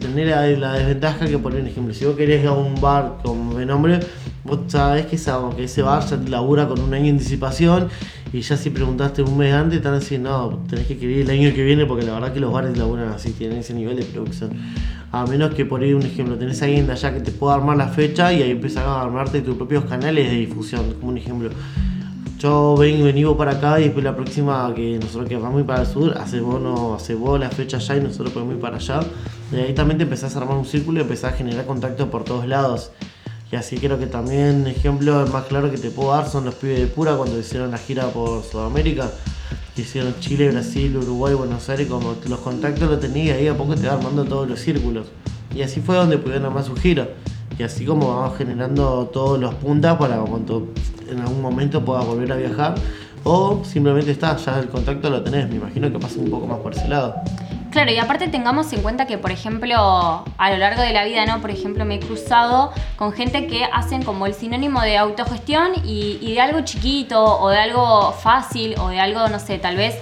tener 0.00 0.58
la, 0.58 0.72
desventaja 0.72 1.26
que 1.26 1.38
por 1.38 1.54
ejemplo, 1.54 1.92
si 1.92 2.04
vos 2.06 2.16
querés 2.16 2.42
ir 2.42 2.48
a 2.48 2.52
un 2.52 2.80
bar 2.80 3.18
con 3.22 3.50
buen 3.50 3.68
nombre, 3.68 4.00
vos 4.44 4.60
sabés 4.68 5.06
que, 5.06 5.18
que 5.56 5.64
ese 5.64 5.82
bar 5.82 6.06
ya 6.06 6.18
te 6.18 6.30
labura 6.30 6.66
con 6.66 6.80
un 6.80 6.94
año 6.94 7.04
de 7.04 7.10
anticipación 7.10 7.88
y 8.32 8.40
ya 8.40 8.56
si 8.56 8.70
preguntaste 8.70 9.22
un 9.22 9.36
mes 9.36 9.52
antes, 9.52 9.78
están 9.78 9.98
diciendo, 9.98 10.30
no, 10.30 10.66
tenés 10.68 10.86
que 10.86 10.98
querer 10.98 11.20
el 11.20 11.30
año 11.30 11.54
que 11.54 11.62
viene 11.62 11.86
porque 11.86 12.04
la 12.04 12.14
verdad 12.14 12.32
que 12.32 12.40
los 12.40 12.52
bares 12.52 12.76
laburan 12.76 13.08
así, 13.08 13.32
tienen 13.32 13.58
ese 13.58 13.74
nivel 13.74 13.96
de 13.96 14.04
producción. 14.04 14.50
A 15.10 15.24
menos 15.24 15.54
que 15.54 15.64
por 15.64 15.80
ahí, 15.80 15.94
un 15.94 16.02
ejemplo, 16.02 16.36
tenés 16.36 16.60
a 16.60 16.66
alguien 16.66 16.86
de 16.86 16.92
allá 16.92 17.14
que 17.14 17.20
te 17.20 17.30
pueda 17.30 17.54
armar 17.54 17.76
la 17.76 17.88
fecha 17.88 18.32
y 18.32 18.42
ahí 18.42 18.50
empezás 18.50 18.84
a 18.84 19.00
armarte 19.00 19.40
tus 19.40 19.56
propios 19.56 19.84
canales 19.86 20.30
de 20.30 20.36
difusión, 20.36 20.94
como 20.94 21.12
un 21.12 21.18
ejemplo. 21.18 21.50
Yo 22.38 22.76
vengo, 22.76 23.06
venimos 23.06 23.36
para 23.36 23.52
acá 23.52 23.80
y 23.80 23.84
después 23.84 24.04
la 24.04 24.14
próxima 24.14 24.72
que 24.74 24.98
nosotros 24.98 25.28
que 25.28 25.36
vamos 25.36 25.62
para 25.64 25.80
el 25.80 25.86
sur, 25.86 26.16
hace 26.18 26.40
vos, 26.40 26.60
no, 26.60 26.94
hace 26.94 27.14
vos 27.14 27.40
la 27.40 27.50
fecha 27.50 27.78
allá 27.78 27.96
y 27.96 28.00
nosotros 28.00 28.32
podemos 28.32 28.54
ir 28.54 28.60
para 28.60 28.76
allá. 28.76 29.00
Y 29.50 29.56
ahí 29.56 29.74
también 29.74 29.98
te 29.98 30.04
empezás 30.04 30.36
a 30.36 30.40
armar 30.40 30.56
un 30.56 30.66
círculo 30.66 30.98
y 30.98 31.02
empezás 31.02 31.32
a 31.32 31.36
generar 31.36 31.64
contacto 31.64 32.10
por 32.10 32.24
todos 32.24 32.46
lados. 32.46 32.92
Y 33.50 33.56
así 33.56 33.78
creo 33.78 33.98
que 33.98 34.06
también, 34.06 34.66
ejemplo, 34.66 35.26
más 35.32 35.44
claro 35.44 35.70
que 35.70 35.78
te 35.78 35.90
puedo 35.90 36.10
dar 36.10 36.28
son 36.28 36.44
los 36.44 36.54
pibes 36.54 36.80
de 36.80 36.86
Pura 36.86 37.16
cuando 37.16 37.38
hicieron 37.38 37.70
la 37.70 37.78
gira 37.78 38.06
por 38.08 38.44
Sudamérica. 38.44 39.10
Que 39.78 39.82
hicieron 39.82 40.18
Chile, 40.18 40.50
Brasil, 40.50 40.96
Uruguay, 40.96 41.34
Buenos 41.34 41.68
Aires, 41.68 41.86
como 41.86 42.16
los 42.28 42.40
contactos 42.40 42.90
los 42.90 42.98
tenías 42.98 43.36
y 43.36 43.42
ahí 43.42 43.46
a 43.46 43.56
poco 43.56 43.76
te 43.76 43.86
va 43.86 43.92
armando 43.92 44.24
todos 44.24 44.48
los 44.48 44.58
círculos. 44.58 45.06
Y 45.54 45.62
así 45.62 45.80
fue 45.80 45.94
donde 45.94 46.18
pudieron 46.18 46.46
armar 46.46 46.64
su 46.64 46.74
gira. 46.74 47.10
Y 47.56 47.62
así 47.62 47.84
como 47.84 48.08
vamos 48.08 48.36
generando 48.36 49.08
todos 49.12 49.38
los 49.38 49.54
puntas 49.54 49.96
para 49.96 50.18
cuando 50.18 50.66
en 51.08 51.20
algún 51.20 51.40
momento 51.40 51.84
pueda 51.84 52.00
volver 52.00 52.32
a 52.32 52.34
viajar, 52.34 52.74
o 53.22 53.62
simplemente 53.64 54.10
está, 54.10 54.36
ya 54.36 54.58
el 54.58 54.66
contacto 54.66 55.10
lo 55.10 55.22
tenés, 55.22 55.48
me 55.48 55.54
imagino 55.54 55.92
que 55.92 55.98
pasa 56.00 56.18
un 56.18 56.28
poco 56.28 56.48
más 56.48 56.58
por 56.58 56.74
ese 56.74 56.88
lado. 56.88 57.14
Claro, 57.78 57.92
y 57.92 57.98
aparte 57.98 58.26
tengamos 58.26 58.72
en 58.72 58.82
cuenta 58.82 59.06
que, 59.06 59.18
por 59.18 59.30
ejemplo, 59.30 60.24
a 60.36 60.50
lo 60.50 60.56
largo 60.56 60.82
de 60.82 60.92
la 60.92 61.04
vida, 61.04 61.24
¿no? 61.26 61.40
Por 61.40 61.52
ejemplo, 61.52 61.84
me 61.84 61.94
he 61.94 62.00
cruzado 62.00 62.72
con 62.96 63.12
gente 63.12 63.46
que 63.46 63.62
hacen 63.72 64.02
como 64.02 64.26
el 64.26 64.34
sinónimo 64.34 64.80
de 64.80 64.96
autogestión 64.96 65.74
y, 65.84 66.18
y 66.20 66.34
de 66.34 66.40
algo 66.40 66.62
chiquito 66.62 67.24
o 67.24 67.50
de 67.50 67.58
algo 67.58 68.10
fácil 68.14 68.74
o 68.80 68.88
de 68.88 68.98
algo, 68.98 69.28
no 69.28 69.38
sé, 69.38 69.60
tal 69.60 69.76
vez 69.76 69.96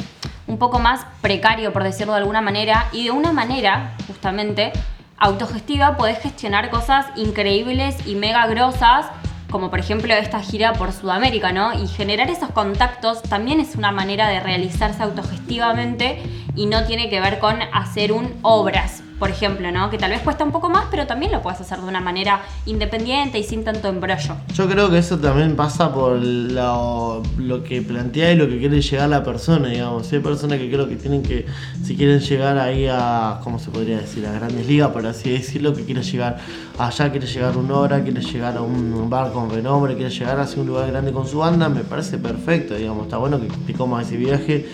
un 0.47 0.57
poco 0.57 0.79
más 0.79 1.05
precario, 1.21 1.71
por 1.75 1.85
decirlo 1.85 2.15
de 2.15 2.21
alguna 2.21 2.41
manera, 2.41 2.89
y 2.93 3.05
de 3.05 3.11
una 3.11 3.33
manera, 3.33 3.95
justamente, 4.07 4.73
autogestiva, 5.19 5.99
podés 5.99 6.19
gestionar 6.21 6.71
cosas 6.71 7.05
increíbles 7.15 7.95
y 8.07 8.15
mega 8.15 8.47
grosas 8.47 9.05
como 9.51 9.71
por 9.71 9.79
ejemplo 9.79 10.13
esta 10.15 10.41
gira 10.41 10.73
por 10.75 10.93
Sudamérica, 10.93 11.53
¿no? 11.53 11.73
Y 11.83 11.87
generar 11.89 12.31
esos 12.31 12.51
contactos 12.51 13.23
también 13.23 13.61
es 13.61 13.77
una 13.77 13.93
manera 13.93 14.29
de 14.29 14.41
realizarse 14.41 15.03
autogestivamente 15.03 16.23
y 16.55 16.67
no 16.67 16.85
tiene 16.85 17.09
que 17.09 17.21
ver 17.21 17.39
con 17.39 17.61
hacer 17.73 18.13
un 18.13 18.35
obras, 18.43 19.03
por 19.19 19.31
ejemplo, 19.31 19.71
¿no? 19.73 19.89
Que 19.91 19.99
tal 19.99 20.11
vez 20.11 20.21
cuesta 20.21 20.45
un 20.45 20.53
poco 20.53 20.69
más, 20.69 20.87
pero 20.91 21.07
también 21.07 21.33
lo 21.33 21.41
puedes 21.43 21.61
hacer 21.61 21.79
de 21.79 21.89
una 21.89 22.01
manera 22.01 22.43
independiente 22.67 23.39
y 23.39 23.45
sin 23.45 23.65
tanto 23.65 23.89
embrollo. 23.89 24.37
Yo 24.55 24.69
creo 24.69 24.91
que 24.91 24.99
eso 24.99 25.19
también 25.19 25.57
pasa 25.57 25.93
por 25.93 26.19
lo, 26.19 27.23
que 27.67 27.81
plantea 27.81 28.33
y 28.33 28.37
lo 28.37 28.49
que 28.49 28.59
quiere 28.59 28.81
llegar 28.81 29.09
la 29.09 29.25
persona, 29.25 29.69
digamos. 29.69 30.13
Hay 30.13 30.19
personas 30.19 30.59
que 30.59 30.71
creo 30.71 30.89
que 30.89 30.97
tienen 30.97 31.23
que, 31.23 31.47
si 31.83 31.97
quieren 31.97 32.21
llegar 32.21 32.59
ahí 32.59 32.87
a, 32.91 33.41
¿cómo 33.43 33.59
se 33.59 33.71
podría 33.71 33.99
decir? 33.99 34.27
A 34.27 34.33
grandes 34.33 34.67
ligas, 34.67 34.91
por 34.91 35.07
así 35.07 35.31
decirlo, 35.31 35.75
que 35.75 35.85
quiere 35.85 36.03
llegar 36.03 36.39
allá, 36.79 37.11
quiere 37.11 37.27
llegar 37.27 37.57
una 37.57 37.75
hora, 37.75 38.03
quiere 38.03 38.21
llegar 38.21 38.57
a 38.57 38.61
un 38.61 39.09
bar 39.09 39.33
con 39.33 39.51
renombre, 39.51 39.95
quiere 39.95 40.11
llegar 40.11 40.39
hacia 40.41 40.61
un 40.61 40.69
lugar 40.69 40.91
grande 40.91 41.13
con 41.13 41.27
su 41.27 41.39
banda, 41.39 41.69
me 41.69 41.81
parece 41.81 42.19
perfecto, 42.19 42.75
digamos. 42.75 43.05
Está 43.05 43.17
bueno 43.17 43.41
que 43.41 43.49
te 43.67 43.73
comas 43.73 44.07
ese 44.07 44.19
viaje 44.19 44.67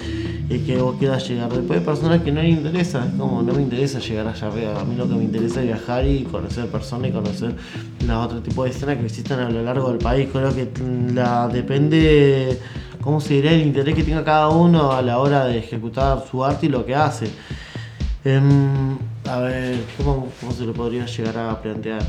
y 0.48 0.58
que 0.60 0.78
vos 0.78 0.96
quieras 0.98 1.28
llegar. 1.28 1.52
Después 1.52 1.78
hay 1.78 1.84
personas 1.84 2.22
que 2.22 2.32
no 2.32 2.42
les 2.42 2.56
interesa, 2.56 3.06
es 3.06 3.14
como 3.14 3.42
no 3.42 3.52
me 3.52 3.62
interesa 3.62 4.00
llegar 4.00 4.31
A 4.40 4.84
mí 4.84 4.96
lo 4.96 5.06
que 5.06 5.14
me 5.14 5.24
interesa 5.24 5.60
es 5.60 5.66
viajar 5.66 6.06
y 6.06 6.24
conocer 6.24 6.66
personas 6.68 7.10
y 7.10 7.12
conocer 7.12 7.54
los 8.06 8.26
otros 8.26 8.42
tipos 8.42 8.64
de 8.64 8.70
escenas 8.70 8.96
que 8.96 9.04
existen 9.04 9.38
a 9.38 9.50
lo 9.50 9.62
largo 9.62 9.90
del 9.90 9.98
país. 9.98 10.28
Creo 10.32 10.54
que 10.54 10.70
la 11.12 11.48
depende, 11.48 12.58
¿cómo 13.02 13.20
se 13.20 13.34
diría? 13.34 13.52
El 13.52 13.60
interés 13.60 13.94
que 13.94 14.02
tenga 14.02 14.24
cada 14.24 14.48
uno 14.48 14.92
a 14.92 15.02
la 15.02 15.18
hora 15.18 15.44
de 15.44 15.58
ejecutar 15.58 16.24
su 16.30 16.42
arte 16.42 16.66
y 16.66 16.68
lo 16.70 16.86
que 16.86 16.94
hace. 16.94 17.26
Em, 18.24 18.96
a 19.28 19.38
ver, 19.38 19.84
¿cómo, 19.98 20.28
¿cómo 20.40 20.52
se 20.52 20.64
lo 20.64 20.72
podría 20.72 21.04
llegar 21.04 21.36
a 21.36 21.60
plantear? 21.60 22.02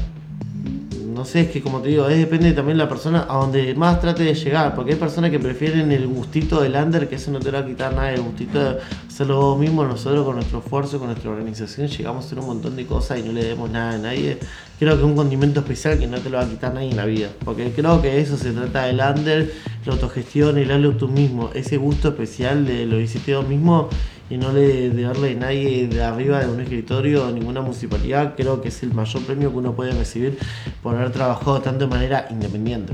No 1.13 1.25
sé, 1.25 1.41
es 1.41 1.49
que 1.49 1.61
como 1.61 1.81
te 1.81 1.89
digo, 1.89 2.07
es, 2.09 2.17
depende 2.17 2.51
también 2.53 2.77
de 2.77 2.83
la 2.83 2.89
persona 2.89 3.25
a 3.29 3.37
donde 3.37 3.73
más 3.75 4.01
trate 4.01 4.23
de 4.23 4.33
llegar, 4.33 4.75
porque 4.75 4.93
hay 4.93 4.97
personas 4.97 5.31
que 5.31 5.39
prefieren 5.39 5.91
el 5.91 6.07
gustito 6.07 6.61
del 6.61 6.75
under, 6.75 7.07
que 7.07 7.15
eso 7.15 7.31
no 7.31 7.39
te 7.39 7.51
va 7.51 7.59
a 7.59 7.65
quitar 7.65 7.93
nada, 7.93 8.11
el 8.11 8.21
gustito 8.21 8.59
de 8.59 8.79
hacerlo 9.07 9.39
vos 9.39 9.59
mismo, 9.59 9.83
nosotros 9.83 10.25
con 10.25 10.35
nuestro 10.35 10.59
esfuerzo, 10.59 10.99
con 10.99 11.07
nuestra 11.07 11.31
organización, 11.31 11.87
llegamos 11.87 12.23
a 12.23 12.27
hacer 12.27 12.39
un 12.39 12.47
montón 12.47 12.75
de 12.75 12.85
cosas 12.85 13.19
y 13.19 13.23
no 13.23 13.31
le 13.31 13.43
demos 13.43 13.69
nada 13.69 13.93
a 13.93 13.97
nadie. 13.97 14.37
Creo 14.79 14.95
que 14.95 15.01
es 15.01 15.05
un 15.05 15.15
condimento 15.15 15.59
especial 15.61 15.97
que 15.99 16.07
no 16.07 16.17
te 16.17 16.29
lo 16.29 16.37
va 16.37 16.43
a 16.43 16.49
quitar 16.49 16.73
nadie 16.73 16.89
en 16.89 16.97
la 16.97 17.05
vida, 17.05 17.29
porque 17.45 17.71
creo 17.71 18.01
que 18.01 18.19
eso 18.19 18.37
se 18.37 18.51
trata 18.51 18.85
del 18.85 18.99
under, 18.99 19.53
la 19.85 19.93
autogestión, 19.93 20.57
el 20.57 20.71
hazlo 20.71 20.95
tú 20.97 21.07
mismo, 21.07 21.51
ese 21.53 21.77
gusto 21.77 22.09
especial 22.09 22.65
de 22.65 22.85
lo 22.85 22.99
hiciste 22.99 23.35
vos 23.35 23.47
mismo 23.47 23.89
y 24.29 24.37
no 24.37 24.51
le 24.51 24.89
darle 24.89 25.31
a 25.31 25.35
nadie 25.35 25.87
de 25.87 26.03
arriba 26.03 26.39
de 26.39 26.49
un 26.49 26.59
escritorio 26.61 27.27
o 27.27 27.31
ninguna 27.31 27.61
municipalidad, 27.61 28.35
creo 28.35 28.61
que 28.61 28.69
es 28.69 28.83
el 28.83 28.93
mayor 28.93 29.23
premio 29.23 29.51
que 29.51 29.57
uno 29.57 29.73
puede 29.73 29.91
recibir 29.91 30.37
por 30.81 30.95
haber 30.95 31.11
trabajado 31.11 31.61
tanto 31.61 31.85
de 31.85 31.91
manera 31.91 32.27
independiente. 32.29 32.93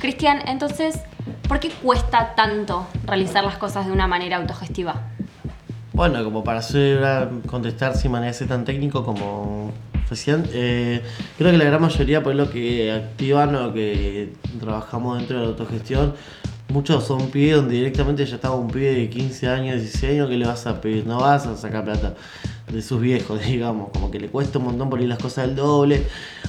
Cristian, 0.00 0.40
entonces, 0.46 1.00
¿por 1.48 1.60
qué 1.60 1.70
cuesta 1.70 2.34
tanto 2.34 2.86
realizar 3.06 3.44
las 3.44 3.56
cosas 3.56 3.86
de 3.86 3.92
una 3.92 4.06
manera 4.06 4.36
autogestiva? 4.36 5.02
Bueno, 5.92 6.22
como 6.22 6.44
para 6.44 6.58
hacer, 6.58 7.00
contestar 7.46 7.96
sin 7.96 8.10
manera 8.10 8.36
tan 8.46 8.64
técnico 8.64 9.02
como 9.04 9.72
eh, 10.52 11.02
creo 11.36 11.50
que 11.50 11.58
la 11.58 11.64
gran 11.64 11.80
mayoría, 11.80 12.22
por 12.22 12.34
lo 12.34 12.50
que 12.50 12.92
activan 12.92 13.54
o 13.56 13.72
que 13.72 14.32
trabajamos 14.60 15.18
dentro 15.18 15.38
de 15.38 15.42
la 15.42 15.48
autogestión, 15.48 16.14
Muchos 16.68 17.04
son 17.04 17.30
pibes 17.30 17.56
donde 17.56 17.76
directamente 17.76 18.26
ya 18.26 18.34
estaba 18.36 18.56
un 18.56 18.68
pibe 18.68 18.92
de 18.92 19.08
15 19.08 19.48
años, 19.48 19.80
16 19.80 20.12
años 20.12 20.28
que 20.28 20.36
le 20.36 20.46
vas 20.46 20.66
a 20.66 20.80
pedir, 20.80 21.06
no 21.06 21.20
vas 21.20 21.46
a 21.46 21.56
sacar 21.56 21.84
plata 21.84 22.14
de 22.68 22.82
sus 22.82 23.00
viejos, 23.00 23.40
digamos, 23.46 23.90
como 23.90 24.10
que 24.10 24.18
le 24.18 24.28
cuesta 24.28 24.58
un 24.58 24.66
montón 24.66 24.90
por 24.90 25.00
ir 25.00 25.08
las 25.08 25.18
cosas 25.18 25.46
del 25.46 25.56
doble. 25.56 26.04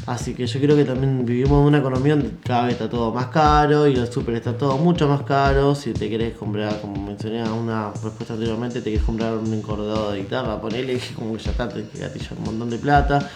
Así 0.07 0.33
que 0.33 0.47
yo 0.47 0.59
creo 0.59 0.75
que 0.75 0.85
también 0.85 1.25
vivimos 1.25 1.61
en 1.61 1.67
una 1.67 1.77
economía 1.79 2.15
donde 2.15 2.31
cada 2.43 2.63
vez 2.63 2.73
está 2.73 2.89
todo 2.89 3.13
más 3.13 3.27
caro 3.27 3.87
y 3.87 3.95
el 3.95 4.11
súper 4.11 4.35
está 4.35 4.57
todo 4.57 4.77
mucho 4.77 5.07
más 5.07 5.21
caro. 5.21 5.75
Si 5.75 5.93
te 5.93 6.09
querés 6.09 6.35
comprar, 6.35 6.81
como 6.81 6.99
mencioné 7.05 7.41
en 7.41 7.51
una 7.51 7.91
respuesta 7.91 8.33
anteriormente, 8.33 8.81
te 8.81 8.89
querés 8.89 9.05
comprar 9.05 9.37
un 9.37 9.53
encordado 9.53 10.11
de 10.11 10.19
guitarra, 10.19 10.59
ponele 10.59 10.99
como 11.15 11.37
que 11.37 11.43
ya 11.43 11.51
está, 11.51 11.69
te 11.69 11.85
gatillar 11.93 12.33
un 12.37 12.43
montón 12.45 12.69
de 12.69 12.77
plata. 12.77 13.29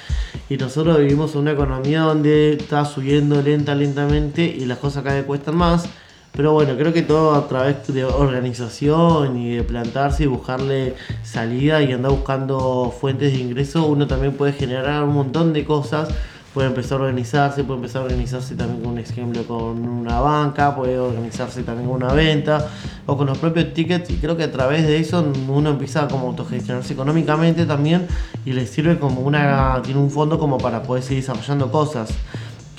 Y 0.50 0.58
nosotros 0.58 0.98
vivimos 0.98 1.36
en 1.36 1.42
una 1.42 1.52
economía 1.52 2.02
donde 2.02 2.54
está 2.54 2.86
subiendo 2.86 3.42
lenta, 3.42 3.76
lentamente 3.76 4.44
y 4.44 4.66
las 4.66 4.80
cosas 4.80 5.04
cada 5.04 5.18
vez 5.18 5.26
cuestan 5.26 5.58
más. 5.58 5.88
Pero 6.34 6.54
bueno, 6.54 6.78
creo 6.78 6.94
que 6.94 7.02
todo 7.02 7.36
a 7.36 7.48
través 7.48 7.86
de 7.94 8.06
organización 8.06 9.38
y 9.38 9.56
de 9.58 9.64
plantarse 9.64 10.24
y 10.24 10.28
buscarle 10.28 10.96
salida 11.24 11.82
y 11.82 11.92
andar 11.92 12.12
buscando 12.12 12.94
fuentes 12.98 13.34
de 13.34 13.40
ingreso, 13.40 13.86
uno 13.86 14.08
también 14.08 14.34
puede 14.34 14.54
generar 14.54 15.04
un 15.04 15.14
montón 15.14 15.52
de 15.52 15.66
cosas. 15.66 16.10
Puede 16.54 16.68
empezar 16.68 17.00
a 17.00 17.04
organizarse, 17.04 17.64
puede 17.64 17.78
empezar 17.78 18.02
a 18.02 18.06
organizarse 18.06 18.56
también 18.56 18.82
con 18.82 18.92
un 18.92 19.00
ejemplo 19.00 19.44
con 19.44 19.88
una 19.88 20.20
banca, 20.20 20.76
puede 20.76 21.00
organizarse 21.00 21.64
también 21.64 21.88
con 21.88 22.04
una 22.04 22.14
venta 22.14 22.68
o 23.06 23.16
con 23.16 23.28
los 23.28 23.38
propios 23.38 23.74
tickets 23.74 24.10
y 24.10 24.18
creo 24.18 24.36
que 24.36 24.44
a 24.44 24.52
través 24.52 24.86
de 24.86 24.98
eso 24.98 25.26
uno 25.48 25.70
empieza 25.70 26.10
como 26.10 26.28
autogestionarse 26.28 26.92
económicamente 26.92 27.66
también 27.66 28.06
y 28.46 28.52
le 28.52 28.68
sirve 28.68 29.00
como 29.00 29.22
una, 29.22 29.82
tiene 29.82 30.02
un 30.02 30.12
fondo 30.12 30.38
como 30.40 30.58
para 30.58 30.84
poder 30.84 31.04
seguir 31.04 31.24
desarrollando 31.24 31.72
cosas 31.72 32.10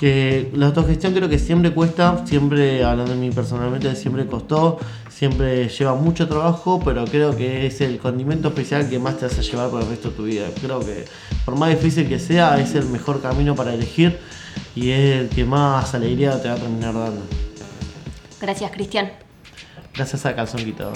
que 0.03 0.51
la 0.53 0.65
autogestión 0.65 1.13
creo 1.13 1.29
que 1.29 1.39
siempre 1.39 1.73
cuesta, 1.73 2.27
siempre, 2.27 2.83
hablando 2.83 3.13
de 3.13 3.17
mí 3.17 3.31
personalmente, 3.31 3.95
siempre 3.95 4.25
costó, 4.25 4.77
siempre 5.07 5.69
lleva 5.69 5.95
mucho 5.95 6.27
trabajo, 6.27 6.81
pero 6.83 7.05
creo 7.05 7.37
que 7.37 7.67
es 7.67 7.79
el 7.79 7.99
condimento 7.99 8.49
especial 8.49 8.89
que 8.89 8.99
más 8.99 9.17
te 9.17 9.27
hace 9.27 9.41
llevar 9.41 9.69
por 9.69 9.81
el 9.81 9.87
resto 9.87 10.09
de 10.09 10.15
tu 10.17 10.23
vida. 10.25 10.47
Creo 10.59 10.81
que 10.81 11.05
por 11.45 11.55
más 11.55 11.69
difícil 11.69 12.09
que 12.09 12.19
sea, 12.19 12.59
es 12.59 12.75
el 12.75 12.87
mejor 12.87 13.21
camino 13.21 13.55
para 13.55 13.73
elegir 13.73 14.19
y 14.75 14.89
es 14.89 15.21
el 15.21 15.29
que 15.29 15.45
más 15.45 15.95
alegría 15.95 16.41
te 16.41 16.49
va 16.49 16.55
a 16.55 16.57
terminar 16.57 16.93
dando. 16.93 17.21
Gracias, 18.41 18.71
Cristian. 18.71 19.09
Gracias 19.95 20.25
a 20.25 20.35
Calzón 20.35 20.65
Quitado. 20.65 20.91